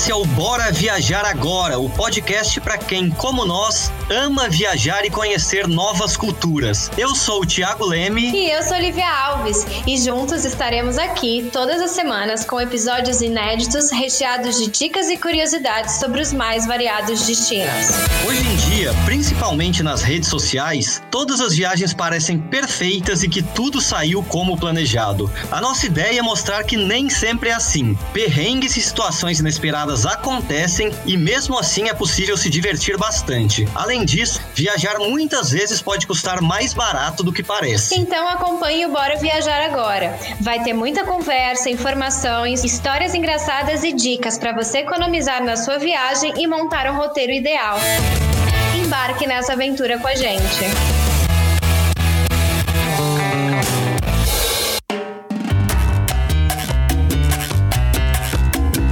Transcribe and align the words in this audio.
Esse 0.00 0.10
é 0.10 0.14
o 0.14 0.24
Bora 0.24 0.72
Viajar 0.72 1.26
Agora, 1.26 1.78
o 1.78 1.90
podcast 1.90 2.58
para 2.62 2.78
quem, 2.78 3.10
como 3.10 3.44
nós, 3.44 3.92
ama 4.08 4.48
viajar 4.48 5.04
e 5.04 5.10
conhecer 5.10 5.68
novas 5.68 6.16
culturas. 6.16 6.90
Eu 6.96 7.14
sou 7.14 7.42
o 7.42 7.46
Thiago 7.46 7.84
Leme. 7.84 8.30
E 8.30 8.50
eu 8.50 8.62
sou 8.62 8.78
Olivia 8.78 9.06
Alves. 9.06 9.66
E 9.86 9.98
juntos 9.98 10.46
estaremos 10.46 10.96
aqui 10.96 11.50
todas 11.52 11.82
as 11.82 11.90
semanas 11.90 12.46
com 12.46 12.58
episódios 12.58 13.20
inéditos 13.20 13.90
recheados 13.90 14.56
de 14.56 14.70
dicas 14.70 15.10
e 15.10 15.18
curiosidades 15.18 15.96
sobre 15.96 16.22
os 16.22 16.32
mais 16.32 16.66
variados 16.66 17.26
destinos. 17.26 17.90
Hoje 18.26 18.40
em 18.40 18.56
dia, 18.70 18.94
principalmente 19.04 19.82
nas 19.82 20.00
redes 20.00 20.30
sociais, 20.30 21.02
todas 21.10 21.42
as 21.42 21.54
viagens 21.54 21.92
parecem 21.92 22.38
perfeitas 22.38 23.22
e 23.22 23.28
que 23.28 23.42
tudo 23.42 23.82
saiu 23.82 24.22
como 24.22 24.56
planejado. 24.56 25.30
A 25.52 25.60
nossa 25.60 25.84
ideia 25.84 26.20
é 26.20 26.22
mostrar 26.22 26.64
que 26.64 26.78
nem 26.78 27.10
sempre 27.10 27.50
é 27.50 27.52
assim. 27.52 27.94
Perrengues 28.14 28.78
e 28.78 28.80
situações 28.80 29.40
inesperadas 29.40 29.89
acontecem 30.06 30.92
e 31.04 31.16
mesmo 31.16 31.58
assim 31.58 31.88
é 31.88 31.94
possível 31.94 32.36
se 32.36 32.48
divertir 32.48 32.96
bastante. 32.96 33.66
Além 33.74 34.04
disso, 34.04 34.40
viajar 34.54 34.98
muitas 34.98 35.50
vezes 35.50 35.82
pode 35.82 36.06
custar 36.06 36.40
mais 36.40 36.72
barato 36.72 37.22
do 37.22 37.32
que 37.32 37.42
parece. 37.42 37.98
Então 37.98 38.28
acompanhe 38.28 38.86
o 38.86 38.90
Bora 38.90 39.16
Viajar 39.16 39.62
agora. 39.64 40.16
Vai 40.40 40.62
ter 40.62 40.72
muita 40.72 41.04
conversa, 41.04 41.68
informações, 41.68 42.64
histórias 42.64 43.14
engraçadas 43.14 43.82
e 43.82 43.92
dicas 43.92 44.38
para 44.38 44.52
você 44.52 44.78
economizar 44.78 45.42
na 45.44 45.56
sua 45.56 45.78
viagem 45.78 46.32
e 46.36 46.46
montar 46.46 46.90
um 46.90 46.96
roteiro 46.96 47.32
ideal. 47.32 47.78
Embarque 48.76 49.26
nessa 49.26 49.52
aventura 49.54 49.98
com 49.98 50.06
a 50.06 50.14
gente. 50.14 51.09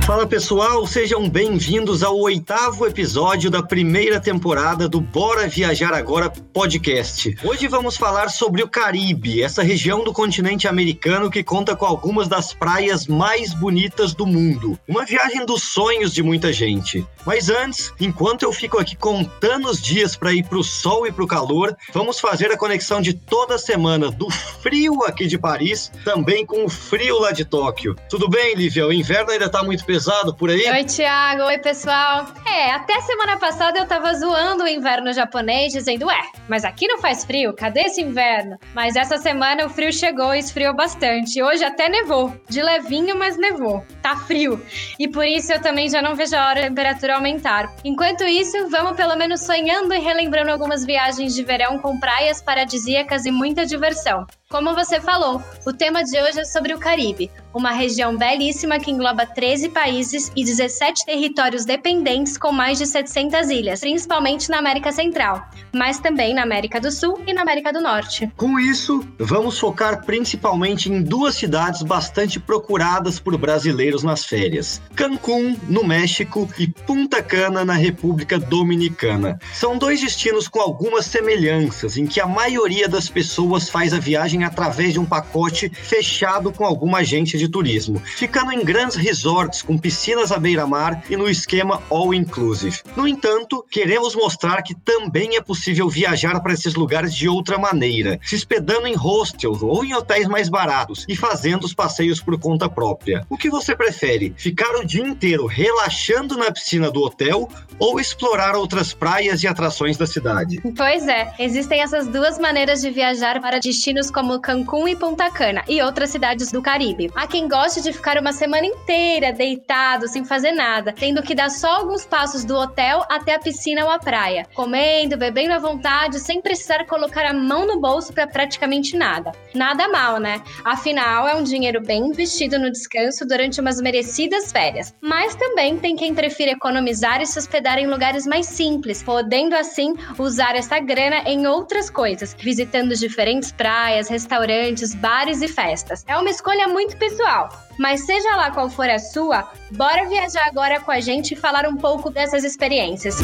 Fala 0.09 0.27
pessoal, 0.27 0.87
sejam 0.87 1.28
bem-vindos 1.28 2.03
ao 2.03 2.19
oitavo 2.19 2.87
episódio 2.87 3.51
da 3.51 3.62
primeira 3.62 4.19
temporada 4.19 4.89
do 4.89 5.03
Bora 5.03 5.47
Viajar 5.47 5.92
Agora 5.92 6.31
podcast. 6.31 7.37
Hoje 7.45 7.69
vamos 7.69 7.98
falar 7.98 8.31
sobre 8.31 8.62
o 8.62 8.69
Caribe, 8.69 9.42
essa 9.42 9.62
região 9.62 10.03
do 10.03 10.11
continente 10.11 10.67
americano 10.67 11.31
que 11.31 11.45
conta 11.45 11.77
com 11.77 11.84
algumas 11.84 12.27
das 12.27 12.55
praias 12.55 13.06
mais 13.06 13.53
bonitas 13.53 14.15
do 14.15 14.27
mundo. 14.27 14.78
Uma 14.89 15.05
viagem 15.05 15.45
dos 15.45 15.65
sonhos 15.65 16.15
de 16.15 16.22
muita 16.22 16.55
gente. 16.55 17.06
Mas 17.27 17.50
antes, 17.50 17.93
enquanto 18.00 18.45
eu 18.45 18.53
fico 18.55 18.78
aqui 18.78 18.97
contando 18.97 19.69
os 19.69 19.78
dias 19.78 20.17
para 20.17 20.33
ir 20.33 20.43
para 20.45 20.56
o 20.56 20.65
sol 20.65 21.06
e 21.06 21.12
para 21.12 21.25
o 21.25 21.28
calor, 21.28 21.77
vamos 21.93 22.19
fazer 22.19 22.50
a 22.50 22.56
conexão 22.56 23.03
de 23.03 23.12
toda 23.12 23.59
semana 23.59 24.11
do 24.11 24.31
frio 24.31 25.03
aqui 25.05 25.27
de 25.27 25.37
Paris, 25.37 25.93
também 26.03 26.47
com 26.47 26.65
o 26.65 26.69
frio 26.70 27.19
lá 27.19 27.31
de 27.31 27.45
Tóquio. 27.45 27.95
Tudo 28.09 28.27
bem, 28.27 28.55
Lívia? 28.55 28.87
O 28.87 28.93
inverno 28.93 29.33
ainda 29.33 29.45
está 29.45 29.62
muito 29.62 29.84
pesado 29.84 29.98
por 30.37 30.51
aí? 30.51 30.69
Oi, 30.71 30.85
Thiago. 30.85 31.43
Oi, 31.45 31.59
pessoal. 31.59 32.27
É, 32.47 32.71
até 32.73 33.01
semana 33.01 33.37
passada 33.39 33.79
eu 33.79 33.87
tava 33.87 34.15
zoando 34.15 34.65
o 34.65 34.69
inverno 34.69 35.13
japonês, 35.13 35.73
dizendo, 35.73 36.07
ué, 36.07 36.21
mas 36.49 36.65
aqui 36.65 36.87
não 36.87 36.99
faz 36.99 37.25
frio, 37.25 37.53
cadê 37.55 37.81
esse 37.83 38.01
inverno? 38.01 38.57
Mas 38.75 38.97
essa 38.97 39.19
semana 39.19 39.67
o 39.67 39.71
frio 39.71 39.93
chegou 39.93 40.35
e 40.35 40.39
esfriou 40.39 40.75
bastante. 40.75 41.43
Hoje 41.43 41.65
até 41.65 41.89
nevou. 41.89 42.33
De 42.49 42.63
levinho, 42.63 43.17
mas 43.19 43.37
nevou. 43.37 43.85
Tá 44.03 44.17
frio. 44.17 44.63
E 44.99 45.09
por 45.09 45.27
isso 45.27 45.53
eu 45.53 45.61
também 45.61 45.89
já 45.89 46.01
não 46.01 46.15
vejo 46.15 46.37
a 46.37 46.49
hora 46.49 46.62
da 46.62 46.69
temperatura 46.69 47.17
aumentar. 47.17 47.75
Enquanto 47.85 48.25
isso, 48.25 48.69
vamos 48.69 48.97
pelo 48.97 49.17
menos 49.17 49.41
sonhando 49.41 49.93
e 49.95 49.99
relembrando 49.99 50.51
algumas 50.51 50.85
viagens 50.85 51.35
de 51.35 51.43
verão 51.43 51.79
com 51.79 51.99
praias 51.99 52.41
paradisíacas 52.41 53.27
e 53.27 53.31
muita 53.31 53.67
diversão. 53.67 54.27
Como 54.51 54.75
você 54.75 54.99
falou, 54.99 55.43
o 55.67 55.75
tema 55.75 56.03
de 56.03 56.19
hoje 56.19 56.41
é 56.41 56.45
sobre 56.45 56.73
o 56.73 56.79
Caribe, 56.79 57.31
uma 57.53 57.71
região 57.71 58.17
belíssima 58.17 58.78
que 58.78 58.91
engloba 58.91 59.27
13 59.27 59.69
países 59.69 60.33
e 60.34 60.43
17 60.43 61.05
territórios 61.05 61.67
dependentes 61.67 62.39
com 62.39 62.50
mais 62.50 62.78
de 62.78 62.87
700 62.87 63.50
ilhas, 63.50 63.81
principalmente 63.81 64.49
na 64.49 64.56
América 64.59 64.91
Central, 64.91 65.47
mas 65.75 65.99
também 65.99 66.33
na 66.33 66.45
América 66.45 66.81
do 66.81 66.91
Sul 66.91 67.21
e 67.27 67.34
na 67.34 67.43
América 67.43 67.71
do 67.75 67.83
Norte. 67.83 68.33
Com 68.39 68.59
isso, 68.59 69.06
vamos 69.19 69.59
focar 69.59 70.06
principalmente 70.06 70.91
em 70.91 71.03
duas 71.03 71.34
cidades 71.34 71.83
bastante 71.83 72.41
procuradas 72.41 73.21
por 73.21 73.37
brasileiros 73.37 74.03
nas 74.03 74.25
férias: 74.25 74.81
Cancún, 74.95 75.59
no 75.69 75.84
México, 75.84 76.49
e 76.59 76.69
Punta 76.69 77.22
Cana, 77.22 77.67
na 77.67 77.75
República 77.75 78.39
Dominicana. 78.39 79.39
São 79.53 79.77
dois 79.77 80.01
destinos 80.01 80.49
com 80.49 80.61
algumas 80.61 81.05
semelhanças, 81.05 81.99
em 81.99 82.06
que 82.06 82.19
a 82.19 82.27
maioria 82.27 82.89
das 82.89 83.11
pessoas 83.11 83.69
faz 83.69 83.93
a 83.93 83.99
viagem 83.99 84.38
viagem 84.38 84.44
através 84.44 84.93
de 84.93 85.00
um 85.00 85.04
pacote 85.04 85.69
fechado 85.69 86.53
com 86.53 86.65
alguma 86.65 86.99
agência 86.99 87.38
de 87.38 87.49
turismo, 87.49 88.00
ficando 88.04 88.53
em 88.53 88.65
grandes 88.65 88.97
resorts 88.97 89.62
com 89.62 89.76
piscinas 89.76 90.31
à 90.31 90.38
beira-mar 90.38 91.03
e 91.10 91.16
no 91.16 91.28
esquema 91.28 91.82
all 91.91 92.15
inclusive. 92.15 92.81
No 92.97 93.06
entanto, 93.06 93.65
queremos 93.71 94.15
mostrar 94.15 94.62
que 94.62 94.75
também 94.75 95.37
é 95.37 95.41
possível 95.41 95.88
viajar 95.88 96.41
para 96.41 96.53
esses 96.53 96.75
lugares 96.75 97.15
de 97.15 97.28
outra 97.28 97.59
maneira, 97.59 98.19
se 98.22 98.37
hospedando 98.37 98.87
em 98.87 98.94
hostels 98.94 99.62
ou 99.62 99.84
em 99.84 99.94
hotéis 99.94 100.27
mais 100.27 100.48
baratos 100.48 101.04
e 101.09 101.16
fazendo 101.16 101.65
os 101.65 101.75
passeios 101.75 102.21
por 102.21 102.38
conta 102.38 102.69
própria. 102.69 103.27
O 103.28 103.37
que 103.37 103.50
você 103.50 103.75
prefere? 103.75 104.34
Ficar 104.37 104.75
o 104.77 104.87
dia 104.87 105.06
inteiro 105.06 105.47
relaxando 105.47 106.37
na 106.37 106.50
piscina 106.50 106.91
do 106.91 107.03
hotel 107.03 107.48
ou 107.78 107.98
explorar 107.98 108.54
outras 108.54 108.93
praias 108.93 109.43
e 109.43 109.47
atrações 109.47 109.97
da 109.97 110.06
cidade? 110.06 110.60
Pois 110.77 111.06
é, 111.06 111.32
existem 111.38 111.81
essas 111.81 112.06
duas 112.06 112.38
maneiras 112.38 112.81
de 112.81 112.91
viajar 112.91 113.41
para 113.41 113.59
destinos 113.59 114.10
como 114.10 114.28
como 114.28 114.41
Cancún 114.41 114.87
e 114.87 114.94
Punta 114.94 115.31
Cana 115.31 115.65
e 115.66 115.81
outras 115.81 116.11
cidades 116.11 116.53
do 116.53 116.61
Caribe. 116.61 117.11
Há 117.15 117.27
quem 117.27 117.49
goste 117.49 117.81
de 117.81 117.94
ficar 117.94 118.19
uma 118.19 118.31
semana 118.31 118.66
inteira 118.66 119.33
deitado, 119.33 120.06
sem 120.06 120.22
fazer 120.22 120.53
nada, 120.53 120.93
tendo 120.93 121.22
que 121.22 121.34
dar 121.34 121.49
só 121.49 121.77
alguns 121.78 122.05
passos 122.05 122.44
do 122.44 122.55
hotel 122.55 123.03
até 123.09 123.34
a 123.34 123.39
piscina 123.39 123.87
ou 123.87 123.91
a 123.91 123.99
praia, 123.99 124.47
comendo, 124.55 125.16
bebendo 125.16 125.55
à 125.55 125.59
vontade, 125.59 126.21
sem 126.21 126.43
precisar 126.43 126.84
colocar 126.84 127.25
a 127.25 127.33
mão 127.33 127.66
no 127.66 127.81
bolso 127.81 128.12
para 128.12 128.27
praticamente 128.27 128.99
nada. 128.99 129.33
Nada 129.55 129.89
mal, 129.89 130.21
né? 130.21 130.43
Afinal, 130.62 131.27
é 131.27 131.34
um 131.34 131.43
dinheiro 131.43 131.81
bem 131.81 132.09
investido 132.09 132.59
no 132.59 132.71
descanso 132.71 133.27
durante 133.27 133.62
umas 133.62 133.81
merecidas 133.81 134.53
férias. 134.53 134.95
Mas 135.00 135.34
também 135.37 135.78
tem 135.78 135.97
quem 135.97 136.15
prefira 136.15 136.50
economizar 136.50 137.22
e 137.22 137.27
se 137.27 137.39
hospedar 137.39 137.78
em 137.78 137.87
lugares 137.87 138.27
mais 138.27 138.45
simples, 138.45 139.03
podendo 139.03 139.56
assim 139.56 139.95
usar 140.19 140.55
essa 140.55 140.78
grana 140.78 141.22
em 141.25 141.47
outras 141.47 141.89
coisas, 141.89 142.37
visitando 142.39 142.95
diferentes 142.95 143.50
praias, 143.50 144.10
restaurantes, 144.19 144.95
bares 144.95 145.41
e 145.43 145.49
festas. 145.49 146.05
É 146.06 146.17
uma 146.17 146.31
escolha 146.31 146.67
muito 146.67 146.97
pessoal, 146.97 147.49
mas 147.79 148.05
seja 148.05 148.37
lá 148.37 148.51
qual 148.51 148.69
for 148.69 148.91
a 148.91 148.99
sua, 148.99 149.49
bora 149.71 150.09
viajar 150.09 150.47
agora 150.47 150.81
com 150.81 150.91
a 150.91 151.01
gente 151.01 151.34
e 151.34 151.37
falar 151.37 151.67
um 151.67 151.77
pouco 151.77 152.11
dessas 152.11 152.43
experiências. 152.43 153.17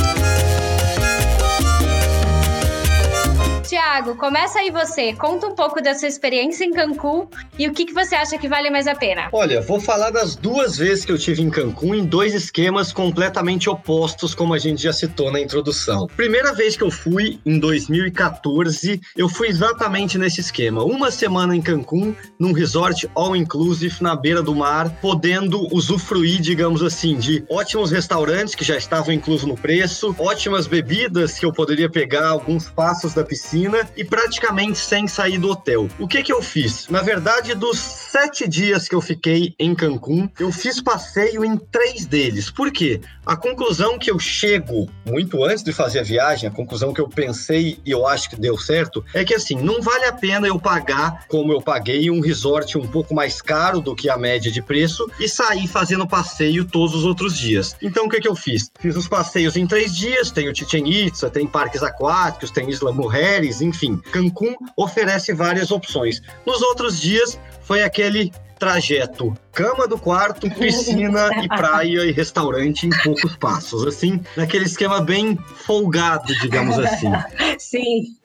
Tiago, 3.64 4.14
começa 4.16 4.58
aí 4.58 4.70
você. 4.70 5.14
Conta 5.14 5.46
um 5.46 5.54
pouco 5.54 5.80
da 5.80 5.94
sua 5.94 6.06
experiência 6.06 6.64
em 6.64 6.70
Cancún 6.70 7.26
e 7.58 7.66
o 7.66 7.72
que, 7.72 7.86
que 7.86 7.94
você 7.94 8.14
acha 8.14 8.36
que 8.36 8.46
vale 8.46 8.68
mais 8.68 8.86
a 8.86 8.94
pena. 8.94 9.30
Olha, 9.32 9.62
vou 9.62 9.80
falar 9.80 10.10
das 10.10 10.36
duas 10.36 10.76
vezes 10.76 11.04
que 11.06 11.10
eu 11.10 11.18
tive 11.18 11.40
em 11.40 11.48
Cancún 11.48 11.94
em 11.94 12.04
dois 12.04 12.34
esquemas 12.34 12.92
completamente 12.92 13.70
opostos, 13.70 14.34
como 14.34 14.52
a 14.52 14.58
gente 14.58 14.82
já 14.82 14.92
citou 14.92 15.32
na 15.32 15.40
introdução. 15.40 16.06
Primeira 16.14 16.52
vez 16.52 16.76
que 16.76 16.84
eu 16.84 16.90
fui, 16.90 17.40
em 17.46 17.58
2014, 17.58 19.00
eu 19.16 19.30
fui 19.30 19.48
exatamente 19.48 20.18
nesse 20.18 20.42
esquema. 20.42 20.84
Uma 20.84 21.10
semana 21.10 21.56
em 21.56 21.62
Cancún, 21.62 22.14
num 22.38 22.52
resort 22.52 23.08
all-inclusive 23.14 24.02
na 24.02 24.14
beira 24.14 24.42
do 24.42 24.54
mar, 24.54 24.90
podendo 25.00 25.74
usufruir, 25.74 26.38
digamos 26.38 26.82
assim, 26.82 27.16
de 27.16 27.42
ótimos 27.48 27.90
restaurantes 27.90 28.54
que 28.54 28.64
já 28.64 28.76
estavam 28.76 29.14
inclusos 29.14 29.48
no 29.48 29.56
preço, 29.56 30.14
ótimas 30.18 30.66
bebidas 30.66 31.38
que 31.38 31.46
eu 31.46 31.52
poderia 31.52 31.88
pegar 31.88 32.28
alguns 32.28 32.68
passos 32.68 33.14
da 33.14 33.24
piscina 33.24 33.53
piscina 33.54 33.88
e 33.96 34.04
praticamente 34.04 34.78
sem 34.78 35.06
sair 35.06 35.38
do 35.38 35.50
hotel. 35.50 35.88
O 35.98 36.08
que 36.08 36.22
que 36.22 36.32
eu 36.32 36.42
fiz? 36.42 36.88
Na 36.88 37.02
verdade, 37.02 37.54
dos 37.54 37.78
sete 37.78 38.48
dias 38.48 38.88
que 38.88 38.94
eu 38.94 39.00
fiquei 39.00 39.54
em 39.58 39.74
Cancún, 39.74 40.28
eu 40.40 40.50
fiz 40.50 40.80
passeio 40.80 41.44
em 41.44 41.56
três 41.56 42.04
deles. 42.04 42.50
Por 42.50 42.72
quê? 42.72 43.00
A 43.24 43.36
conclusão 43.36 43.98
que 43.98 44.10
eu 44.10 44.18
chego 44.18 44.88
muito 45.06 45.44
antes 45.44 45.62
de 45.62 45.72
fazer 45.72 46.00
a 46.00 46.02
viagem, 46.02 46.48
a 46.48 46.52
conclusão 46.52 46.92
que 46.92 47.00
eu 47.00 47.08
pensei 47.08 47.78
e 47.86 47.90
eu 47.90 48.06
acho 48.06 48.28
que 48.28 48.36
deu 48.36 48.58
certo, 48.58 49.04
é 49.14 49.24
que 49.24 49.34
assim, 49.34 49.54
não 49.54 49.80
vale 49.80 50.04
a 50.04 50.12
pena 50.12 50.46
eu 50.46 50.58
pagar 50.58 51.24
como 51.28 51.52
eu 51.52 51.62
paguei 51.62 52.10
um 52.10 52.20
resort 52.20 52.76
um 52.76 52.86
pouco 52.86 53.14
mais 53.14 53.40
caro 53.40 53.80
do 53.80 53.94
que 53.94 54.10
a 54.10 54.18
média 54.18 54.50
de 54.50 54.60
preço 54.60 55.08
e 55.18 55.28
sair 55.28 55.66
fazendo 55.66 56.06
passeio 56.06 56.64
todos 56.64 56.94
os 56.94 57.04
outros 57.04 57.38
dias. 57.38 57.76
Então 57.80 58.06
o 58.06 58.08
que 58.08 58.20
que 58.20 58.28
eu 58.28 58.34
fiz? 58.34 58.70
Fiz 58.78 58.96
os 58.96 59.08
passeios 59.08 59.56
em 59.56 59.66
três 59.66 59.94
dias, 59.94 60.30
tem 60.30 60.48
o 60.48 60.54
Chichen 60.54 60.86
Itza, 60.88 61.30
tem 61.30 61.46
parques 61.46 61.82
aquáticos, 61.82 62.50
tem 62.50 62.68
Isla 62.68 62.92
Mujer, 62.92 63.43
enfim. 63.60 63.96
Cancún 64.12 64.54
oferece 64.76 65.32
várias 65.32 65.70
opções. 65.70 66.20
Nos 66.46 66.62
outros 66.62 67.00
dias 67.00 67.38
foi 67.62 67.82
aquele 67.82 68.32
trajeto 68.58 69.36
cama 69.52 69.86
do 69.86 69.98
quarto, 69.98 70.50
piscina 70.50 71.28
e 71.42 71.48
praia 71.48 72.04
e 72.06 72.12
restaurante 72.12 72.86
em 72.86 72.90
poucos 73.02 73.36
passos, 73.36 73.86
assim, 73.86 74.20
naquele 74.36 74.64
esquema 74.64 75.00
bem 75.00 75.36
folgado, 75.36 76.34
digamos 76.40 76.78
assim. 76.78 77.10
Sim. 77.58 78.23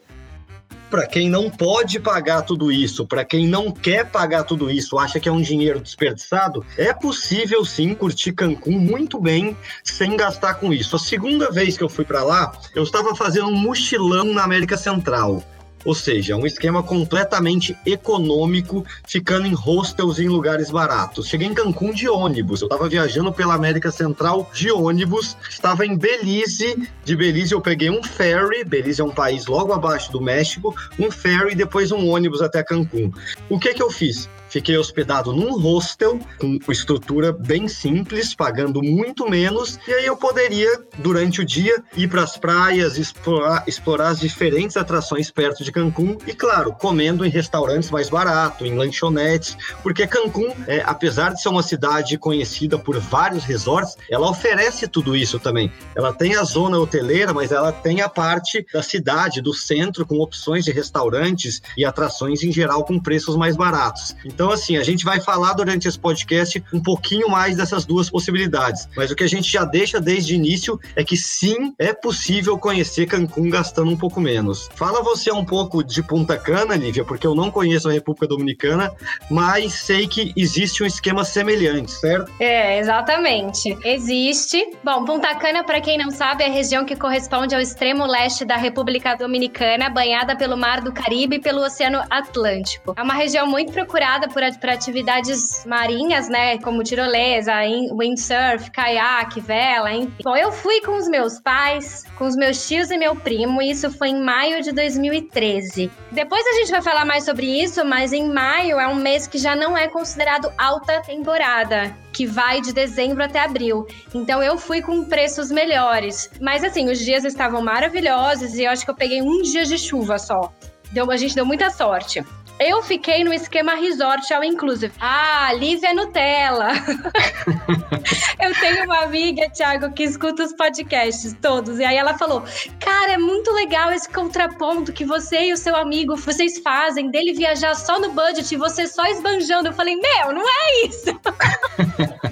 Para 0.90 1.06
quem 1.06 1.30
não 1.30 1.50
pode 1.50 2.00
pagar 2.00 2.42
tudo 2.42 2.72
isso, 2.72 3.06
para 3.06 3.24
quem 3.24 3.48
não 3.48 3.72
quer 3.72 4.06
pagar 4.06 4.44
tudo 4.44 4.70
isso, 4.70 4.98
acha 4.98 5.20
que 5.20 5.30
é 5.30 5.32
um 5.32 5.42
dinheiro 5.42 5.80
desperdiçado, 5.80 6.66
é 6.78 6.94
possível 6.94 7.64
sim 7.64 7.94
curtir 7.94 8.34
Cancún 8.34 8.80
muito 8.80 9.20
bem 9.20 9.56
sem 9.84 10.18
gastar 10.18 10.56
com 10.56 10.74
isso. 10.74 10.96
A 10.96 11.00
segunda 11.00 11.52
vez 11.52 11.78
que 11.78 11.84
eu 11.84 11.90
fui 11.90 12.06
para 12.06 12.24
lá, 12.24 12.52
eu 12.76 12.84
estava 12.84 13.16
fazendo 13.16 13.48
um 13.48 13.56
mochilão 13.56 14.26
na 14.34 14.44
América 14.44 14.78
Central. 14.78 15.44
Ou 15.86 15.96
seja, 15.96 16.36
um 16.36 16.46
esquema 16.46 16.84
completamente 16.84 17.78
econômico, 17.86 18.86
ficando 19.08 19.48
em 19.48 19.54
hostels 19.54 20.20
em 20.20 20.28
lugares 20.28 20.70
baratos. 20.70 21.28
Cheguei 21.28 21.48
em 21.48 21.54
Cancún 21.54 21.92
de 21.92 22.10
ônibus. 22.10 22.62
Eu 22.62 22.68
estava 22.68 22.90
viajando 22.90 23.32
pela 23.32 23.56
América 23.56 23.92
Central 23.92 24.50
de 24.54 24.72
ônibus. 24.72 25.38
Estava 25.50 25.86
em 25.86 25.98
Belize. 25.98 26.90
De 27.04 27.16
Belize 27.16 27.54
eu 27.54 27.62
peguei 27.62 27.90
um 27.90 28.04
ferry. 28.04 28.64
Belize 28.64 29.02
é 29.02 29.04
um 29.04 29.12
país 29.12 29.46
logo 29.48 29.74
abaixo 29.74 30.12
do 30.12 30.22
México. 30.22 30.76
Um 30.98 31.10
ferry 31.10 31.52
e 31.54 31.56
depois 31.56 31.92
um 31.92 32.08
ônibus 32.08 32.42
até 32.42 32.64
Cancún. 32.64 33.12
O 33.50 33.60
que 33.60 33.74
que 33.74 33.82
eu 33.82 33.90
fiz? 33.90 34.30
Fiquei 34.50 34.78
hospedado 34.78 35.32
num 35.32 35.60
hostel 35.60 36.20
com 36.40 36.60
estrutura 36.72 37.32
bem 37.32 37.68
simples, 37.68 38.34
pagando 38.34 38.82
muito 38.82 39.30
menos, 39.30 39.80
e 39.88 39.94
aí 39.94 40.06
eu 40.06 40.18
poderia, 40.18 40.82
durante 40.98 41.42
o 41.42 41.46
dia, 41.46 41.84
ir 41.96 42.08
para 42.08 42.24
as 42.24 42.36
praias, 42.38 42.98
explorar, 42.98 43.64
explorar 43.68 44.10
as 44.10 44.20
diferentes 44.20 44.76
atrações 44.76 45.30
perto 45.30 45.64
de 45.64 45.72
Cancún 45.72 46.18
e, 46.26 46.34
claro, 46.34 46.74
comendo 46.74 47.26
em 47.26 47.30
restaurantes 47.30 47.92
mais 47.92 48.10
baratos, 48.10 48.66
em 48.66 48.76
lanchonetes, 48.76 49.56
porque 49.84 50.08
Cancún, 50.08 50.52
é, 50.68 50.82
apesar 50.86 51.34
de 51.34 51.42
ser 51.42 51.50
uma 51.50 51.64
cidade 51.64 52.18
conhecida 52.18 52.78
por 52.78 53.00
vários 53.00 53.44
resorts, 53.44 53.96
ela 54.10 54.30
oferece 54.30 54.88
tudo 54.88 55.16
isso 55.16 55.40
também. 55.40 55.72
Ela 55.96 56.12
tem 56.14 56.36
a 56.36 56.44
zona 56.44 56.80
hoteleira, 56.80 57.34
mas 57.34 57.52
ela 57.52 57.72
tem 57.72 58.02
a 58.02 58.10
parte 58.10 58.66
da 58.74 58.82
cidade, 58.82 59.42
do 59.42 59.54
centro, 59.54 60.06
com 60.06 60.20
opções 60.20 60.66
de 60.66 60.72
restaurantes 60.72 61.62
e 61.78 61.86
atrações 61.86 62.44
em 62.44 62.52
geral 62.52 62.84
com 62.84 63.00
preços 63.00 63.36
mais 63.36 63.56
baratos. 63.56 64.16
Assim, 64.48 64.78
a 64.78 64.84
gente 64.84 65.04
vai 65.04 65.20
falar 65.20 65.54
durante 65.54 65.88
esse 65.88 66.00
podcast 66.00 66.64
um 66.74 66.82
pouquinho 66.82 67.30
mais 67.30 67.58
dessas 67.58 67.86
duas 67.86 68.10
possibilidades. 68.10 68.88
Mas 68.96 69.12
o 69.12 69.16
que 69.16 69.24
a 69.24 69.28
gente 69.28 69.52
já 69.52 69.66
deixa 69.66 70.00
desde 70.00 70.34
o 70.34 70.36
início 70.36 70.80
é 70.96 71.04
que 71.04 71.18
sim, 71.18 71.74
é 71.78 71.94
possível 71.94 72.58
conhecer 72.58 73.06
Cancún 73.06 73.50
gastando 73.50 73.92
um 73.92 73.98
pouco 73.98 74.22
menos. 74.22 74.70
Fala 74.76 75.02
você 75.02 75.32
um 75.32 75.44
pouco 75.44 75.84
de 75.84 76.02
Punta 76.02 76.38
Cana, 76.38 76.76
Lívia, 76.76 77.04
porque 77.04 77.28
eu 77.28 77.36
não 77.36 77.52
conheço 77.52 77.90
a 77.90 77.92
República 77.92 78.28
Dominicana, 78.28 78.92
mas 79.30 79.74
sei 79.74 80.08
que 80.08 80.32
existe 80.36 80.84
um 80.84 80.86
esquema 80.86 81.26
semelhante, 81.26 81.92
certo? 81.92 82.32
É, 82.40 82.80
exatamente. 82.80 83.78
Existe. 83.84 84.64
Bom, 84.84 85.04
Punta 85.06 85.34
Cana, 85.36 85.64
para 85.64 85.82
quem 85.82 85.98
não 85.98 86.12
sabe, 86.12 86.44
é 86.44 86.48
a 86.48 86.52
região 86.52 86.86
que 86.86 86.96
corresponde 86.96 87.56
ao 87.56 87.62
extremo 87.62 88.06
leste 88.06 88.46
da 88.46 88.56
República 88.56 89.16
Dominicana, 89.16 89.90
banhada 89.90 90.36
pelo 90.36 90.56
Mar 90.56 90.82
do 90.82 90.92
Caribe 90.92 91.38
e 91.38 91.40
pelo 91.40 91.62
Oceano 91.62 92.02
Atlântico. 92.10 92.94
É 92.96 93.02
uma 93.02 93.14
região 93.14 93.48
muito 93.48 93.72
procurada 93.72 94.29
para 94.30 94.74
atividades 94.74 95.66
marinhas, 95.66 96.30
né? 96.30 96.58
Como 96.60 96.84
tirolesa, 96.84 97.54
windsurf, 97.98 98.72
caiaque, 98.72 99.42
vela, 99.42 99.92
enfim. 99.92 100.24
Bom, 100.24 100.36
eu 100.36 100.52
fui 100.52 100.82
com 100.82 100.96
os 100.98 101.08
meus 101.08 101.40
pais, 101.40 102.04
com 102.18 102.26
os 102.26 102.36
meus 102.36 102.68
tios 102.68 102.92
e 102.92 102.98
meu 102.98 103.16
primo, 103.16 103.62
e 103.62 103.72
isso 103.72 103.92
foi 103.92 104.10
em 104.10 104.22
maio 104.22 104.62
de 104.62 104.72
2013. 104.72 105.92
Depois 106.12 106.46
a 106.46 106.54
gente 106.60 106.72
vai 106.72 106.82
falar 106.82 107.06
mais 107.06 107.26
sobre 107.26 107.46
isso, 107.46 107.84
mas 107.84 108.14
em 108.14 108.32
maio 108.32 108.80
é 108.80 108.88
um 108.88 108.96
mês 108.96 109.28
que 109.28 109.38
já 109.38 109.56
não 109.56 109.78
é 109.78 109.88
considerado 109.88 110.52
alta 110.58 111.02
temporada 111.02 111.96
que 112.12 112.26
vai 112.26 112.62
de 112.62 112.74
dezembro 112.74 113.24
até 113.24 113.40
abril. 113.40 113.86
Então 114.14 114.42
eu 114.44 114.58
fui 114.58 114.82
com 114.82 115.06
preços 115.06 115.52
melhores. 115.52 116.30
Mas 116.42 116.64
assim, 116.64 116.90
os 116.90 117.00
dias 117.00 117.24
estavam 117.24 117.62
maravilhosos 117.62 118.56
e 118.56 118.64
eu 118.64 118.72
acho 118.72 118.84
que 118.84 118.92
eu 118.92 118.96
peguei 118.96 119.22
um 119.22 119.42
dia 119.42 119.66
de 119.66 119.78
chuva 119.78 120.18
só. 120.18 120.52
Deu, 120.92 121.10
a 121.12 121.18
gente 121.18 121.36
deu 121.36 121.46
muita 121.46 121.70
sorte. 121.70 122.24
Eu 122.60 122.84
fiquei 122.84 123.24
no 123.24 123.34
esquema 123.34 123.74
resort 123.76 124.34
all 124.34 124.44
inclusive. 124.44 124.94
Ah, 125.00 125.54
Lívia 125.54 125.94
Nutella. 125.94 126.68
eu 128.42 128.54
tenho 128.60 128.84
uma 128.84 129.00
amiga, 129.04 129.50
Thiago, 129.50 129.94
que 129.94 130.04
escuta 130.04 130.44
os 130.44 130.54
podcasts 130.54 131.34
todos. 131.42 131.80
E 131.80 131.86
aí 131.86 131.96
ela 131.96 132.18
falou: 132.18 132.44
Cara, 132.80 133.14
é 133.14 133.18
muito 133.18 133.50
legal 133.52 133.92
esse 133.92 134.10
contraponto 134.10 134.92
que 134.92 135.06
você 135.06 135.46
e 135.46 135.54
o 135.54 135.58
seu 135.58 135.76
amigo 135.76 136.18
vocês 136.18 136.60
fazem 136.60 137.10
dele 137.10 137.34
viajar 137.34 137.76
só 137.76 137.98
no 138.00 138.12
budget 138.12 138.54
e 138.54 138.58
você 138.58 138.86
só 138.88 139.06
esbanjando. 139.06 139.70
Eu 139.70 139.74
falei: 139.74 139.96
Meu, 139.96 140.34
não 140.34 140.44
é 140.44 140.86
isso. 140.86 141.18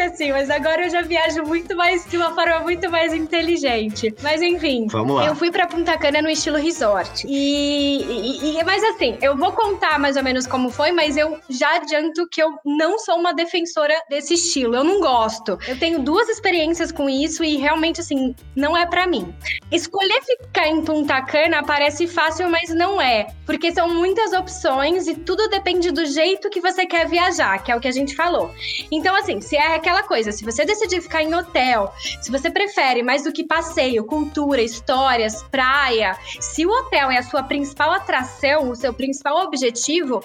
Assim, 0.00 0.32
mas 0.32 0.50
agora 0.50 0.86
eu 0.86 0.90
já 0.90 1.02
viajo 1.02 1.42
muito 1.42 1.76
mais, 1.76 2.04
de 2.06 2.16
uma 2.16 2.34
forma 2.34 2.60
muito 2.60 2.90
mais 2.90 3.12
inteligente. 3.12 4.14
Mas 4.22 4.40
enfim, 4.42 4.86
Vamos 4.90 5.16
lá. 5.16 5.26
eu 5.26 5.34
fui 5.34 5.50
pra 5.50 5.66
Punta 5.66 5.96
Cana 5.98 6.22
no 6.22 6.30
estilo 6.30 6.56
resort. 6.56 7.26
E, 7.28 8.02
e, 8.02 8.58
e, 8.58 8.64
Mas 8.64 8.82
assim, 8.84 9.18
eu 9.20 9.36
vou 9.36 9.52
contar 9.52 9.98
mais 9.98 10.16
ou 10.16 10.22
menos 10.22 10.46
como 10.46 10.70
foi, 10.70 10.92
mas 10.92 11.16
eu 11.16 11.38
já 11.48 11.76
adianto 11.76 12.26
que 12.28 12.42
eu 12.42 12.58
não 12.64 12.98
sou 12.98 13.16
uma 13.16 13.32
defensora 13.32 13.94
desse 14.08 14.34
estilo. 14.34 14.74
Eu 14.74 14.84
não 14.84 15.00
gosto. 15.00 15.58
Eu 15.66 15.78
tenho 15.78 16.00
duas 16.00 16.28
experiências 16.28 16.90
com 16.92 17.08
isso 17.08 17.44
e 17.44 17.56
realmente, 17.56 18.00
assim, 18.00 18.34
não 18.56 18.76
é 18.76 18.86
para 18.86 19.06
mim. 19.06 19.34
Escolher 19.70 20.20
ficar 20.22 20.68
em 20.68 20.82
Punta 20.84 21.20
Cana 21.22 21.62
parece 21.62 22.06
fácil, 22.06 22.48
mas 22.48 22.70
não 22.70 23.00
é. 23.00 23.26
Porque 23.44 23.72
são 23.72 23.88
muitas 23.88 24.32
opções 24.32 25.06
e 25.06 25.14
tudo 25.14 25.48
depende 25.48 25.90
do 25.90 26.06
jeito 26.06 26.48
que 26.50 26.60
você 26.60 26.86
quer 26.86 27.08
viajar, 27.08 27.62
que 27.62 27.70
é 27.70 27.76
o 27.76 27.80
que 27.80 27.88
a 27.88 27.92
gente 27.92 28.14
falou. 28.14 28.50
Então, 28.90 29.14
assim, 29.16 29.40
se 29.40 29.56
é 29.56 29.74
aquela 29.74 29.89
coisa, 30.02 30.32
se 30.32 30.44
você 30.44 30.64
decidir 30.64 31.00
ficar 31.00 31.22
em 31.22 31.34
hotel, 31.34 31.92
se 32.20 32.30
você 32.30 32.50
prefere 32.50 33.02
mais 33.02 33.24
do 33.24 33.32
que 33.32 33.44
passeio, 33.44 34.04
cultura, 34.04 34.62
histórias, 34.62 35.42
praia, 35.44 36.16
se 36.40 36.66
o 36.66 36.70
hotel 36.70 37.10
é 37.10 37.18
a 37.18 37.22
sua 37.22 37.42
principal 37.42 37.92
atração, 37.92 38.70
o 38.70 38.76
seu 38.76 38.92
principal 38.92 39.44
objetivo, 39.44 40.20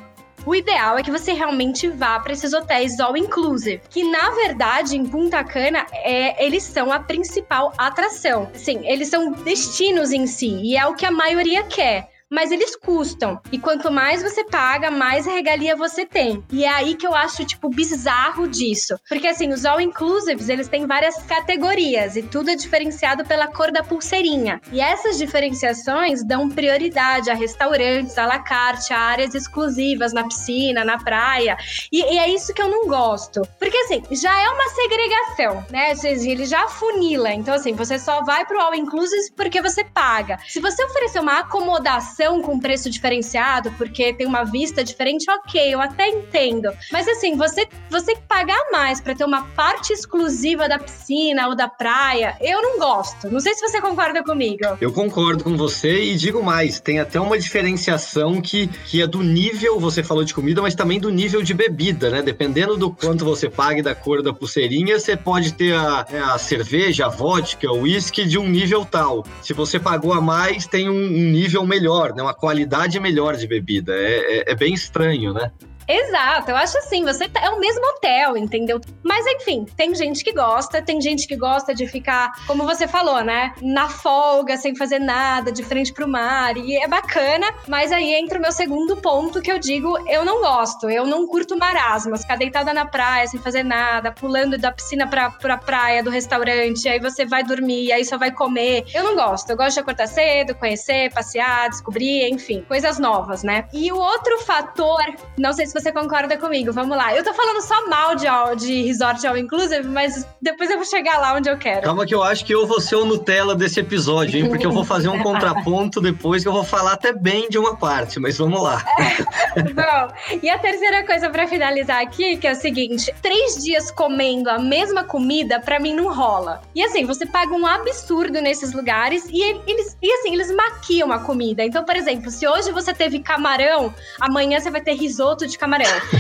o 0.46 0.54
ideal 0.54 0.98
é 0.98 1.04
que 1.04 1.12
você 1.12 1.34
realmente 1.34 1.88
vá 1.88 2.20
para 2.20 2.34
esses 2.34 2.54
hotéis 2.54 3.00
all 3.00 3.18
inclusive, 3.18 3.82
que 3.90 4.04
na 4.04 4.30
verdade 4.32 4.96
em 4.96 5.06
Punta 5.06 5.44
Cana 5.44 5.86
é, 5.92 6.44
eles 6.44 6.64
são 6.64 6.92
a 6.92 7.00
principal 7.00 7.74
atração. 7.78 8.50
Sim, 8.54 8.88
eles 8.88 9.08
são 9.08 9.32
destinos 9.32 10.12
em 10.12 10.28
si 10.28 10.62
e 10.64 10.78
é 10.78 10.86
o 10.86 10.94
que 10.94 11.06
a 11.06 11.12
maioria 11.12 11.64
quer 11.64 12.15
mas 12.30 12.52
eles 12.52 12.76
custam. 12.76 13.40
E 13.52 13.60
quanto 13.60 13.92
mais 13.92 14.22
você 14.24 14.44
paga, 14.44 14.90
mais 14.90 15.26
regalia 15.26 15.76
você 15.76 16.06
tem. 16.06 16.44
E 16.52 16.66
é 16.66 16.70
aí 16.70 16.96
que 16.96 17.06
eu 17.06 17.16
acho, 17.16 17.46
tipo, 17.46 17.70
bizarro 17.70 18.48
disso. 18.48 18.98
Porque, 19.08 19.28
assim, 19.28 19.52
os 19.52 19.66
all-inclusives, 19.66 20.50
eles 20.50 20.68
têm 20.68 20.88
várias 20.88 21.16
categorias 21.24 22.16
e 22.16 22.24
tudo 22.24 22.50
é 22.50 22.56
diferenciado 22.56 23.26
pela 23.26 23.48
cor 23.48 23.72
da 23.72 23.84
pulseirinha. 23.84 24.60
E 24.72 24.82
essas 24.82 25.18
diferenciações 25.18 26.26
dão 26.26 26.50
prioridade 26.50 27.30
a 27.30 27.36
restaurantes, 27.36 28.18
a 28.18 28.26
la 28.26 28.40
carte, 28.40 28.94
a 28.94 29.00
áreas 29.00 29.36
exclusivas 29.36 30.14
na 30.14 30.24
piscina, 30.24 30.84
na 30.84 30.98
praia. 30.98 31.58
E, 31.92 32.02
e 32.02 32.18
é 32.18 32.30
isso 32.30 32.54
que 32.54 32.62
eu 32.62 32.70
não 32.70 32.88
gosto. 32.88 33.42
Porque, 33.60 33.78
assim, 33.78 34.04
já 34.12 34.36
é 34.42 34.50
uma 34.50 34.70
segregação, 34.70 35.66
né? 35.70 35.94
Ele 36.04 36.46
já 36.46 36.68
funila. 36.68 37.32
Então, 37.32 37.54
assim, 37.54 37.74
você 37.74 38.00
só 38.00 38.24
vai 38.24 38.46
pro 38.46 38.60
all-inclusive 38.60 39.32
porque 39.36 39.62
você 39.62 39.84
paga. 39.84 40.38
Se 40.48 40.60
você 40.60 40.84
oferecer 40.84 41.20
uma 41.20 41.40
acomodação 41.40 42.15
com 42.42 42.60
preço 42.60 42.90
diferenciado, 42.90 43.72
porque 43.78 44.14
tem 44.14 44.26
uma 44.26 44.44
vista 44.44 44.84
diferente, 44.84 45.26
ok, 45.30 45.74
eu 45.74 45.82
até 45.82 46.08
entendo. 46.08 46.70
Mas 46.92 47.08
assim, 47.08 47.36
você, 47.36 47.68
você 47.90 48.16
pagar 48.28 48.60
mais 48.72 49.02
para 49.02 49.14
ter 49.14 49.26
uma 49.26 49.44
parte 49.48 49.92
exclusiva 49.92 50.68
da 50.70 50.80
piscina 50.80 51.48
ou 51.48 51.56
da 51.56 51.68
praia, 51.68 52.38
eu 52.40 52.62
não 52.62 52.80
gosto. 52.80 53.30
Não 53.30 53.40
sei 53.40 53.54
se 53.54 53.68
você 53.68 53.82
concorda 53.82 54.24
comigo. 54.24 54.64
Eu 54.80 54.92
concordo 54.92 55.44
com 55.44 55.58
você 55.58 56.04
e 56.04 56.16
digo 56.16 56.42
mais, 56.42 56.80
tem 56.80 57.00
até 57.00 57.20
uma 57.20 57.38
diferenciação 57.38 58.42
que, 58.42 58.68
que 58.86 59.02
é 59.02 59.08
do 59.08 59.22
nível, 59.22 59.80
você 59.80 60.02
falou 60.02 60.24
de 60.24 60.34
comida, 60.34 60.62
mas 60.62 60.76
também 60.76 61.00
do 61.00 61.10
nível 61.10 61.42
de 61.42 61.54
bebida, 61.54 62.10
né? 62.10 62.22
Dependendo 62.22 62.78
do 62.78 62.92
quanto 62.92 63.26
você 63.26 63.50
pague 63.50 63.82
da 63.82 63.94
cor 63.94 64.22
da 64.22 64.34
pulseirinha, 64.34 65.00
você 65.00 65.18
pode 65.18 65.54
ter 65.54 65.76
a, 65.76 66.06
é, 66.10 66.20
a 66.20 66.38
cerveja, 66.38 67.08
a 67.08 67.10
vodka, 67.10 67.70
o 67.72 67.82
uísque 67.82 68.26
de 68.26 68.38
um 68.38 68.48
nível 68.48 68.86
tal. 68.86 69.26
Se 69.42 69.54
você 69.54 69.80
pagou 69.80 70.14
a 70.14 70.22
mais, 70.22 70.66
tem 70.66 70.90
um, 70.90 70.94
um 70.94 71.32
nível 71.32 71.66
melhor 71.66 72.05
melhor, 72.06 72.14
né? 72.14 72.22
Uma 72.22 72.34
qualidade 72.34 73.00
melhor 73.00 73.36
de 73.36 73.48
bebida. 73.48 73.94
É, 73.94 74.40
é, 74.40 74.52
é 74.52 74.56
bem 74.56 74.74
estranho, 74.74 75.34
né? 75.34 75.52
Exato, 75.88 76.50
eu 76.50 76.58
acho 76.58 76.78
assim, 76.80 77.04
você 77.04 77.30
tá, 77.30 77.42
é 77.42 77.50
o 77.50 77.60
mesmo 77.60 77.86
hotel, 77.90 78.36
entendeu? 78.36 78.82
Mas 79.04 79.26
enfim, 79.28 79.66
tem 79.78 79.94
gente 79.94 80.24
que 80.24 80.32
gosta, 80.34 80.82
tem 80.82 81.00
gente 81.00 81.28
que 81.28 81.36
gosta 81.36 81.76
de 81.76 81.86
ficar, 81.86 82.32
como 82.48 82.64
você 82.64 82.88
falou, 82.88 83.24
né? 83.24 83.54
Na 83.62 83.88
folga, 83.88 84.58
sem 84.58 84.76
fazer 84.76 85.00
nada, 85.00 85.52
de 85.52 85.64
frente 85.64 85.94
pro 85.94 86.08
mar, 86.08 86.58
e 86.58 86.76
é 86.76 86.88
bacana, 86.88 87.48
mas 87.68 87.92
aí 87.92 88.16
entra 88.16 88.40
o 88.40 88.42
meu 88.42 88.52
segundo 88.52 88.98
ponto 88.98 89.42
que 89.42 89.52
eu 89.52 89.60
digo, 89.60 89.96
eu 90.08 90.26
não 90.26 90.42
gosto, 90.42 90.90
eu 90.90 91.06
não 91.06 91.28
curto 91.28 91.58
marasmas, 91.58 92.22
ficar 92.22 92.38
deitada 92.38 92.74
na 92.74 92.86
praia 92.86 93.28
sem 93.28 93.40
fazer 93.40 93.64
nada, 93.64 94.12
pulando 94.12 94.58
da 94.58 94.72
piscina 94.72 95.08
pra, 95.08 95.30
pra 95.30 95.58
praia, 95.58 96.02
do 96.02 96.10
restaurante, 96.10 96.90
aí 96.90 97.00
você 97.00 97.26
vai 97.26 97.44
dormir, 97.44 97.92
aí 97.92 98.04
só 98.04 98.18
vai 98.18 98.32
comer. 98.32 98.86
Eu 98.94 99.04
não 99.04 99.16
gosto, 99.16 99.52
eu 99.52 99.58
gosto 99.58 99.76
de 99.76 99.80
acordar 99.82 100.08
cedo, 100.08 100.56
conhecer, 100.56 101.14
passear, 101.14 101.70
descobrir, 101.70 102.28
enfim, 102.28 102.64
coisas 102.68 102.98
novas, 102.98 103.44
né? 103.44 103.68
E 103.72 103.92
o 103.92 103.98
outro 103.98 104.40
fator, 104.40 105.04
não 105.38 105.54
sei 105.54 105.68
se 105.68 105.75
você 105.76 105.92
concorda 105.92 106.38
comigo. 106.38 106.72
Vamos 106.72 106.96
lá. 106.96 107.14
Eu 107.14 107.24
tô 107.24 107.34
falando 107.34 107.62
só 107.62 107.88
mal 107.88 108.16
de, 108.16 108.26
de 108.58 108.84
resort 108.84 109.26
all 109.28 109.38
inclusive, 109.38 109.88
mas 109.88 110.26
depois 110.42 110.70
eu 110.70 110.78
vou 110.78 110.86
chegar 110.86 111.20
lá 111.20 111.34
onde 111.34 111.50
eu 111.50 111.58
quero. 111.58 111.82
Calma 111.82 112.06
que 112.06 112.16
eu 112.16 112.24
acho 112.24 112.46
que 112.46 112.54
eu 112.54 112.66
vou 112.66 112.80
ser 112.80 112.96
o 112.96 113.06
Nutella 113.06 113.54
desse 113.54 113.82
episódio, 113.82 114.40
hein? 114.40 114.48
Porque 114.48 114.66
eu 114.66 114.72
vou 114.72 114.86
fazer 114.86 115.10
um 115.10 115.22
contraponto 115.24 116.00
depois 116.00 116.44
que 116.44 116.48
eu 116.48 116.54
vou 116.54 116.64
falar 116.64 116.94
até 116.94 117.12
bem 117.12 117.50
de 117.50 117.58
uma 117.58 117.76
parte, 117.76 118.20
mas 118.20 118.38
vamos 118.38 118.62
lá. 118.62 118.84
Bom, 119.56 120.40
e 120.42 120.50
a 120.50 120.58
terceira 120.58 121.06
coisa 121.06 121.30
para 121.30 121.48
finalizar 121.48 122.02
aqui, 122.02 122.38
que 122.38 122.48
é 122.48 122.54
o 122.54 122.56
seguinte: 122.56 123.14
três 123.22 123.64
dias 123.64 123.92
comendo 123.92 124.50
a 124.50 124.58
mesma 124.58 125.04
comida, 125.04 125.60
para 125.60 125.80
mim 125.80 125.94
não 125.94 126.14
rola. 126.14 126.62
E 126.74 126.82
assim, 126.82 127.06
você 127.06 127.26
paga 127.26 127.54
um 127.54 127.66
absurdo 127.66 128.42
nesses 128.42 128.74
lugares 128.74 129.26
e 129.30 129.42
eles, 129.42 129.98
e 130.02 130.12
assim, 130.14 130.34
eles 130.34 130.54
maquiam 130.56 131.12
a 131.12 131.20
comida. 131.20 131.64
Então, 131.64 131.84
por 131.84 131.96
exemplo, 131.96 132.32
se 132.32 132.48
hoje 132.48 132.72
você 132.72 132.94
teve 132.94 133.20
camarão, 133.20 133.94
amanhã 134.22 134.60
você 134.60 134.72
vai 134.72 134.82
ter 134.82 134.94
risoto 134.94 135.46
de 135.46 135.58
camarão. 135.58 135.65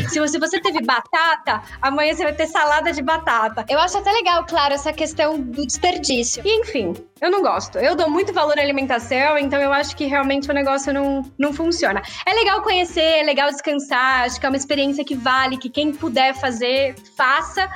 Se 0.09 0.19
você, 0.19 0.39
você 0.39 0.59
teve 0.59 0.81
batata, 0.81 1.61
amanhã 1.81 2.13
você 2.13 2.23
vai 2.23 2.33
ter 2.33 2.47
salada 2.47 2.91
de 2.91 3.01
batata. 3.01 3.65
Eu 3.69 3.79
acho 3.79 3.97
até 3.97 4.11
legal, 4.11 4.45
claro, 4.45 4.73
essa 4.73 4.91
questão 4.91 5.39
do 5.39 5.65
desperdício. 5.65 6.41
E 6.45 6.61
enfim, 6.61 6.93
eu 7.21 7.31
não 7.31 7.41
gosto. 7.41 7.77
Eu 7.77 7.95
dou 7.95 8.09
muito 8.09 8.33
valor 8.33 8.57
à 8.57 8.61
alimentação, 8.61 9.37
então 9.37 9.59
eu 9.59 9.71
acho 9.71 9.95
que 9.95 10.05
realmente 10.05 10.49
o 10.49 10.53
negócio 10.53 10.93
não, 10.93 11.23
não 11.37 11.53
funciona. 11.53 12.01
É 12.25 12.33
legal 12.33 12.61
conhecer, 12.61 13.19
é 13.19 13.23
legal 13.23 13.49
descansar, 13.49 14.25
acho 14.25 14.39
que 14.39 14.45
é 14.45 14.49
uma 14.49 14.57
experiência 14.57 15.03
que 15.03 15.15
vale, 15.15 15.57
que 15.57 15.69
quem 15.69 15.93
puder 15.93 16.33
fazer, 16.33 16.95
faça 17.15 17.69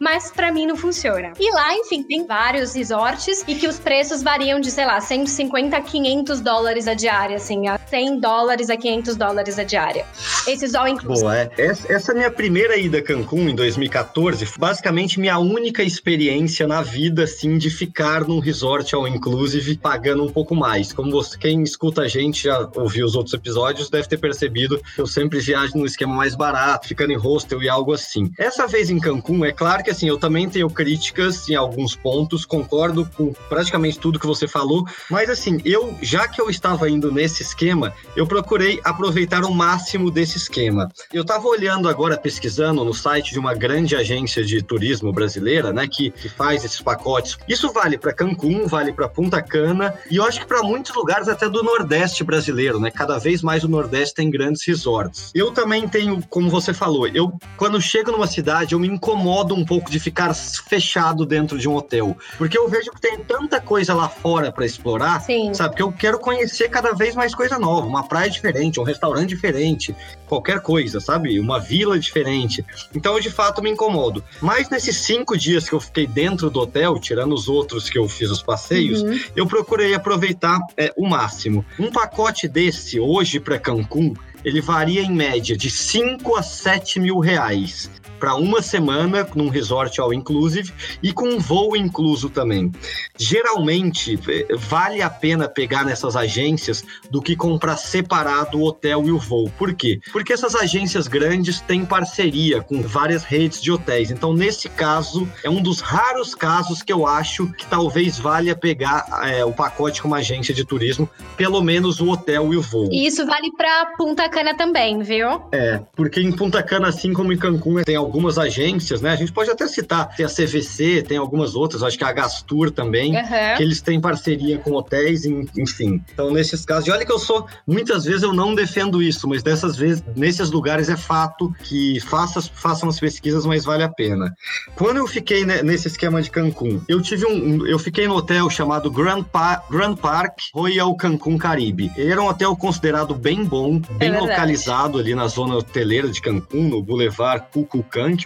mas 0.00 0.30
para 0.30 0.50
mim 0.50 0.66
não 0.66 0.76
funciona. 0.76 1.32
E 1.38 1.52
lá, 1.52 1.74
enfim, 1.74 2.02
tem 2.02 2.26
vários 2.26 2.74
resorts 2.74 3.44
e 3.46 3.54
que 3.54 3.68
os 3.68 3.78
preços 3.78 4.22
variam 4.22 4.58
de, 4.58 4.70
sei 4.70 4.86
lá, 4.86 4.98
150 4.98 5.76
a 5.76 5.80
500 5.80 6.40
dólares 6.40 6.88
a 6.88 6.94
diária, 6.94 7.36
assim, 7.36 7.68
a 7.68 7.78
100 7.78 8.18
dólares 8.18 8.70
a 8.70 8.76
500 8.76 9.16
dólares 9.16 9.58
a 9.58 9.64
diária. 9.64 10.06
Esses 10.46 10.74
all 10.74 10.88
inclusive. 10.88 11.20
Boa, 11.22 11.36
é. 11.36 11.50
Essa, 11.58 11.92
essa 11.92 12.14
minha 12.14 12.30
primeira 12.30 12.76
ida 12.76 12.98
a 12.98 13.02
Cancún 13.02 13.48
em 13.48 13.54
2014, 13.54 14.46
basicamente 14.58 15.20
minha 15.20 15.38
única 15.38 15.82
experiência 15.82 16.66
na 16.66 16.80
vida, 16.80 17.24
assim, 17.24 17.58
de 17.58 17.68
ficar 17.68 18.26
num 18.26 18.40
resort 18.40 18.94
all 18.94 19.06
inclusive 19.06 19.76
pagando 19.76 20.24
um 20.24 20.30
pouco 20.30 20.54
mais. 20.54 20.92
Como 20.92 21.10
você, 21.10 21.36
quem 21.36 21.62
escuta 21.62 22.02
a 22.02 22.08
gente 22.08 22.44
já 22.44 22.68
ouviu 22.74 23.04
os 23.04 23.14
outros 23.14 23.34
episódios, 23.34 23.90
deve 23.90 24.08
ter 24.08 24.18
percebido 24.18 24.80
que 24.94 25.00
eu 25.00 25.06
sempre 25.06 25.40
viajo 25.40 25.76
num 25.76 25.84
esquema 25.84 26.14
mais 26.14 26.34
barato, 26.34 26.88
ficando 26.88 27.12
em 27.12 27.16
hostel 27.16 27.62
e 27.62 27.68
algo 27.68 27.92
assim. 27.92 28.32
Essa 28.38 28.66
vez 28.66 28.88
em 28.88 28.98
Cancún, 28.98 29.44
é 29.44 29.52
claro 29.52 29.82
que 29.82 29.89
que 29.90 29.92
assim, 29.92 30.08
eu 30.08 30.18
também 30.18 30.48
tenho 30.48 30.70
críticas 30.70 31.48
em 31.48 31.56
alguns 31.56 31.96
pontos, 31.96 32.44
concordo 32.44 33.08
com 33.16 33.32
praticamente 33.48 33.98
tudo 33.98 34.20
que 34.20 34.26
você 34.26 34.46
falou, 34.46 34.86
mas 35.10 35.28
assim, 35.28 35.60
eu, 35.64 35.96
já 36.00 36.28
que 36.28 36.40
eu 36.40 36.48
estava 36.48 36.88
indo 36.88 37.10
nesse 37.10 37.42
esquema, 37.42 37.92
eu 38.14 38.24
procurei 38.24 38.80
aproveitar 38.84 39.44
o 39.44 39.52
máximo 39.52 40.08
desse 40.08 40.36
esquema. 40.36 40.88
Eu 41.12 41.22
estava 41.22 41.46
olhando 41.48 41.88
agora, 41.88 42.16
pesquisando 42.16 42.84
no 42.84 42.94
site 42.94 43.32
de 43.32 43.38
uma 43.40 43.52
grande 43.52 43.96
agência 43.96 44.44
de 44.44 44.62
turismo 44.62 45.12
brasileira, 45.12 45.72
né, 45.72 45.88
que, 45.90 46.10
que 46.10 46.28
faz 46.28 46.64
esses 46.64 46.80
pacotes. 46.80 47.36
Isso 47.48 47.72
vale 47.72 47.98
para 47.98 48.12
Cancún, 48.12 48.68
vale 48.68 48.92
para 48.92 49.08
Punta 49.08 49.42
Cana, 49.42 49.94
e 50.08 50.16
eu 50.16 50.24
acho 50.24 50.40
que 50.40 50.46
para 50.46 50.62
muitos 50.62 50.94
lugares 50.94 51.26
até 51.26 51.48
do 51.48 51.64
Nordeste 51.64 52.22
brasileiro, 52.22 52.78
né? 52.78 52.92
Cada 52.92 53.18
vez 53.18 53.42
mais 53.42 53.64
o 53.64 53.68
Nordeste 53.68 54.14
tem 54.14 54.30
grandes 54.30 54.64
resorts. 54.64 55.32
Eu 55.34 55.50
também 55.50 55.88
tenho, 55.88 56.22
como 56.28 56.48
você 56.48 56.72
falou, 56.72 57.08
eu 57.08 57.32
quando 57.56 57.80
chego 57.80 58.12
numa 58.12 58.28
cidade, 58.28 58.74
eu 58.74 58.78
me 58.78 58.86
incomodo 58.86 59.54
um 59.54 59.64
pouco 59.64 59.79
pouco 59.80 59.90
de 59.90 59.98
ficar 59.98 60.34
fechado 60.34 61.24
dentro 61.24 61.58
de 61.58 61.68
um 61.68 61.74
hotel. 61.74 62.16
Porque 62.36 62.56
eu 62.56 62.68
vejo 62.68 62.90
que 62.90 63.00
tem 63.00 63.18
tanta 63.18 63.60
coisa 63.60 63.94
lá 63.94 64.08
fora 64.08 64.52
para 64.52 64.66
explorar, 64.66 65.20
Sim. 65.22 65.54
sabe? 65.54 65.74
Que 65.74 65.82
eu 65.82 65.90
quero 65.90 66.18
conhecer 66.18 66.68
cada 66.68 66.92
vez 66.92 67.14
mais 67.14 67.34
coisa 67.34 67.58
nova, 67.58 67.86
uma 67.86 68.06
praia 68.06 68.28
diferente, 68.28 68.78
um 68.78 68.84
restaurante 68.84 69.30
diferente, 69.30 69.96
qualquer 70.26 70.60
coisa, 70.60 71.00
sabe? 71.00 71.40
Uma 71.40 71.58
vila 71.58 71.98
diferente. 71.98 72.64
Então 72.94 73.14
eu 73.14 73.20
de 73.20 73.30
fato 73.30 73.62
me 73.62 73.70
incomodo. 73.70 74.22
Mas 74.40 74.68
nesses 74.68 74.96
cinco 74.98 75.36
dias 75.36 75.68
que 75.68 75.74
eu 75.74 75.80
fiquei 75.80 76.06
dentro 76.06 76.50
do 76.50 76.60
hotel, 76.60 76.98
tirando 76.98 77.34
os 77.34 77.48
outros 77.48 77.88
que 77.88 77.98
eu 77.98 78.08
fiz 78.08 78.30
os 78.30 78.42
passeios, 78.42 79.02
uhum. 79.02 79.18
eu 79.34 79.46
procurei 79.46 79.94
aproveitar 79.94 80.60
é, 80.76 80.92
o 80.96 81.08
máximo. 81.08 81.64
Um 81.78 81.90
pacote 81.90 82.46
desse 82.46 83.00
hoje 83.00 83.40
para 83.40 83.58
Cancún 83.58 84.14
ele 84.44 84.60
varia 84.60 85.02
em 85.02 85.12
média 85.12 85.56
de 85.56 85.70
5 85.70 86.34
a 86.36 86.42
7 86.42 86.98
mil 86.98 87.18
reais 87.18 87.90
para 88.20 88.34
uma 88.34 88.60
semana 88.60 89.26
num 89.34 89.48
resort 89.48 89.98
all 90.00 90.12
inclusive 90.12 90.72
e 91.02 91.12
com 91.12 91.26
um 91.28 91.38
voo 91.38 91.74
incluso 91.74 92.28
também. 92.28 92.70
Geralmente 93.18 94.20
eh, 94.28 94.46
vale 94.54 95.00
a 95.02 95.08
pena 95.10 95.48
pegar 95.48 95.84
nessas 95.84 96.14
agências 96.14 96.84
do 97.10 97.22
que 97.22 97.34
comprar 97.34 97.76
separado 97.78 98.58
o 98.58 98.64
hotel 98.64 99.06
e 99.06 99.10
o 99.10 99.18
voo. 99.18 99.50
Por 99.58 99.72
quê? 99.74 99.98
Porque 100.12 100.32
essas 100.32 100.54
agências 100.54 101.08
grandes 101.08 101.60
têm 101.60 101.84
parceria 101.84 102.60
com 102.62 102.82
várias 102.82 103.24
redes 103.24 103.60
de 103.60 103.72
hotéis. 103.72 104.10
Então, 104.10 104.34
nesse 104.34 104.68
caso, 104.68 105.26
é 105.42 105.48
um 105.48 105.62
dos 105.62 105.80
raros 105.80 106.34
casos 106.34 106.82
que 106.82 106.92
eu 106.92 107.06
acho 107.06 107.46
que 107.54 107.66
talvez 107.66 108.18
valha 108.18 108.54
pegar 108.54 109.06
é, 109.24 109.44
o 109.44 109.52
pacote 109.52 110.02
com 110.02 110.08
uma 110.08 110.18
agência 110.18 110.52
de 110.52 110.64
turismo, 110.64 111.08
pelo 111.36 111.62
menos 111.62 112.00
o 112.00 112.10
hotel 112.10 112.52
e 112.52 112.56
o 112.56 112.62
voo. 112.62 112.88
E 112.92 113.06
isso 113.06 113.24
vale 113.26 113.50
para 113.56 113.86
Punta 113.96 114.28
Cana 114.28 114.54
também, 114.54 115.02
viu? 115.02 115.42
É, 115.52 115.80
porque 115.96 116.20
em 116.20 116.32
Punta 116.32 116.62
Cana, 116.62 116.88
assim 116.88 117.12
como 117.12 117.32
em 117.32 117.38
Cancún, 117.38 117.82
tem 117.82 117.96
algumas 118.10 118.38
agências, 118.38 119.00
né? 119.00 119.10
A 119.10 119.16
gente 119.16 119.32
pode 119.32 119.48
até 119.48 119.68
citar, 119.68 120.14
tem 120.16 120.26
a 120.26 120.28
CVC, 120.28 121.02
tem 121.02 121.16
algumas 121.16 121.54
outras, 121.54 121.82
acho 121.82 121.96
que 121.96 122.02
a 122.02 122.12
Gastur 122.12 122.72
também, 122.72 123.16
uhum. 123.16 123.56
que 123.56 123.62
eles 123.62 123.80
têm 123.80 124.00
parceria 124.00 124.58
com 124.58 124.72
hotéis, 124.72 125.24
enfim. 125.24 126.02
Então, 126.12 126.32
nesses 126.32 126.64
casos, 126.64 126.88
e 126.88 126.90
olha 126.90 127.06
que 127.06 127.12
eu 127.12 127.18
sou, 127.18 127.46
muitas 127.64 128.04
vezes 128.04 128.24
eu 128.24 128.32
não 128.32 128.52
defendo 128.52 129.00
isso, 129.00 129.28
mas 129.28 129.44
dessas 129.44 129.76
vezes, 129.76 130.02
nesses 130.16 130.50
lugares 130.50 130.88
é 130.88 130.96
fato 130.96 131.54
que 131.62 132.00
faça, 132.00 132.42
façam 132.42 132.88
as 132.88 132.98
pesquisas, 132.98 133.46
mas 133.46 133.64
vale 133.64 133.84
a 133.84 133.88
pena. 133.88 134.34
Quando 134.74 134.96
eu 134.96 135.06
fiquei 135.06 135.44
nesse 135.44 135.86
esquema 135.86 136.20
de 136.20 136.30
Cancún, 136.30 136.80
eu 136.88 137.00
tive 137.00 137.26
um, 137.26 137.64
eu 137.64 137.78
fiquei 137.78 138.08
no 138.08 138.16
hotel 138.16 138.50
chamado 138.50 138.90
Grand, 138.90 139.22
pa 139.22 139.62
Grand 139.70 139.94
Park 139.94 140.38
Royal 140.52 140.94
Cancún 140.96 141.38
Caribe. 141.38 141.92
Ele 141.96 142.10
era 142.10 142.20
um 142.20 142.26
hotel 142.26 142.56
considerado 142.56 143.14
bem 143.14 143.44
bom, 143.44 143.80
bem 143.92 144.10
é 144.10 144.18
localizado 144.18 144.98
ali 144.98 145.14
na 145.14 145.28
zona 145.28 145.54
hoteleira 145.54 146.08
de 146.08 146.20
Cancún, 146.20 146.68
no 146.68 146.82
Boulevard 146.82 147.46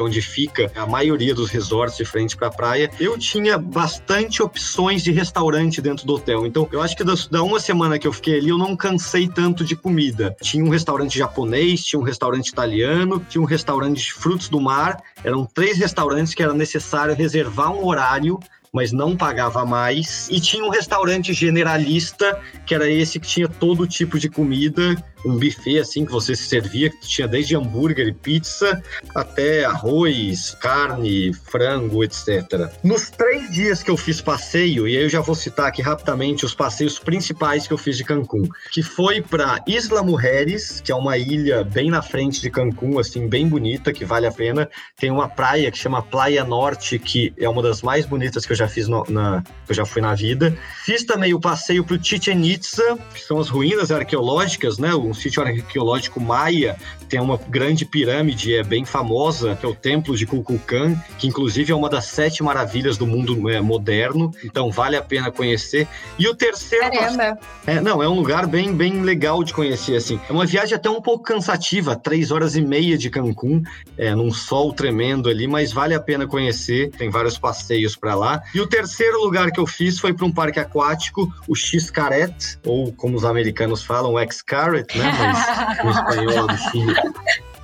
Onde 0.01 0.23
fica 0.23 0.71
a 0.75 0.87
maioria 0.87 1.35
dos 1.35 1.51
resorts 1.51 1.97
de 1.97 2.05
frente 2.05 2.37
para 2.37 2.49
a 2.49 2.51
praia, 2.51 2.91
eu 3.01 3.19
tinha 3.19 3.59
bastante 3.59 4.43
opções 4.43 5.03
de 5.03 5.13
restaurante 5.13 5.81
dentro 5.81 6.07
do 6.07 6.15
hotel. 6.15 6.47
Então, 6.47 6.69
eu 6.73 6.81
acho 6.83 6.97
que 6.97 7.05
da 7.05 7.43
uma 7.43 7.61
semana 7.61 7.99
que 7.99 8.07
eu 8.07 8.13
fiquei 8.13 8.39
ali, 8.39 8.49
eu 8.49 8.59
não 8.59 8.77
cansei 8.77 9.29
tanto 9.29 9.65
de 9.65 9.77
comida. 9.77 10.37
Tinha 10.41 10.65
um 10.65 10.69
restaurante 10.69 11.19
japonês, 11.19 11.85
tinha 11.85 12.01
um 12.01 12.05
restaurante 12.05 12.49
italiano, 12.49 13.25
tinha 13.29 13.43
um 13.43 13.47
restaurante 13.47 14.03
de 14.03 14.13
frutos 14.13 14.49
do 14.49 14.61
mar. 14.61 15.03
Eram 15.23 15.45
três 15.45 15.79
restaurantes 15.79 16.35
que 16.35 16.43
era 16.43 16.55
necessário 16.55 17.15
reservar 17.15 17.73
um 17.73 17.85
horário 17.87 18.39
mas 18.75 18.91
não 18.91 19.17
pagava 19.17 19.65
mais. 19.65 20.29
E 20.29 20.41
tinha 20.41 20.65
um 20.65 20.69
restaurante 20.69 21.33
generalista, 21.33 22.41
que 22.67 22.75
era 22.75 22.91
esse 22.91 23.21
que 23.21 23.27
tinha 23.29 23.49
todo 23.49 23.87
tipo 23.87 24.19
de 24.19 24.29
comida, 24.29 24.97
um 25.25 25.37
buffet 25.37 25.79
assim 25.79 26.05
que 26.05 26.13
você 26.13 26.35
se 26.35 26.45
servia, 26.49 26.91
que 26.91 27.07
tinha 27.07 27.27
desde 27.27 27.57
hambúrguer 27.57 28.09
e 28.09 28.13
pizza 28.13 28.83
até 29.15 29.65
arroz, 29.65 30.57
carne, 30.61 31.33
frango, 31.33 32.05
etc. 32.05 32.71
Nos 32.83 33.11
três 33.11 33.51
dias 33.51 33.83
que 33.83 33.91
eu 33.91 33.97
fiz 33.97 34.21
passeio, 34.21 34.87
e 34.87 34.97
aí 34.97 35.03
eu 35.05 35.09
já 35.09 35.21
vou 35.21 35.35
citar 35.35 35.67
aqui 35.67 35.83
rapidamente 35.83 36.45
os 36.45 36.55
passeios 36.55 36.99
principais 36.99 37.67
que 37.67 37.73
eu 37.73 37.79
fiz 37.79 37.97
de 37.97 38.05
Cancún, 38.05 38.49
que 38.73 38.83
foi 38.83 39.21
para 39.21 39.63
Isla 39.67 40.03
Mujeres, 40.03 40.81
que 40.81 40.93
é 40.93 40.95
uma 40.95 41.17
ilha 41.17 41.65
bem 41.65 41.91
na 41.91 42.03
frente 42.03 42.41
de 42.41 42.51
Cancún, 42.51 42.99
assim, 42.99 43.29
bem 43.29 43.49
bonita, 43.49 43.93
que 43.93 44.05
vale 44.05 44.27
a 44.27 44.33
pena. 44.33 44.69
Tem 44.97 45.11
uma 45.11 45.29
praia 45.29 45.71
que 45.71 45.79
chama 45.79 46.03
Praia 46.03 46.45
Norte, 46.45 46.99
que 46.99 47.33
é 47.39 47.49
uma 47.49 47.63
das 47.63 47.83
mais 47.83 48.07
bonitas 48.07 48.45
que 48.47 48.53
eu 48.53 48.57
já 48.57 48.69
fiz 48.69 48.89
no, 48.89 49.05
na, 49.09 49.43
que 49.65 49.73
eu 49.73 49.75
já 49.75 49.87
fui 49.87 50.03
na 50.03 50.15
vida. 50.15 50.57
Fiz 50.85 51.05
também 51.05 51.35
o 51.35 51.41
passeio 51.41 51.85
para 51.85 52.03
Chichen 52.03 52.45
Itza, 52.47 52.99
que 53.15 53.21
são 53.21 53.39
as 53.39 53.49
ruínas 53.49 53.91
arqueológicas, 53.91 54.79
né? 54.79 54.95
Sítio 55.15 55.43
arqueológico 55.43 56.21
maia, 56.21 56.77
tem 57.09 57.21
uma 57.21 57.39
grande 57.49 57.85
pirâmide, 57.85 58.55
é 58.55 58.63
bem 58.63 58.85
famosa, 58.85 59.55
que 59.55 59.65
é 59.65 59.69
o 59.69 59.75
Templo 59.75 60.17
de 60.17 60.27
Kukulkan, 60.27 60.97
que 61.19 61.29
inclusive 61.29 61.73
é 61.73 61.75
uma 61.75 61.89
das 61.89 62.07
sete 62.07 62.43
maravilhas 62.43 62.97
do 62.97 63.07
mundo 63.07 63.49
é, 63.49 63.61
moderno, 63.61 64.33
então 64.45 64.71
vale 64.71 64.97
a 64.97 65.03
pena 65.03 65.31
conhecer. 65.31 65.87
E 66.19 66.27
o 66.27 66.35
terceiro... 66.35 66.91
Caramba! 66.91 67.39
É, 67.67 67.81
não, 67.81 68.03
é 68.03 68.09
um 68.09 68.15
lugar 68.15 68.47
bem, 68.47 68.75
bem 68.75 69.03
legal 69.03 69.45
de 69.45 69.53
conhecer, 69.53 69.97
assim. 69.97 70.19
É 70.29 70.33
uma 70.33 70.47
viagem 70.47 70.75
até 70.75 70.91
um 70.91 71.01
pouco 71.01 71.25
cansativa, 71.25 71.95
três 71.95 72.31
horas 72.31 72.57
e 72.57 72.61
meia 72.61 72.99
de 72.99 73.11
Cancún, 73.11 73.63
é, 73.97 74.15
num 74.15 74.33
sol 74.33 74.73
tremendo 74.73 75.29
ali, 75.29 75.47
mas 75.47 75.73
vale 75.73 75.95
a 75.95 76.01
pena 76.01 76.27
conhecer, 76.27 76.91
tem 76.91 77.11
vários 77.11 77.39
passeios 77.39 77.97
para 77.97 78.15
lá. 78.15 78.43
E 78.55 78.61
o 78.61 78.67
terceiro 78.67 79.23
lugar 79.23 79.51
que 79.51 79.61
eu 79.61 79.67
fiz 79.67 79.99
foi 79.99 80.13
para 80.13 80.27
um 80.27 80.33
parque 80.33 80.59
aquático, 80.59 81.33
o 81.47 81.55
X-Caret, 81.55 82.59
ou 82.65 82.93
como 82.93 83.17
os 83.17 83.25
americanos 83.25 83.83
falam, 83.83 84.15
o 84.15 84.19
X-Caret, 84.19 84.87
né? 84.97 85.04
Mas 85.05 85.85
no 85.85 85.91
espanhol 85.91 86.47
do 86.47 86.57
Chile 86.57 86.95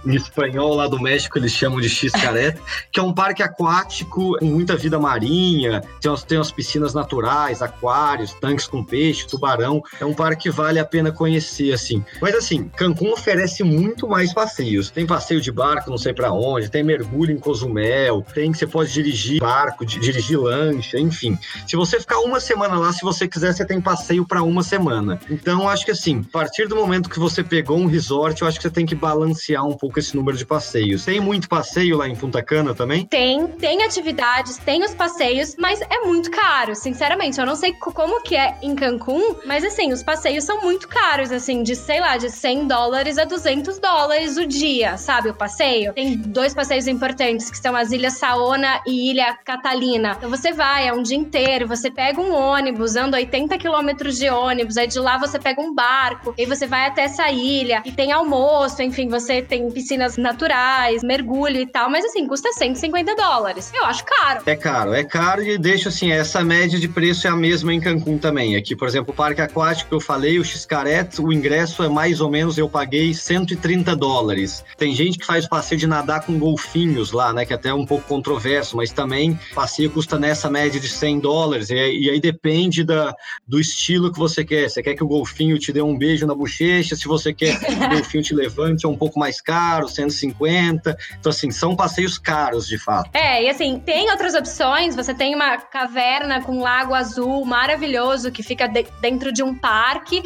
em 0.05 0.15
espanhol 0.15 0.75
lá 0.75 0.87
do 0.87 1.01
México 1.01 1.39
eles 1.39 1.53
chamam 1.53 1.81
de 1.81 1.89
Xcaret, 1.89 2.57
que 2.93 3.01
é 3.01 3.03
um 3.03 3.13
parque 3.13 3.43
aquático 3.43 4.37
com 4.39 4.45
muita 4.45 4.77
vida 4.77 4.99
marinha, 4.99 5.83
tem 6.01 6.11
umas, 6.11 6.23
tem 6.23 6.39
umas 6.39 6.51
piscinas 6.51 6.95
naturais, 6.95 7.63
aquários, 7.63 8.35
tanques 8.35 8.67
com 8.67 8.85
peixe, 8.85 9.27
tubarão. 9.27 9.83
É 10.01 10.05
um 10.05 10.15
parque 10.15 10.41
que 10.41 10.51
vale 10.51 10.79
a 10.79 10.85
pena 10.85 11.13
conhecer, 11.13 11.73
assim. 11.73 12.03
Mas 12.21 12.35
assim, 12.35 12.69
Cancún 12.77 13.13
oferece 13.13 13.63
muito 13.63 14.09
mais 14.09 14.33
passeios. 14.33 14.91
Tem 14.91 15.07
passeio 15.07 15.41
de 15.41 15.53
barco, 15.53 15.91
não 15.91 15.99
sei 15.99 16.15
para 16.15 16.33
onde, 16.33 16.71
tem 16.71 16.83
mergulho 16.83 17.33
em 17.33 17.39
Cozumel, 17.39 18.25
tem 18.35 18.53
que 18.53 18.59
você 18.59 18.67
pode 18.67 18.93
dirigir 18.93 19.41
barco, 19.41 19.85
dirigir 19.85 20.41
lancha, 20.41 20.99
enfim. 20.99 21.39
Se 21.67 21.77
você 21.77 22.01
ficar 22.01 22.21
uma 22.21 22.41
semana 22.41 22.79
lá, 22.79 22.93
se 22.93 23.03
você 23.03 23.29
quiser, 23.29 23.53
você 23.53 23.65
tem 23.65 23.81
passeio 23.81 24.27
para 24.27 24.43
uma 24.43 24.63
semana. 24.63 25.21
Então, 25.29 25.69
acho 25.69 25.85
que 25.85 25.91
assim, 25.91 26.25
a 26.29 26.33
partir 26.33 26.69
do 26.69 26.77
momento 26.77 27.11
que 27.11 27.19
você 27.19 27.43
pegou 27.43 27.79
um 27.79 27.87
resort, 27.87 28.41
eu 28.41 28.49
acho 28.49 28.59
que 28.59 28.63
você 28.63 28.71
tem 28.71 28.87
que 28.87 28.95
balancear 28.95 29.67
um 29.67 29.77
pouco 29.77 29.90
esse 29.99 30.17
número 30.17 30.37
de 30.37 30.47
passeios. 30.47 31.05
Tem 31.05 31.21
muito 31.21 31.49
passeio 31.49 31.97
lá 31.97 32.09
em 32.09 32.15
Punta 32.15 32.43
Cana 32.43 32.75
também? 32.75 33.07
Tem, 33.07 33.47
tem 33.47 33.83
atividades, 33.83 34.59
tem 34.59 34.85
os 34.85 34.95
passeios, 34.95 35.57
mas 35.59 35.81
é 35.81 36.01
muito 36.05 36.31
caro, 36.31 36.75
sinceramente. 36.75 37.41
Eu 37.41 37.47
não 37.47 37.57
sei 37.57 37.73
como 37.73 38.23
que 38.23 38.37
é 38.37 38.57
em 38.63 38.75
Cancún, 38.75 39.37
mas 39.47 39.65
assim, 39.65 39.93
os 39.93 40.03
passeios 40.03 40.45
são 40.45 40.61
muito 40.61 40.87
caros, 40.89 41.33
assim, 41.33 41.63
de, 41.63 41.75
sei 41.75 42.01
lá, 42.01 42.17
de 42.17 42.31
100 42.31 42.67
dólares 42.67 43.19
a 43.19 43.25
200 43.25 43.79
dólares 43.79 44.37
o 44.37 44.47
dia, 44.47 44.97
sabe? 44.97 45.31
O 45.31 45.35
passeio. 45.35 45.93
Tem 45.93 46.17
dois 46.17 46.55
passeios 46.55 46.87
importantes, 46.87 47.51
que 47.51 47.59
são 47.59 47.75
as 47.75 47.93
Ilhas 47.93 48.15
Saona 48.15 48.81
e 48.87 49.11
Ilha 49.11 49.35
Catalina. 49.45 50.15
Então 50.17 50.31
você 50.31 50.53
vai, 50.53 50.89
é 50.89 50.93
um 50.93 51.03
dia 51.03 51.17
inteiro, 51.17 51.67
você 51.67 51.91
pega 51.91 52.21
um 52.21 52.33
ônibus, 52.35 52.97
anda 52.97 53.17
80 53.17 53.57
quilômetros 53.59 54.19
de 54.19 54.29
ônibus, 54.29 54.77
aí 54.77 54.87
de 54.87 54.99
lá 54.99 55.19
você 55.19 55.39
pega 55.39 55.61
um 55.61 55.75
barco, 55.75 56.35
e 56.37 56.47
você 56.47 56.67
vai 56.67 56.87
até 56.87 57.03
essa 57.03 57.31
ilha, 57.31 57.83
e 57.85 57.93
tem 57.93 58.13
almoço, 58.13 58.83
enfim, 58.83 59.09
você 59.09 59.43
tem 59.43 59.67
piscinas 59.81 60.19
naturais, 60.19 61.03
mergulho 61.03 61.57
e 61.57 61.67
tal, 61.67 61.91
mas 61.91 62.05
assim, 62.05 62.27
custa 62.27 62.53
150 62.53 63.17
dólares. 63.17 63.73
Eu 63.75 63.85
acho 63.87 64.05
caro. 64.05 64.43
É 64.45 64.55
caro, 64.55 64.93
é 64.93 65.03
caro 65.03 65.43
e 65.43 65.57
deixa 65.57 65.89
assim, 65.89 66.13
essa 66.13 66.45
média 66.45 66.79
de 66.79 66.87
preço 66.87 67.27
é 67.27 67.31
a 67.31 67.37
mesma 67.37 67.73
em 67.73 67.81
Cancún 67.81 68.19
também. 68.19 68.57
Aqui, 68.57 68.77
por 68.77 68.87
exemplo, 68.87 69.13
o 69.13 69.17
parque 69.17 69.41
aquático 69.41 69.89
que 69.89 69.95
eu 69.95 70.01
falei, 70.01 70.39
o 70.39 70.45
Xcaret, 70.45 71.19
o 71.19 71.33
ingresso 71.33 71.83
é 71.83 71.89
mais 71.89 72.21
ou 72.21 72.31
menos, 72.31 72.59
eu 72.59 72.69
paguei 72.69 73.15
130 73.15 73.97
dólares. 73.97 74.63
Tem 74.77 74.95
gente 74.95 75.19
que 75.19 75.25
faz 75.25 75.49
passeio 75.49 75.79
de 75.79 75.87
nadar 75.87 76.27
com 76.27 76.39
golfinhos 76.39 77.13
lá, 77.13 77.33
né, 77.33 77.47
que 77.47 77.55
até 77.55 77.71
é 77.71 77.75
um 77.75 77.87
pouco 77.87 78.07
controverso, 78.07 78.77
mas 78.77 78.93
também 78.93 79.39
passeio 79.55 79.91
custa 79.91 80.19
nessa 80.19 80.51
média 80.51 80.79
de 80.79 80.89
100 80.89 81.21
dólares, 81.21 81.71
e 81.71 81.75
aí, 81.75 82.01
e 82.03 82.11
aí 82.11 82.21
depende 82.21 82.85
da, 82.85 83.15
do 83.49 83.59
estilo 83.59 84.13
que 84.13 84.19
você 84.19 84.45
quer. 84.45 84.69
Você 84.69 84.83
quer 84.83 84.95
que 84.95 85.03
o 85.03 85.09
golfinho 85.09 85.59
te 85.59 85.73
dê 85.73 85.81
um 85.81 85.97
beijo 85.97 86.27
na 86.27 86.35
bochecha, 86.35 86.95
se 86.95 87.09
você 87.09 87.33
quer 87.33 87.59
que 87.59 87.73
o 87.73 87.89
golfinho 87.89 88.23
te 88.23 88.35
levante, 88.35 88.85
é 88.85 88.89
um 88.89 88.97
pouco 88.97 89.19
mais 89.19 89.41
caro, 89.41 89.70
150. 89.89 90.97
Então, 91.19 91.31
assim, 91.31 91.51
são 91.51 91.77
passeios 91.77 92.19
caros, 92.19 92.67
de 92.67 92.79
fato. 92.79 93.11
É, 93.13 93.45
e 93.45 93.49
assim, 93.49 93.79
tem 93.79 94.11
outras 94.11 94.35
opções. 94.35 94.95
Você 94.97 95.15
tem 95.15 95.35
uma 95.35 95.59
caverna 95.59 96.43
com 96.43 96.61
lago 96.61 96.95
azul 96.95 97.45
maravilhoso 97.45 98.31
que 98.31 98.43
fica 98.43 98.67
de 98.67 98.87
dentro 99.01 99.33
de 99.33 99.43
um 99.43 99.55
parque. 99.55 100.23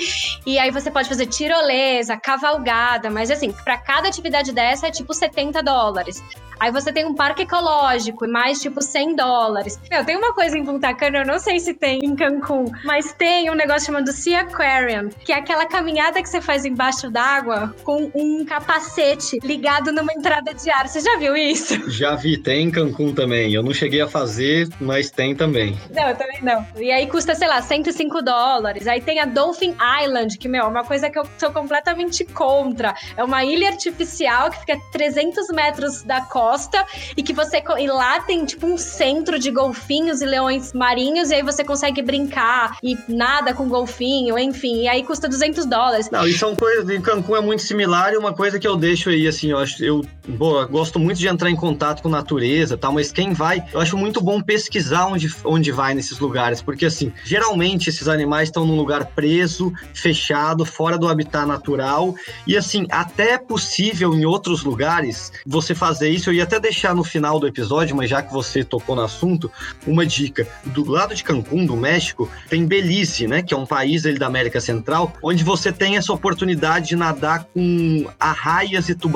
E 0.46 0.58
aí 0.58 0.70
você 0.70 0.90
pode 0.90 1.08
fazer 1.08 1.26
tirolesa, 1.26 2.16
cavalgada, 2.16 3.10
mas 3.10 3.30
assim, 3.30 3.52
para 3.52 3.78
cada 3.78 4.08
atividade 4.08 4.52
dessa 4.52 4.88
é 4.88 4.90
tipo 4.90 5.12
70 5.12 5.62
dólares. 5.62 6.22
Aí 6.58 6.70
você 6.70 6.92
tem 6.92 7.04
um 7.04 7.14
parque 7.14 7.42
ecológico, 7.42 8.28
mais 8.28 8.60
tipo 8.60 8.80
100 8.80 9.16
dólares. 9.16 9.78
Meu, 9.90 10.04
tem 10.04 10.16
uma 10.16 10.32
coisa 10.32 10.56
em 10.56 10.64
Punta 10.64 10.94
Cana, 10.94 11.18
eu 11.18 11.26
não 11.26 11.38
sei 11.38 11.58
se 11.58 11.74
tem 11.74 12.00
em 12.02 12.14
Cancún, 12.14 12.66
mas 12.84 13.12
tem 13.12 13.50
um 13.50 13.54
negócio 13.54 13.86
chamado 13.86 14.12
Sea 14.12 14.42
Aquarium, 14.42 15.08
que 15.24 15.32
é 15.32 15.36
aquela 15.36 15.66
caminhada 15.66 16.22
que 16.22 16.28
você 16.28 16.40
faz 16.40 16.64
embaixo 16.64 17.10
d'água 17.10 17.74
com 17.82 18.10
um 18.14 18.44
capacete 18.44 19.33
ligado 19.42 19.92
numa 19.92 20.12
entrada 20.12 20.52
de 20.54 20.70
ar. 20.70 20.88
Você 20.88 21.00
já 21.00 21.16
viu 21.18 21.36
isso? 21.36 21.90
Já 21.90 22.14
vi, 22.14 22.36
tem 22.36 22.66
em 22.66 22.70
Cancún 22.70 23.14
também. 23.14 23.52
Eu 23.52 23.62
não 23.62 23.72
cheguei 23.72 24.00
a 24.00 24.08
fazer, 24.08 24.68
mas 24.80 25.10
tem 25.10 25.34
também. 25.34 25.78
Não, 25.94 26.08
eu 26.08 26.16
também 26.16 26.42
não. 26.42 26.66
E 26.76 26.90
aí 26.90 27.06
custa, 27.06 27.34
sei 27.34 27.48
lá, 27.48 27.60
105 27.62 28.22
dólares. 28.22 28.86
Aí 28.86 29.00
tem 29.00 29.20
a 29.20 29.24
Dolphin 29.24 29.74
Island, 30.02 30.38
que, 30.38 30.48
meu, 30.48 30.64
é 30.64 30.66
uma 30.66 30.84
coisa 30.84 31.10
que 31.10 31.18
eu 31.18 31.26
sou 31.38 31.50
completamente 31.50 32.24
contra. 32.24 32.94
É 33.16 33.22
uma 33.22 33.44
ilha 33.44 33.68
artificial 33.68 34.50
que 34.50 34.60
fica 34.60 34.74
a 34.74 34.80
300 34.92 35.48
metros 35.48 36.02
da 36.02 36.20
costa 36.20 36.54
costa 36.54 36.84
e 37.16 37.22
que 37.22 37.32
você. 37.32 37.62
E 37.78 37.86
lá 37.86 38.20
tem 38.20 38.44
tipo 38.44 38.66
um 38.66 38.76
centro 38.76 39.38
de 39.38 39.50
golfinhos 39.50 40.20
e 40.20 40.26
leões 40.26 40.72
marinhos, 40.72 41.30
e 41.30 41.34
aí 41.34 41.42
você 41.42 41.64
consegue 41.64 42.02
brincar 42.02 42.76
e 42.82 42.96
nada 43.08 43.54
com 43.54 43.68
golfinho, 43.68 44.38
enfim. 44.38 44.82
E 44.82 44.88
aí 44.88 45.02
custa 45.02 45.28
200 45.28 45.66
dólares. 45.66 46.10
Não, 46.10 46.26
e 46.26 46.32
são 46.32 46.54
coisas. 46.54 46.88
Em 46.88 47.00
Cancún 47.00 47.36
é 47.36 47.40
muito 47.40 47.62
similar 47.62 48.12
e 48.12 48.16
uma 48.16 48.32
coisa 48.32 48.58
que 48.58 48.66
eu 48.66 48.76
deixo 48.76 49.10
aí, 49.10 49.23
assim, 49.28 49.50
eu 49.50 49.58
acho. 49.58 49.82
Eu, 49.84 50.04
boa, 50.28 50.66
gosto 50.66 50.98
muito 50.98 51.18
de 51.18 51.28
entrar 51.28 51.50
em 51.50 51.56
contato 51.56 52.02
com 52.02 52.08
natureza 52.08 52.76
tal, 52.76 52.92
mas 52.92 53.10
quem 53.10 53.32
vai, 53.32 53.64
eu 53.72 53.80
acho 53.80 53.96
muito 53.96 54.20
bom 54.20 54.40
pesquisar 54.40 55.06
onde, 55.06 55.34
onde 55.44 55.72
vai 55.72 55.94
nesses 55.94 56.18
lugares, 56.18 56.60
porque 56.60 56.86
assim, 56.86 57.12
geralmente 57.24 57.88
esses 57.88 58.08
animais 58.08 58.48
estão 58.48 58.66
num 58.66 58.76
lugar 58.76 59.06
preso, 59.06 59.72
fechado, 59.94 60.64
fora 60.64 60.98
do 60.98 61.08
habitat 61.08 61.46
natural, 61.46 62.14
e 62.46 62.56
assim, 62.56 62.86
até 62.90 63.32
é 63.32 63.38
possível 63.38 64.14
em 64.14 64.24
outros 64.24 64.62
lugares 64.62 65.32
você 65.46 65.74
fazer 65.74 66.08
isso 66.10 66.32
ia 66.32 66.44
até 66.44 66.60
deixar 66.60 66.94
no 66.94 67.04
final 67.04 67.38
do 67.38 67.46
episódio, 67.46 67.96
mas 67.96 68.10
já 68.10 68.22
que 68.22 68.32
você 68.32 68.62
tocou 68.62 68.96
no 68.96 69.02
assunto, 69.02 69.50
uma 69.86 70.04
dica. 70.04 70.46
Do 70.66 70.88
lado 70.90 71.14
de 71.14 71.24
Cancún, 71.24 71.66
do 71.66 71.76
México, 71.76 72.30
tem 72.48 72.66
Belize, 72.66 73.26
né? 73.26 73.42
Que 73.42 73.54
é 73.54 73.56
um 73.56 73.66
país 73.66 74.04
ali 74.04 74.18
da 74.18 74.26
América 74.26 74.60
Central, 74.60 75.12
onde 75.22 75.44
você 75.44 75.72
tem 75.72 75.96
essa 75.96 76.12
oportunidade 76.12 76.88
de 76.88 76.96
nadar 76.96 77.44
com 77.44 78.06
arraias 78.18 78.88
e 78.88 78.94
tubarões, 78.94 79.13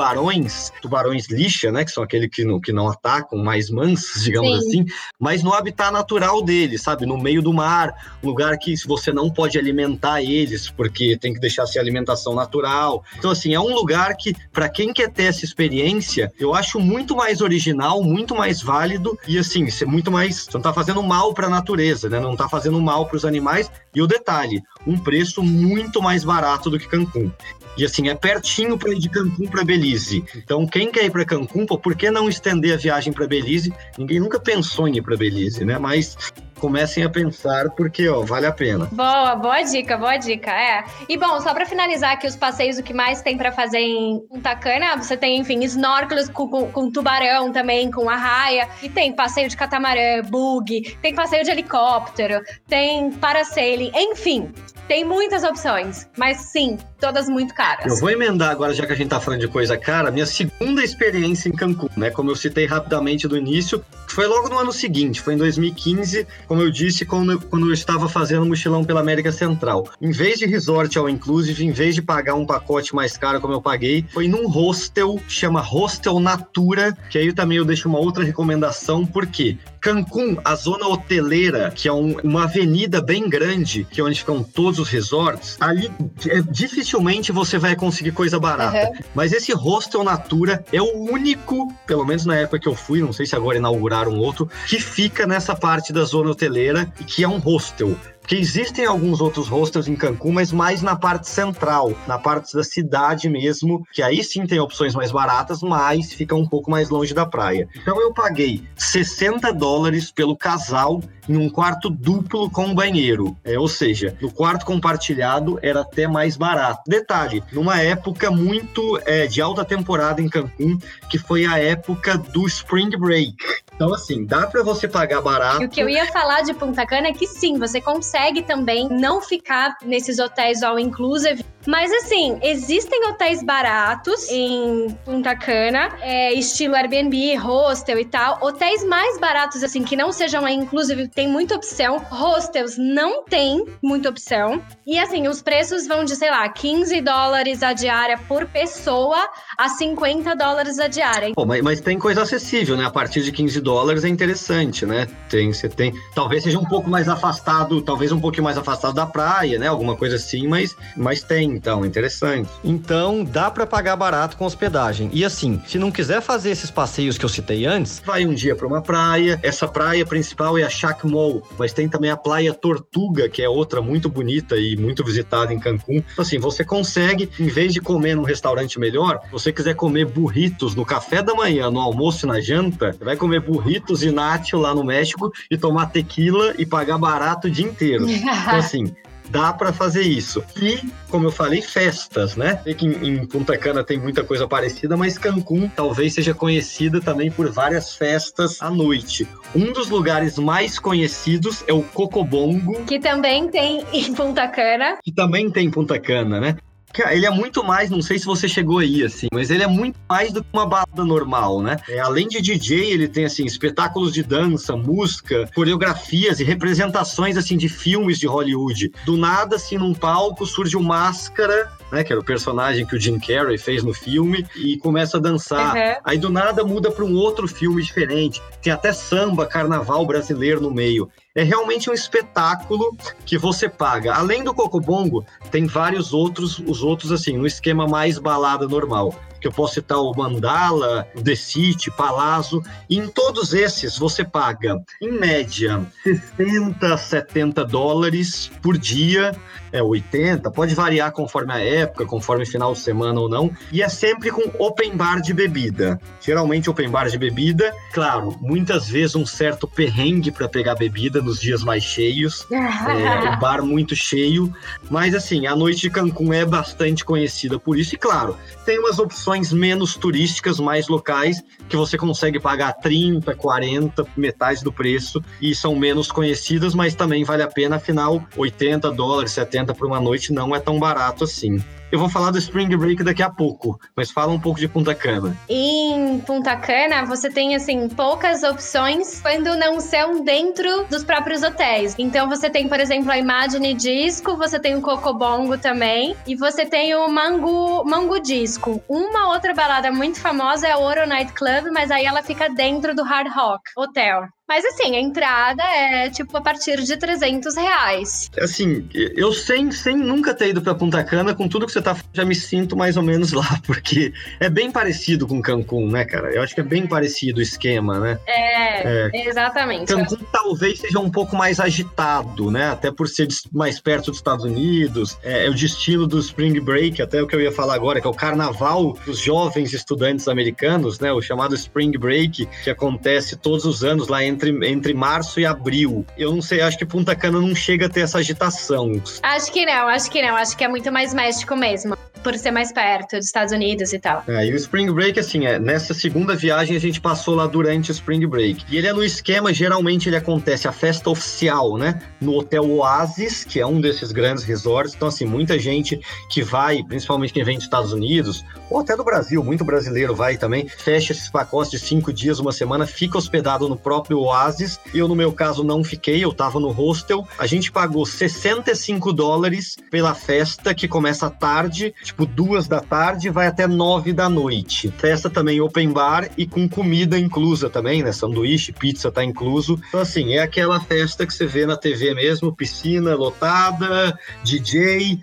tubarões 0.80 1.28
lixa, 1.28 1.70
né? 1.70 1.84
Que 1.84 1.90
são 1.90 2.02
aqueles 2.02 2.28
que 2.30 2.44
não, 2.44 2.60
que 2.60 2.72
não 2.72 2.88
atacam, 2.88 3.38
mais 3.38 3.70
mansos, 3.70 4.22
digamos 4.24 4.62
Sim. 4.64 4.68
assim, 4.68 4.84
mas 5.18 5.42
no 5.42 5.52
habitat 5.52 5.92
natural 5.92 6.42
deles, 6.42 6.82
sabe? 6.82 7.06
No 7.06 7.18
meio 7.18 7.42
do 7.42 7.52
mar, 7.52 7.92
lugar 8.22 8.56
que 8.58 8.74
você 8.86 9.12
não 9.12 9.30
pode 9.30 9.58
alimentar 9.58 10.22
eles, 10.22 10.70
porque 10.70 11.16
tem 11.16 11.32
que 11.32 11.40
deixar 11.40 11.66
ser 11.66 11.78
alimentação 11.78 12.34
natural. 12.34 13.04
Então, 13.18 13.30
assim, 13.30 13.54
é 13.54 13.60
um 13.60 13.74
lugar 13.74 14.16
que, 14.16 14.34
para 14.52 14.68
quem 14.68 14.92
quer 14.92 15.10
ter 15.10 15.24
essa 15.24 15.44
experiência, 15.44 16.32
eu 16.38 16.54
acho 16.54 16.78
muito 16.78 17.16
mais 17.16 17.40
original, 17.40 18.02
muito 18.02 18.34
mais 18.34 18.62
válido 18.62 19.18
e 19.26 19.38
assim, 19.38 19.68
ser 19.70 19.86
muito 19.86 20.10
mais. 20.10 20.44
Você 20.44 20.50
não 20.54 20.62
tá 20.62 20.72
fazendo 20.72 21.02
mal 21.02 21.34
para 21.34 21.46
a 21.46 21.50
natureza, 21.50 22.08
né? 22.08 22.20
Não 22.20 22.36
tá 22.36 22.48
fazendo 22.48 22.80
mal 22.80 23.06
para 23.06 23.16
os 23.16 23.24
animais. 23.24 23.70
E 23.94 24.02
o 24.02 24.06
detalhe, 24.06 24.62
um 24.86 24.98
preço 24.98 25.42
muito 25.42 26.00
mais 26.02 26.24
barato 26.24 26.70
do 26.70 26.78
que 26.78 26.88
Cancún. 26.88 27.30
E 27.78 27.84
assim, 27.84 28.08
é 28.08 28.14
pertinho 28.14 28.76
para 28.76 28.90
ir 28.90 28.98
de 28.98 29.08
Cancún 29.08 29.46
para 29.46 29.64
Belize. 29.64 30.24
Então, 30.34 30.66
quem 30.66 30.90
quer 30.90 31.04
ir 31.04 31.10
para 31.10 31.24
Cancún, 31.24 31.64
por 31.64 31.94
que 31.94 32.10
não 32.10 32.28
estender 32.28 32.74
a 32.74 32.76
viagem 32.76 33.12
para 33.12 33.26
Belize? 33.26 33.72
Ninguém 33.96 34.18
nunca 34.18 34.40
pensou 34.40 34.88
em 34.88 34.96
ir 34.96 35.02
para 35.02 35.16
Belize, 35.16 35.64
né? 35.64 35.78
Mas 35.78 36.16
comecem 36.58 37.04
a 37.04 37.08
pensar, 37.08 37.70
porque, 37.70 38.08
ó, 38.08 38.22
vale 38.22 38.46
a 38.46 38.52
pena. 38.52 38.86
Boa, 38.92 39.36
boa 39.36 39.62
dica, 39.62 39.96
boa 39.96 40.16
dica, 40.16 40.50
é. 40.50 40.84
E 41.08 41.16
bom, 41.16 41.40
só 41.40 41.54
para 41.54 41.64
finalizar 41.64 42.12
aqui 42.12 42.26
os 42.26 42.36
passeios, 42.36 42.78
o 42.78 42.82
que 42.82 42.92
mais 42.92 43.22
tem 43.22 43.38
para 43.38 43.52
fazer 43.52 43.78
em 43.78 44.18
Punta 44.28 44.54
Cana, 44.56 44.96
você 44.96 45.16
tem, 45.16 45.38
enfim, 45.38 45.62
snorkels 45.64 46.28
com, 46.28 46.48
com, 46.48 46.70
com, 46.70 46.90
tubarão 46.90 47.52
também, 47.52 47.90
com 47.90 48.10
arraia, 48.10 48.68
e 48.82 48.88
tem 48.88 49.12
passeio 49.12 49.48
de 49.48 49.56
catamarã, 49.56 50.20
bug, 50.28 50.96
tem 51.00 51.14
passeio 51.14 51.44
de 51.44 51.50
helicóptero, 51.50 52.42
tem 52.66 53.12
parasailing, 53.12 53.92
enfim, 53.94 54.52
tem 54.88 55.04
muitas 55.04 55.44
opções, 55.44 56.08
mas 56.16 56.38
sim, 56.38 56.78
todas 56.98 57.28
muito 57.28 57.54
caras. 57.54 57.92
Eu 57.92 58.00
vou 58.00 58.10
emendar 58.10 58.50
agora, 58.50 58.72
já 58.72 58.86
que 58.86 58.92
a 58.92 58.96
gente 58.96 59.10
tá 59.10 59.20
falando 59.20 59.40
de 59.40 59.48
coisa 59.48 59.76
cara, 59.76 60.10
minha 60.10 60.24
segunda 60.24 60.82
experiência 60.82 61.48
em 61.48 61.52
Cancún, 61.52 61.90
né? 61.94 62.10
Como 62.10 62.30
eu 62.30 62.34
citei 62.34 62.64
rapidamente 62.64 63.28
do 63.28 63.36
início, 63.36 63.84
foi 64.12 64.26
logo 64.26 64.48
no 64.48 64.58
ano 64.58 64.72
seguinte, 64.72 65.20
foi 65.20 65.34
em 65.34 65.36
2015, 65.36 66.26
como 66.46 66.62
eu 66.62 66.70
disse, 66.70 67.04
quando, 67.04 67.40
quando 67.40 67.66
eu 67.66 67.72
estava 67.72 68.08
fazendo 68.08 68.46
mochilão 68.46 68.84
pela 68.84 69.00
América 69.00 69.30
Central. 69.32 69.88
Em 70.00 70.10
vez 70.10 70.38
de 70.38 70.46
resort 70.46 70.98
ao 70.98 71.08
inclusive, 71.08 71.64
em 71.64 71.72
vez 71.72 71.94
de 71.94 72.02
pagar 72.02 72.34
um 72.34 72.46
pacote 72.46 72.94
mais 72.94 73.16
caro 73.16 73.40
como 73.40 73.54
eu 73.54 73.62
paguei, 73.62 74.04
foi 74.12 74.28
num 74.28 74.48
hostel, 74.48 75.20
chama 75.28 75.60
Hostel 75.60 76.18
Natura, 76.20 76.96
que 77.10 77.18
aí 77.18 77.32
também 77.32 77.58
eu 77.58 77.64
deixo 77.64 77.88
uma 77.88 77.98
outra 77.98 78.24
recomendação, 78.24 79.06
por 79.06 79.26
quê? 79.26 79.56
Cancún, 79.80 80.36
a 80.44 80.54
zona 80.54 80.86
hoteleira, 80.88 81.70
que 81.70 81.88
é 81.88 81.92
um, 81.92 82.16
uma 82.24 82.44
avenida 82.44 83.00
bem 83.00 83.28
grande, 83.28 83.86
que 83.90 84.00
é 84.00 84.04
onde 84.04 84.18
ficam 84.18 84.42
todos 84.42 84.78
os 84.78 84.88
resorts, 84.88 85.56
ali 85.60 85.90
é, 86.26 86.42
dificilmente 86.42 87.32
você 87.32 87.58
vai 87.58 87.76
conseguir 87.76 88.12
coisa 88.12 88.38
barata. 88.38 88.90
Uhum. 88.90 88.98
Mas 89.14 89.32
esse 89.32 89.52
hostel 89.52 90.02
Natura 90.02 90.64
é 90.72 90.80
o 90.82 91.10
único, 91.10 91.72
pelo 91.86 92.04
menos 92.04 92.26
na 92.26 92.36
época 92.36 92.58
que 92.58 92.68
eu 92.68 92.74
fui, 92.74 93.00
não 93.00 93.12
sei 93.12 93.26
se 93.26 93.36
agora 93.36 93.58
inauguraram 93.98 94.18
outro, 94.18 94.48
que 94.66 94.80
fica 94.80 95.26
nessa 95.26 95.54
parte 95.54 95.92
da 95.92 96.04
zona 96.04 96.30
hoteleira 96.30 96.92
e 97.00 97.04
que 97.04 97.24
é 97.24 97.28
um 97.28 97.38
hostel 97.38 97.96
Porque 98.28 98.42
existem 98.42 98.84
alguns 98.84 99.22
outros 99.22 99.48
hostels 99.48 99.88
em 99.88 99.96
Cancún, 99.96 100.32
mas 100.32 100.52
mais 100.52 100.82
na 100.82 100.94
parte 100.94 101.26
central, 101.26 101.94
na 102.06 102.18
parte 102.18 102.54
da 102.54 102.62
cidade 102.62 103.26
mesmo, 103.26 103.86
que 103.90 104.02
aí 104.02 104.22
sim 104.22 104.46
tem 104.46 104.60
opções 104.60 104.94
mais 104.94 105.10
baratas, 105.10 105.62
mas 105.62 106.12
fica 106.12 106.34
um 106.34 106.46
pouco 106.46 106.70
mais 106.70 106.90
longe 106.90 107.14
da 107.14 107.24
praia. 107.24 107.66
Então 107.74 107.98
eu 107.98 108.12
paguei 108.12 108.62
60 108.76 109.50
dólares 109.54 110.10
pelo 110.10 110.36
casal 110.36 111.00
em 111.26 111.38
um 111.38 111.48
quarto 111.48 111.88
duplo 111.88 112.50
com 112.50 112.74
banheiro. 112.74 113.34
É, 113.42 113.58
ou 113.58 113.68
seja, 113.68 114.14
no 114.20 114.30
quarto 114.30 114.66
compartilhado 114.66 115.58
era 115.62 115.80
até 115.80 116.06
mais 116.06 116.36
barato. 116.36 116.82
Detalhe, 116.86 117.42
numa 117.50 117.80
época 117.80 118.30
muito 118.30 119.00
é, 119.06 119.26
de 119.26 119.40
alta 119.40 119.64
temporada 119.64 120.20
em 120.20 120.28
Cancún, 120.28 120.78
que 121.08 121.18
foi 121.18 121.46
a 121.46 121.58
época 121.58 122.18
do 122.18 122.46
Spring 122.46 122.90
Break. 122.90 123.36
Então, 123.74 123.94
assim, 123.94 124.24
dá 124.24 124.46
para 124.46 124.62
você 124.62 124.88
pagar 124.88 125.20
barato. 125.20 125.62
E 125.62 125.66
o 125.66 125.68
que 125.68 125.80
eu 125.80 125.88
ia 125.88 126.06
falar 126.06 126.42
de 126.42 126.52
Punta 126.52 126.84
Cana 126.84 127.08
é 127.08 127.12
que 127.12 127.26
sim, 127.26 127.58
você 127.58 127.80
consegue 127.80 128.17
também 128.42 128.88
não 128.88 129.20
ficar 129.20 129.76
nesses 129.84 130.18
hotéis 130.18 130.62
all 130.62 130.78
inclusive. 130.78 131.44
Mas 131.68 131.92
assim, 131.92 132.38
existem 132.42 133.06
hotéis 133.10 133.42
baratos 133.42 134.30
em 134.30 134.88
Punta 135.04 135.36
Cana, 135.36 135.90
é, 136.00 136.32
estilo 136.32 136.74
Airbnb, 136.74 137.36
hostel 137.36 137.98
e 137.98 138.06
tal. 138.06 138.38
Hotéis 138.40 138.82
mais 138.86 139.20
baratos, 139.20 139.62
assim, 139.62 139.82
que 139.84 139.94
não 139.94 140.10
sejam 140.10 140.46
all 140.46 140.48
inclusive, 140.48 141.08
tem 141.08 141.28
muita 141.28 141.56
opção. 141.56 141.98
Hostels 142.10 142.78
não 142.78 143.22
tem 143.22 143.66
muita 143.82 144.08
opção. 144.08 144.62
E 144.86 144.98
assim, 144.98 145.28
os 145.28 145.42
preços 145.42 145.86
vão 145.86 146.06
de, 146.06 146.16
sei 146.16 146.30
lá, 146.30 146.48
15 146.48 147.02
dólares 147.02 147.62
a 147.62 147.74
diária 147.74 148.16
por 148.16 148.46
pessoa 148.46 149.28
a 149.58 149.68
50 149.68 150.34
dólares 150.36 150.78
a 150.78 150.88
diária. 150.88 151.34
Pô, 151.34 151.44
mas, 151.44 151.62
mas 151.62 151.82
tem 151.82 151.98
coisa 151.98 152.22
acessível, 152.22 152.78
né? 152.78 152.86
A 152.86 152.90
partir 152.90 153.20
de 153.20 153.30
15 153.30 153.60
dólares 153.60 154.04
é 154.04 154.08
interessante, 154.08 154.86
né? 154.86 155.06
Tem, 155.28 155.52
você 155.52 155.68
tem. 155.68 155.92
Talvez 156.14 156.44
seja 156.44 156.58
um 156.58 156.64
pouco 156.64 156.88
mais 156.88 157.10
afastado, 157.10 157.82
talvez 157.82 158.10
um 158.10 158.18
pouquinho 158.18 158.44
mais 158.44 158.56
afastado 158.56 158.94
da 158.94 159.04
praia, 159.04 159.58
né? 159.58 159.66
Alguma 159.66 159.94
coisa 159.94 160.16
assim, 160.16 160.48
mas, 160.48 160.74
mas 160.96 161.22
tem, 161.22 161.57
então, 161.58 161.84
interessante. 161.84 162.48
Então, 162.64 163.24
dá 163.24 163.50
para 163.50 163.66
pagar 163.66 163.96
barato 163.96 164.36
com 164.36 164.44
hospedagem. 164.44 165.10
E 165.12 165.24
assim, 165.24 165.60
se 165.66 165.78
não 165.78 165.90
quiser 165.90 166.20
fazer 166.20 166.50
esses 166.50 166.70
passeios 166.70 167.18
que 167.18 167.24
eu 167.24 167.28
citei 167.28 167.66
antes, 167.66 168.02
vai 168.04 168.26
um 168.26 168.34
dia 168.34 168.54
para 168.56 168.66
uma 168.66 168.80
praia. 168.80 169.38
Essa 169.42 169.68
praia 169.68 170.06
principal 170.06 170.56
é 170.56 170.62
a 170.62 170.70
Chacmol, 170.70 171.42
mas 171.58 171.72
tem 171.72 171.88
também 171.88 172.10
a 172.10 172.16
Praia 172.16 172.54
Tortuga, 172.54 173.28
que 173.28 173.42
é 173.42 173.48
outra 173.48 173.82
muito 173.82 174.08
bonita 174.08 174.56
e 174.56 174.76
muito 174.76 175.04
visitada 175.04 175.52
em 175.52 175.58
Cancún. 175.58 176.02
Então, 176.12 176.22
assim, 176.22 176.38
você 176.38 176.64
consegue, 176.64 177.28
em 177.38 177.48
vez 177.48 177.72
de 177.72 177.80
comer 177.80 178.14
num 178.14 178.22
restaurante 178.22 178.78
melhor, 178.78 179.20
você 179.30 179.52
quiser 179.52 179.74
comer 179.74 180.06
burritos 180.06 180.74
no 180.74 180.84
café 180.84 181.22
da 181.22 181.34
manhã, 181.34 181.70
no 181.70 181.80
almoço 181.80 182.24
e 182.24 182.28
na 182.28 182.40
janta, 182.40 182.96
vai 183.00 183.16
comer 183.16 183.40
burritos 183.40 183.58
burritos 183.58 184.02
e 184.02 184.10
nacho 184.10 184.56
lá 184.56 184.74
no 184.74 184.84
México 184.84 185.32
e 185.50 185.56
tomar 185.56 185.86
tequila 185.86 186.54
e 186.58 186.64
pagar 186.64 186.98
barato 186.98 187.48
o 187.48 187.50
dia 187.50 187.66
inteiro. 187.66 188.06
Então, 188.48 188.58
assim, 188.58 188.94
dá 189.30 189.52
para 189.52 189.72
fazer 189.72 190.02
isso. 190.02 190.42
E, 190.60 190.80
como 191.08 191.26
eu 191.26 191.32
falei, 191.32 191.62
festas, 191.62 192.36
né? 192.36 192.60
Sei 192.64 192.74
que 192.74 192.86
em, 192.86 193.26
Punta 193.26 193.56
Cana 193.56 193.84
tem 193.84 193.98
muita 193.98 194.24
coisa 194.24 194.46
parecida, 194.46 194.96
mas 194.96 195.18
Cancún 195.18 195.68
talvez 195.68 196.14
seja 196.14 196.34
conhecida 196.34 197.00
também 197.00 197.30
por 197.30 197.50
várias 197.50 197.94
festas 197.94 198.60
à 198.60 198.70
noite. 198.70 199.28
Um 199.54 199.72
dos 199.72 199.88
lugares 199.88 200.38
mais 200.38 200.78
conhecidos 200.78 201.64
é 201.66 201.72
o 201.72 201.82
Cocobongo. 201.82 202.84
Que 202.84 202.98
também 202.98 203.48
tem 203.48 203.84
em 203.92 204.12
Punta 204.14 204.48
Cana. 204.48 204.98
Que 205.02 205.12
também 205.12 205.50
tem 205.50 205.66
em 205.66 205.70
Punta 205.70 205.98
Cana, 205.98 206.40
né? 206.40 206.56
Cara, 206.92 207.14
ele 207.14 207.26
é 207.26 207.30
muito 207.30 207.62
mais, 207.62 207.90
não 207.90 208.02
sei 208.02 208.18
se 208.18 208.26
você 208.26 208.48
chegou 208.48 208.78
aí, 208.78 209.04
assim, 209.04 209.28
mas 209.32 209.50
ele 209.50 209.62
é 209.62 209.66
muito 209.66 209.98
mais 210.08 210.32
do 210.32 210.42
que 210.42 210.48
uma 210.52 210.66
balada 210.66 211.04
normal, 211.04 211.62
né? 211.62 211.76
É, 211.88 212.00
além 212.00 212.26
de 212.28 212.40
DJ, 212.40 212.90
ele 212.90 213.08
tem, 213.08 213.24
assim, 213.24 213.44
espetáculos 213.44 214.12
de 214.12 214.22
dança, 214.22 214.76
música, 214.76 215.48
coreografias 215.54 216.40
e 216.40 216.44
representações, 216.44 217.36
assim, 217.36 217.56
de 217.56 217.68
filmes 217.68 218.18
de 218.18 218.26
Hollywood. 218.26 218.90
Do 219.04 219.16
nada, 219.16 219.56
assim, 219.56 219.76
num 219.78 219.94
palco 219.94 220.46
surge 220.46 220.76
o 220.76 220.82
Máscara, 220.82 221.70
né, 221.92 222.04
que 222.04 222.12
era 222.12 222.20
o 222.20 222.24
personagem 222.24 222.86
que 222.86 222.96
o 222.96 223.00
Jim 223.00 223.18
Carrey 223.18 223.58
fez 223.58 223.82
no 223.82 223.94
filme, 223.94 224.46
e 224.56 224.76
começa 224.78 225.18
a 225.18 225.20
dançar. 225.20 225.74
Uhum. 225.74 226.00
Aí 226.04 226.18
do 226.18 226.30
nada 226.30 226.64
muda 226.64 226.90
para 226.90 227.04
um 227.04 227.14
outro 227.14 227.46
filme 227.46 227.82
diferente. 227.82 228.42
Tem 228.62 228.72
até 228.72 228.92
samba, 228.92 229.46
carnaval 229.46 230.06
brasileiro 230.06 230.60
no 230.60 230.70
meio. 230.70 231.08
É 231.34 231.42
realmente 231.42 231.90
um 231.90 231.94
espetáculo 231.94 232.96
que 233.24 233.36
você 233.36 233.68
paga. 233.68 234.14
Além 234.14 234.42
do 234.42 234.54
Cocobongo, 234.54 235.24
tem 235.50 235.66
vários 235.66 236.12
outros, 236.12 236.58
os 236.58 236.82
outros 236.82 237.12
assim, 237.12 237.36
no 237.36 237.46
esquema 237.46 237.86
mais 237.86 238.18
balada 238.18 238.66
normal 238.66 239.14
que 239.40 239.46
eu 239.46 239.52
posso 239.52 239.74
citar 239.74 239.98
o 239.98 240.12
Mandala, 240.16 241.06
o 241.14 241.22
The 241.22 241.34
City, 241.34 241.90
Palazzo, 241.90 242.62
e 242.88 242.98
em 242.98 243.08
todos 243.08 243.52
esses 243.54 243.98
você 243.98 244.24
paga, 244.24 244.80
em 245.00 245.12
média, 245.12 245.86
60, 246.02 246.96
70 246.96 247.64
dólares 247.64 248.50
por 248.62 248.76
dia, 248.76 249.32
é 249.72 249.82
80, 249.82 250.50
pode 250.50 250.74
variar 250.74 251.12
conforme 251.12 251.52
a 251.52 251.58
época, 251.58 252.06
conforme 252.06 252.46
final 252.46 252.72
de 252.72 252.80
semana 252.80 253.20
ou 253.20 253.28
não, 253.28 253.50
e 253.70 253.82
é 253.82 253.88
sempre 253.88 254.30
com 254.30 254.50
open 254.58 254.96
bar 254.96 255.20
de 255.20 255.32
bebida. 255.32 256.00
Geralmente 256.20 256.70
open 256.70 256.88
bar 256.88 257.08
de 257.08 257.18
bebida, 257.18 257.74
claro, 257.92 258.36
muitas 258.40 258.88
vezes 258.88 259.14
um 259.14 259.26
certo 259.26 259.66
perrengue 259.66 260.30
para 260.30 260.48
pegar 260.48 260.74
bebida 260.74 261.20
nos 261.20 261.40
dias 261.40 261.62
mais 261.62 261.82
cheios, 261.82 262.46
é, 262.50 263.30
o 263.30 263.38
bar 263.38 263.62
muito 263.62 263.94
cheio, 263.94 264.52
mas 264.90 265.14
assim, 265.14 265.46
a 265.46 265.54
noite 265.54 265.82
de 265.82 265.90
Cancún 265.90 266.32
é 266.32 266.44
bastante 266.44 267.04
conhecida 267.04 267.58
por 267.58 267.78
isso, 267.78 267.94
e 267.94 267.98
claro, 267.98 268.36
tem 268.64 268.78
umas 268.78 268.98
opções 268.98 269.27
menos 269.52 269.96
turísticas, 269.96 270.58
mais 270.58 270.88
locais, 270.88 271.42
que 271.68 271.76
você 271.76 271.96
consegue 271.96 272.40
pagar 272.40 272.72
30, 272.72 273.34
40, 273.34 274.06
metade 274.16 274.64
do 274.64 274.72
preço, 274.72 275.22
e 275.40 275.54
são 275.54 275.76
menos 275.76 276.10
conhecidas, 276.10 276.74
mas 276.74 276.94
também 276.94 277.24
vale 277.24 277.42
a 277.42 277.48
pena, 277.48 277.76
afinal, 277.76 278.22
80 278.36 278.90
dólares, 278.92 279.32
70 279.32 279.74
por 279.74 279.86
uma 279.86 280.00
noite 280.00 280.32
não 280.32 280.54
é 280.54 280.60
tão 280.60 280.78
barato 280.78 281.24
assim. 281.24 281.62
Eu 281.90 281.98
vou 281.98 282.08
falar 282.10 282.30
do 282.30 282.38
Spring 282.38 282.76
Break 282.76 283.02
daqui 283.02 283.22
a 283.22 283.30
pouco, 283.30 283.80
mas 283.96 284.10
fala 284.10 284.30
um 284.30 284.38
pouco 284.38 284.60
de 284.60 284.68
Punta 284.68 284.94
Cana. 284.94 285.34
Em 285.48 286.18
Punta 286.20 286.54
Cana, 286.54 287.06
você 287.06 287.30
tem, 287.30 287.56
assim, 287.56 287.88
poucas 287.88 288.42
opções 288.42 289.22
quando 289.22 289.56
não 289.56 289.80
são 289.80 290.22
dentro 290.22 290.84
dos 290.90 291.02
próprios 291.02 291.42
hotéis. 291.42 291.94
Então, 291.98 292.28
você 292.28 292.50
tem, 292.50 292.68
por 292.68 292.78
exemplo, 292.78 293.10
a 293.10 293.18
Imagine 293.18 293.72
Disco, 293.72 294.36
você 294.36 294.60
tem 294.60 294.74
o 294.74 294.82
Cocobongo 294.82 295.56
também, 295.56 296.14
e 296.26 296.36
você 296.36 296.66
tem 296.66 296.94
o 296.94 297.08
Mango, 297.08 297.82
Mango 297.86 298.20
Disco. 298.20 298.82
Uma 298.86 299.32
outra 299.32 299.54
balada 299.54 299.90
muito 299.90 300.20
famosa 300.20 300.68
é 300.68 300.72
a 300.72 300.78
Oro 300.78 301.06
Night 301.06 301.32
Club, 301.32 301.72
mas 301.72 301.90
aí 301.90 302.04
ela 302.04 302.22
fica 302.22 302.50
dentro 302.50 302.94
do 302.94 303.02
Hard 303.02 303.32
Rock 303.32 303.62
Hotel. 303.74 304.28
Mas 304.48 304.64
assim, 304.64 304.96
a 304.96 305.00
entrada 305.00 305.62
é 305.62 306.08
tipo 306.08 306.34
a 306.34 306.40
partir 306.40 306.82
de 306.82 306.96
300 306.96 307.54
reais. 307.54 308.30
Assim, 308.40 308.88
eu 308.94 309.30
sem, 309.30 309.70
sem 309.70 309.94
nunca 309.94 310.32
ter 310.32 310.48
ido 310.48 310.62
pra 310.62 310.74
Punta 310.74 311.04
Cana, 311.04 311.34
com 311.34 311.46
tudo 311.46 311.66
que 311.66 311.72
você 311.72 311.82
tá 311.82 311.94
já 312.14 312.24
me 312.24 312.34
sinto 312.34 312.74
mais 312.74 312.96
ou 312.96 313.02
menos 313.02 313.32
lá, 313.32 313.60
porque 313.66 314.10
é 314.40 314.48
bem 314.48 314.70
parecido 314.70 315.26
com 315.26 315.42
Cancún, 315.42 315.90
né, 315.90 316.06
cara? 316.06 316.32
Eu 316.32 316.42
acho 316.42 316.54
que 316.54 316.62
é 316.62 316.64
bem 316.64 316.86
parecido 316.86 317.40
o 317.40 317.42
esquema, 317.42 318.00
né? 318.00 318.18
É, 318.26 319.08
é. 319.12 319.28
exatamente. 319.28 319.92
Cancún 319.92 320.16
talvez 320.32 320.78
seja 320.80 320.98
um 320.98 321.10
pouco 321.10 321.36
mais 321.36 321.60
agitado, 321.60 322.50
né? 322.50 322.70
Até 322.70 322.90
por 322.90 323.06
ser 323.06 323.28
mais 323.52 323.78
perto 323.78 324.06
dos 324.06 324.16
Estados 324.16 324.46
Unidos. 324.46 325.18
É, 325.22 325.44
é 325.44 325.50
o 325.50 325.54
destino 325.54 326.06
do 326.06 326.18
Spring 326.20 326.58
Break, 326.58 327.02
até 327.02 327.22
o 327.22 327.26
que 327.26 327.36
eu 327.36 327.40
ia 327.42 327.52
falar 327.52 327.74
agora, 327.74 328.00
que 328.00 328.06
é 328.06 328.10
o 328.10 328.14
carnaval 328.14 328.96
dos 329.04 329.18
jovens 329.18 329.74
estudantes 329.74 330.26
americanos, 330.26 330.98
né? 331.00 331.12
O 331.12 331.20
chamado 331.20 331.54
Spring 331.54 331.92
Break, 331.98 332.46
que 332.64 332.70
acontece 332.70 333.36
todos 333.36 333.66
os 333.66 333.84
anos 333.84 334.08
lá 334.08 334.24
entre 334.24 334.37
entre, 334.38 334.70
entre 334.70 334.94
março 334.94 335.40
e 335.40 335.46
abril. 335.46 336.06
Eu 336.16 336.32
não 336.32 336.40
sei, 336.40 336.60
acho 336.60 336.78
que 336.78 336.86
Punta 336.86 337.14
Cana 337.14 337.40
não 337.40 337.54
chega 337.54 337.86
a 337.86 337.88
ter 337.88 338.00
essa 338.00 338.18
agitação. 338.18 339.02
Acho 339.22 339.52
que 339.52 339.66
não, 339.66 339.88
acho 339.88 340.10
que 340.10 340.22
não. 340.22 340.36
Acho 340.36 340.56
que 340.56 340.64
é 340.64 340.68
muito 340.68 340.92
mais 340.92 341.12
México 341.12 341.56
mesmo 341.56 341.96
por 342.28 342.36
ser 342.36 342.50
mais 342.50 342.70
perto 342.70 343.16
dos 343.16 343.24
Estados 343.24 343.54
Unidos 343.54 343.94
e 343.94 343.98
tal. 343.98 344.22
É, 344.28 344.46
e 344.46 344.52
o 344.52 344.56
Spring 344.56 344.92
Break, 344.92 345.18
assim, 345.18 345.46
é, 345.46 345.58
nessa 345.58 345.94
segunda 345.94 346.36
viagem 346.36 346.76
a 346.76 346.80
gente 346.80 347.00
passou 347.00 347.34
lá 347.34 347.46
durante 347.46 347.90
o 347.90 347.92
Spring 347.92 348.26
Break. 348.26 348.66
E 348.68 348.76
ele 348.76 348.86
é 348.86 348.92
no 348.92 349.02
esquema, 349.02 349.50
geralmente 349.50 350.10
ele 350.10 350.16
acontece 350.16 350.68
a 350.68 350.72
festa 350.72 351.08
oficial, 351.08 351.78
né? 351.78 352.02
No 352.20 352.36
Hotel 352.36 352.70
Oasis, 352.70 353.44
que 353.44 353.58
é 353.58 353.66
um 353.66 353.80
desses 353.80 354.12
grandes 354.12 354.44
resorts. 354.44 354.94
Então, 354.94 355.08
assim, 355.08 355.24
muita 355.24 355.58
gente 355.58 355.98
que 356.30 356.42
vai, 356.42 356.82
principalmente 356.82 357.32
quem 357.32 357.42
vem 357.42 357.56
dos 357.56 357.64
Estados 357.64 357.94
Unidos, 357.94 358.44
ou 358.68 358.80
até 358.80 358.94
do 358.94 359.04
Brasil, 359.04 359.42
muito 359.42 359.64
brasileiro 359.64 360.14
vai 360.14 360.36
também, 360.36 360.68
fecha 360.68 361.12
esses 361.12 361.30
pacotes 361.30 361.70
de 361.70 361.78
cinco 361.78 362.12
dias, 362.12 362.38
uma 362.38 362.52
semana, 362.52 362.86
fica 362.86 363.16
hospedado 363.16 363.66
no 363.70 363.76
próprio 363.76 364.18
Oasis. 364.18 364.78
Eu, 364.92 365.08
no 365.08 365.16
meu 365.16 365.32
caso, 365.32 365.64
não 365.64 365.82
fiquei, 365.82 366.22
eu 366.22 366.34
tava 366.34 366.60
no 366.60 366.70
hostel. 366.70 367.26
A 367.38 367.46
gente 367.46 367.72
pagou 367.72 368.04
65 368.04 369.14
dólares 369.14 369.76
pela 369.90 370.14
festa, 370.14 370.74
que 370.74 370.86
começa 370.86 371.30
tarde, 371.30 371.94
tipo 372.04 372.17
duas 372.26 372.66
da 372.66 372.80
tarde, 372.80 373.30
vai 373.30 373.46
até 373.46 373.66
nove 373.66 374.12
da 374.12 374.28
noite. 374.28 374.92
Festa 374.98 375.30
também 375.30 375.60
open 375.60 375.92
bar 375.92 376.28
e 376.36 376.46
com 376.46 376.68
comida 376.68 377.18
inclusa 377.18 377.70
também, 377.70 378.02
né? 378.02 378.12
Sanduíche, 378.12 378.72
pizza 378.72 379.10
tá 379.10 379.24
incluso. 379.24 379.80
Então, 379.88 380.00
assim, 380.00 380.34
é 380.34 380.40
aquela 380.40 380.80
festa 380.80 381.26
que 381.26 381.32
você 381.32 381.46
vê 381.46 381.66
na 381.66 381.76
TV 381.76 382.14
mesmo, 382.14 382.54
piscina 382.54 383.14
lotada, 383.14 384.18
DJ, 384.42 385.22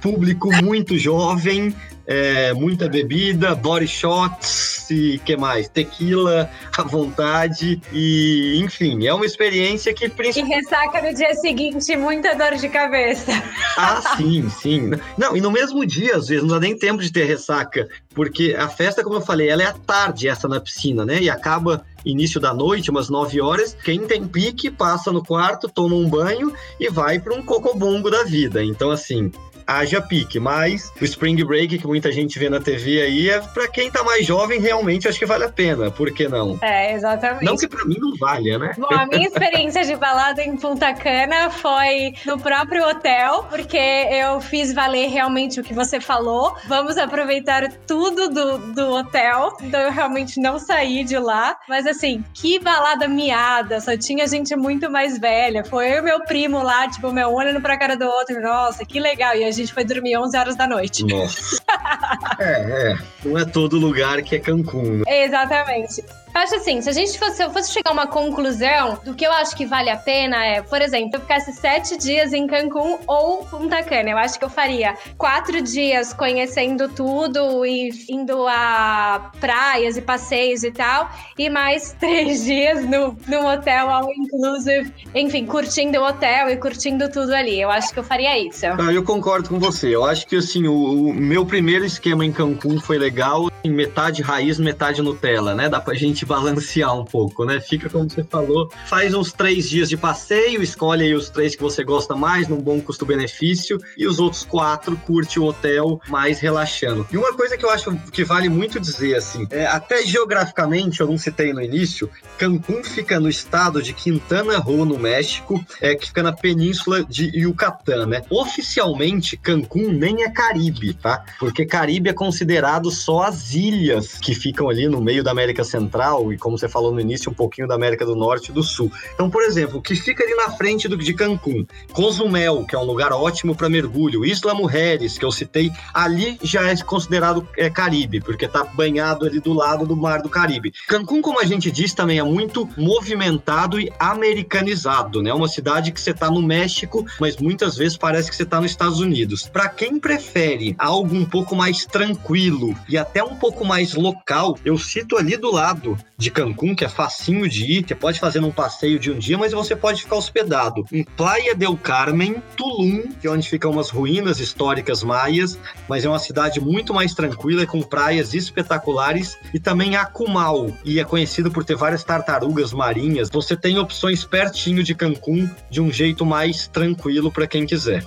público 0.00 0.50
muito 0.62 0.96
jovem, 0.98 1.74
é, 2.06 2.52
muita 2.52 2.88
bebida, 2.88 3.54
body 3.54 3.88
shots 3.88 4.88
e 4.90 5.18
que 5.18 5.36
mais? 5.36 5.68
Tequila 5.68 6.48
à 6.76 6.82
vontade 6.82 7.80
e, 7.92 8.60
enfim, 8.62 9.06
é 9.06 9.12
uma 9.12 9.26
experiência 9.26 9.92
que... 9.92 10.06
E 10.06 10.42
ressaca 10.42 11.02
no 11.02 11.14
dia 11.14 11.34
seguinte, 11.34 11.96
muita 11.96 12.34
dor 12.34 12.56
de 12.56 12.68
cabeça. 12.68 13.32
Ah, 13.78 14.00
sim, 14.16 14.48
sim. 14.48 14.90
Não, 15.18 15.36
e 15.36 15.40
no 15.40 15.50
mesmo 15.50 15.84
dia, 15.84 16.16
às 16.16 16.28
vezes, 16.28 16.42
não 16.42 16.54
dá 16.54 16.60
nem 16.60 16.78
tempo 16.78 17.02
de 17.02 17.12
ter 17.12 17.24
ressaca, 17.24 17.86
porque 18.14 18.56
a 18.58 18.68
festa, 18.68 19.04
como 19.04 19.16
eu 19.16 19.20
falei, 19.20 19.50
ela 19.50 19.62
é 19.62 19.66
à 19.66 19.74
tarde, 19.74 20.28
essa 20.28 20.48
na 20.48 20.58
piscina, 20.58 21.04
né? 21.04 21.20
E 21.20 21.28
acaba 21.28 21.84
início 22.02 22.40
da 22.40 22.54
noite, 22.54 22.90
umas 22.90 23.10
9 23.10 23.38
horas. 23.40 23.76
Quem 23.84 24.06
tem 24.06 24.26
pique 24.26 24.70
passa 24.70 25.12
no 25.12 25.22
quarto, 25.22 25.68
toma 25.68 25.94
um 25.94 26.08
banho 26.08 26.52
e 26.80 26.88
vai 26.88 27.18
para 27.18 27.34
um 27.34 27.42
cocobongo 27.42 28.10
da 28.10 28.24
vida. 28.24 28.64
Então, 28.64 28.90
assim, 28.90 29.30
haja 29.66 30.00
pique, 30.00 30.38
mas 30.38 30.92
o 31.00 31.04
Spring 31.04 31.42
Break 31.44 31.78
que 31.78 31.86
muita 31.86 32.12
gente 32.12 32.38
vê 32.38 32.48
na 32.48 32.60
TV 32.60 33.02
aí 33.02 33.30
é 33.30 33.40
para 33.40 33.68
quem 33.68 33.90
tá 33.90 34.02
mais 34.04 34.24
jovem, 34.24 34.60
realmente 34.60 35.08
acho 35.08 35.18
que 35.18 35.26
vale 35.26 35.44
a 35.44 35.48
pena, 35.48 35.90
por 35.90 36.12
que 36.12 36.28
não? 36.28 36.58
É, 36.62 36.92
exatamente. 36.92 37.44
Não 37.44 37.56
que 37.56 37.66
para 37.66 37.84
mim 37.84 37.96
não 37.98 38.14
valha, 38.16 38.58
né? 38.58 38.74
Bom, 38.78 38.88
a 38.90 39.06
minha 39.06 39.26
experiência 39.26 39.84
de 39.84 39.96
balada 39.96 40.42
em 40.42 40.56
Punta 40.56 40.92
Cana 40.94 41.50
foi 41.50 42.14
no 42.24 42.38
próprio 42.38 42.86
hotel, 42.88 43.44
porque 43.50 43.76
eu 43.76 44.40
fiz 44.40 44.72
valer 44.72 45.08
realmente 45.08 45.60
o 45.60 45.64
que 45.64 45.74
você 45.74 46.00
falou. 46.00 46.56
Vamos 46.68 46.96
aproveitar 46.96 47.70
tudo 47.86 48.28
do, 48.28 48.58
do 48.72 48.92
hotel, 48.92 49.56
então 49.62 49.80
eu 49.80 49.90
realmente 49.90 50.40
não 50.40 50.58
saí 50.58 51.04
de 51.04 51.18
lá, 51.18 51.56
mas 51.68 51.86
assim, 51.86 52.24
que 52.32 52.58
balada 52.58 53.08
miada, 53.08 53.80
só 53.80 53.96
tinha 53.96 54.26
gente 54.26 54.54
muito 54.54 54.90
mais 54.90 55.18
velha. 55.18 55.64
Foi 55.64 55.88
eu 55.88 55.98
e 55.98 56.02
meu 56.02 56.20
primo 56.24 56.62
lá, 56.62 56.88
tipo, 56.88 57.10
meu 57.12 57.32
olhando 57.32 57.60
pra 57.60 57.78
cara 57.78 57.96
do 57.96 58.06
outro, 58.06 58.40
nossa, 58.40 58.84
que 58.84 59.00
legal. 59.00 59.34
E 59.34 59.44
a 59.44 59.50
gente 59.56 59.72
foi 59.72 59.84
dormir 59.84 60.16
11 60.16 60.36
horas 60.36 60.56
da 60.56 60.66
noite. 60.66 61.04
Nossa. 61.04 61.60
é, 62.38 62.92
é. 62.92 62.98
Não 63.24 63.38
é 63.38 63.44
todo 63.44 63.78
lugar 63.78 64.22
que 64.22 64.36
é 64.36 64.38
Cancún. 64.38 64.98
Né? 64.98 65.24
Exatamente. 65.24 66.04
Eu 66.36 66.42
acho 66.42 66.56
assim, 66.56 66.82
se 66.82 66.90
a 66.90 66.92
gente 66.92 67.18
fosse, 67.18 67.42
eu 67.42 67.50
fosse 67.50 67.72
chegar 67.72 67.88
a 67.88 67.92
uma 67.94 68.06
conclusão 68.06 69.00
do 69.02 69.14
que 69.14 69.26
eu 69.26 69.32
acho 69.32 69.56
que 69.56 69.64
vale 69.64 69.88
a 69.88 69.96
pena 69.96 70.44
é, 70.44 70.60
por 70.60 70.82
exemplo, 70.82 71.12
eu 71.14 71.20
ficasse 71.20 71.50
sete 71.54 71.96
dias 71.96 72.34
em 72.34 72.46
Cancún 72.46 72.98
ou 73.06 73.38
Punta 73.46 73.82
Cana. 73.82 74.10
Eu 74.10 74.18
acho 74.18 74.38
que 74.38 74.44
eu 74.44 74.50
faria 74.50 74.94
quatro 75.16 75.62
dias 75.62 76.12
conhecendo 76.12 76.90
tudo 76.90 77.64
e 77.64 77.88
indo 78.10 78.46
a 78.46 79.32
praias 79.40 79.96
e 79.96 80.02
passeios 80.02 80.62
e 80.62 80.70
tal, 80.70 81.10
e 81.38 81.48
mais 81.48 81.92
três 81.98 82.44
dias 82.44 82.84
no, 82.84 83.16
no 83.26 83.48
hotel 83.48 83.88
all 83.88 84.12
inclusive, 84.12 84.92
enfim, 85.14 85.46
curtindo 85.46 85.98
o 86.00 86.06
hotel 86.06 86.50
e 86.50 86.58
curtindo 86.58 87.08
tudo 87.08 87.34
ali. 87.34 87.58
Eu 87.58 87.70
acho 87.70 87.94
que 87.94 87.98
eu 87.98 88.04
faria 88.04 88.38
isso. 88.38 88.66
Ah, 88.66 88.92
eu 88.92 89.02
concordo 89.02 89.48
com 89.48 89.58
você. 89.58 89.88
Eu 89.88 90.04
acho 90.04 90.26
que 90.26 90.36
assim, 90.36 90.66
o, 90.66 91.08
o 91.08 91.14
meu 91.14 91.46
primeiro 91.46 91.86
esquema 91.86 92.26
em 92.26 92.30
Cancún 92.30 92.78
foi 92.78 92.98
legal, 92.98 93.50
metade 93.64 94.20
raiz, 94.20 94.58
metade 94.58 95.00
Nutella, 95.00 95.54
né? 95.54 95.70
Dá 95.70 95.80
pra 95.80 95.94
gente 95.94 96.25
balancear 96.26 96.94
um 96.98 97.04
pouco, 97.04 97.44
né? 97.44 97.60
Fica 97.60 97.88
como 97.88 98.10
você 98.10 98.24
falou, 98.24 98.70
faz 98.86 99.14
uns 99.14 99.32
três 99.32 99.68
dias 99.68 99.88
de 99.88 99.96
passeio, 99.96 100.62
escolhe 100.62 101.04
aí 101.04 101.14
os 101.14 101.30
três 101.30 101.54
que 101.54 101.62
você 101.62 101.82
gosta 101.84 102.14
mais, 102.14 102.48
num 102.48 102.60
bom 102.60 102.80
custo-benefício, 102.80 103.78
e 103.96 104.06
os 104.06 104.18
outros 104.18 104.44
quatro 104.44 104.96
curte 104.96 105.38
o 105.38 105.44
hotel 105.44 106.00
mais 106.08 106.40
relaxando. 106.40 107.06
E 107.10 107.16
uma 107.16 107.32
coisa 107.34 107.56
que 107.56 107.64
eu 107.64 107.70
acho 107.70 107.96
que 108.12 108.24
vale 108.24 108.48
muito 108.48 108.80
dizer, 108.80 109.16
assim, 109.16 109.46
é, 109.50 109.66
até 109.66 110.04
geograficamente, 110.04 111.00
eu 111.00 111.06
não 111.06 111.16
citei 111.16 111.52
no 111.52 111.62
início, 111.62 112.10
Cancún 112.36 112.82
fica 112.82 113.18
no 113.20 113.28
estado 113.28 113.82
de 113.82 113.92
Quintana 113.92 114.58
Roo, 114.58 114.84
no 114.84 114.98
México, 114.98 115.64
é, 115.80 115.94
que 115.94 116.06
fica 116.08 116.22
na 116.22 116.32
península 116.32 117.04
de 117.04 117.30
Yucatán, 117.38 118.06
né? 118.06 118.22
Oficialmente, 118.30 119.36
Cancún 119.36 119.92
nem 119.92 120.22
é 120.22 120.30
Caribe, 120.30 120.94
tá? 120.94 121.24
Porque 121.38 121.64
Caribe 121.64 122.10
é 122.10 122.12
considerado 122.12 122.90
só 122.90 123.22
as 123.22 123.54
ilhas 123.54 124.18
que 124.18 124.34
ficam 124.34 124.68
ali 124.68 124.88
no 124.88 125.00
meio 125.00 125.22
da 125.22 125.30
América 125.30 125.64
Central, 125.64 126.15
E, 126.32 126.38
como 126.38 126.58
você 126.58 126.68
falou 126.68 126.92
no 126.92 127.00
início, 127.00 127.30
um 127.30 127.34
pouquinho 127.34 127.68
da 127.68 127.74
América 127.74 128.04
do 128.04 128.14
Norte 128.14 128.50
e 128.50 128.52
do 128.52 128.62
Sul. 128.62 128.90
Então, 129.14 129.30
por 129.30 129.42
exemplo, 129.42 129.78
o 129.78 129.82
que 129.82 129.94
fica 129.94 130.24
ali 130.24 130.34
na 130.34 130.50
frente 130.50 130.88
do, 130.88 130.96
de 130.96 131.14
Cancún, 131.14 131.66
Cozumel, 131.92 132.64
que 132.64 132.74
é 132.74 132.78
um 132.78 132.84
lugar 132.84 133.12
ótimo 133.12 133.54
para 133.54 133.68
mergulho, 133.68 134.24
Isla 134.24 134.54
Mujeres, 134.54 135.18
que 135.18 135.24
eu 135.24 135.30
citei, 135.30 135.70
ali 135.92 136.38
já 136.42 136.68
é 136.70 136.76
considerado 136.76 137.46
é, 137.56 137.68
Caribe, 137.70 138.20
porque 138.20 138.46
está 138.46 138.64
banhado 138.64 139.26
ali 139.26 139.40
do 139.40 139.52
lado 139.52 139.86
do 139.86 139.96
Mar 139.96 140.22
do 140.22 140.28
Caribe. 140.28 140.72
Cancún, 140.86 141.20
como 141.20 141.40
a 141.40 141.44
gente 141.44 141.70
diz, 141.70 141.94
também 141.94 142.18
é 142.18 142.22
muito 142.22 142.68
movimentado 142.76 143.80
e 143.80 143.92
americanizado, 143.98 145.22
né? 145.22 145.32
Uma 145.32 145.48
cidade 145.48 145.92
que 145.92 146.00
você 146.00 146.10
está 146.10 146.30
no 146.30 146.42
México, 146.42 147.04
mas 147.20 147.36
muitas 147.36 147.76
vezes 147.76 147.96
parece 147.96 148.30
que 148.30 148.36
você 148.36 148.42
está 148.42 148.60
nos 148.60 148.70
Estados 148.70 149.00
Unidos. 149.00 149.48
Para 149.48 149.68
quem 149.68 149.98
prefere 149.98 150.74
algo 150.78 151.14
um 151.14 151.24
pouco 151.24 151.54
mais 151.54 151.84
tranquilo 151.86 152.74
e 152.88 152.96
até 152.96 153.22
um 153.22 153.36
pouco 153.36 153.64
mais 153.64 153.94
local, 153.94 154.58
eu 154.64 154.78
cito 154.78 155.16
ali 155.16 155.36
do 155.36 155.52
lado 155.52 155.95
de 156.16 156.30
Cancún, 156.30 156.74
que 156.74 156.84
é 156.84 156.88
facinho 156.88 157.48
de 157.48 157.64
ir, 157.64 157.84
você 157.86 157.94
pode 157.94 158.18
fazer 158.18 158.40
num 158.40 158.50
passeio 158.50 158.98
de 158.98 159.10
um 159.10 159.18
dia, 159.18 159.36
mas 159.36 159.52
você 159.52 159.76
pode 159.76 160.02
ficar 160.02 160.16
hospedado 160.16 160.84
em 160.92 161.04
Playa 161.04 161.54
del 161.54 161.76
Carmen, 161.76 162.42
Tulum, 162.56 163.04
que 163.20 163.26
é 163.26 163.30
onde 163.30 163.48
ficam 163.48 163.70
umas 163.70 163.90
ruínas 163.90 164.40
históricas 164.40 165.02
maias, 165.02 165.58
mas 165.88 166.04
é 166.04 166.08
uma 166.08 166.18
cidade 166.18 166.60
muito 166.60 166.94
mais 166.94 167.14
tranquila, 167.14 167.66
com 167.66 167.82
praias 167.82 168.34
espetaculares, 168.34 169.36
e 169.52 169.60
também 169.60 169.96
Acumal, 169.96 170.70
e 170.84 171.00
é 171.00 171.04
conhecido 171.04 171.50
por 171.50 171.64
ter 171.64 171.76
várias 171.76 172.04
tartarugas 172.04 172.72
marinhas. 172.72 173.30
Você 173.30 173.56
tem 173.56 173.78
opções 173.78 174.24
pertinho 174.24 174.82
de 174.82 174.94
Cancún, 174.94 175.48
de 175.70 175.80
um 175.80 175.90
jeito 175.90 176.24
mais 176.24 176.66
tranquilo 176.68 177.30
para 177.30 177.46
quem 177.46 177.66
quiser. 177.66 178.02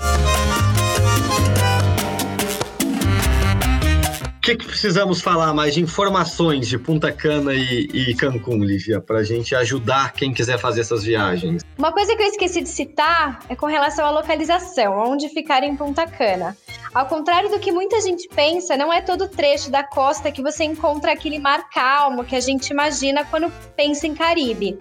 Que, 4.50 4.56
que 4.56 4.66
precisamos 4.66 5.22
falar 5.22 5.54
mais 5.54 5.76
de 5.76 5.82
informações 5.82 6.68
de 6.68 6.78
Punta 6.78 7.12
Cana 7.12 7.54
e, 7.54 7.88
e 7.94 8.16
Cancún, 8.16 8.64
Lívia, 8.64 9.00
para 9.00 9.20
a 9.20 9.24
gente 9.24 9.54
ajudar 9.54 10.14
quem 10.14 10.34
quiser 10.34 10.58
fazer 10.58 10.82
essas 10.82 11.04
viagens? 11.04 11.62
Uma 11.78 11.92
coisa 11.92 12.16
que 12.16 12.24
eu 12.24 12.28
esqueci 12.28 12.62
de 12.62 12.70
citar 12.70 13.40
é 13.48 13.56
com 13.56 13.68
relação 13.68 14.06
à 14.06 14.10
localização, 14.10 14.98
onde 14.98 15.30
ficar 15.30 15.64
em 15.64 15.76
Punta 15.76 16.08
Cana. 16.08 16.58
Ao 16.94 17.06
contrário 17.06 17.50
do 17.50 17.60
que 17.60 17.72
muita 17.72 18.02
gente 18.02 18.28
pensa, 18.30 18.76
não 18.76 18.92
é 18.92 19.02
todo 19.02 19.28
trecho 19.28 19.70
da 19.70 19.84
costa 19.84 20.32
que 20.32 20.42
você 20.42 20.64
encontra 20.64 21.12
aquele 21.12 21.38
mar 21.38 21.70
calmo 21.70 22.24
que 22.24 22.36
a 22.36 22.40
gente 22.40 22.70
imagina 22.70 23.24
quando 23.26 23.52
pensa 23.76 24.08
em 24.08 24.16
Caribe. 24.16 24.80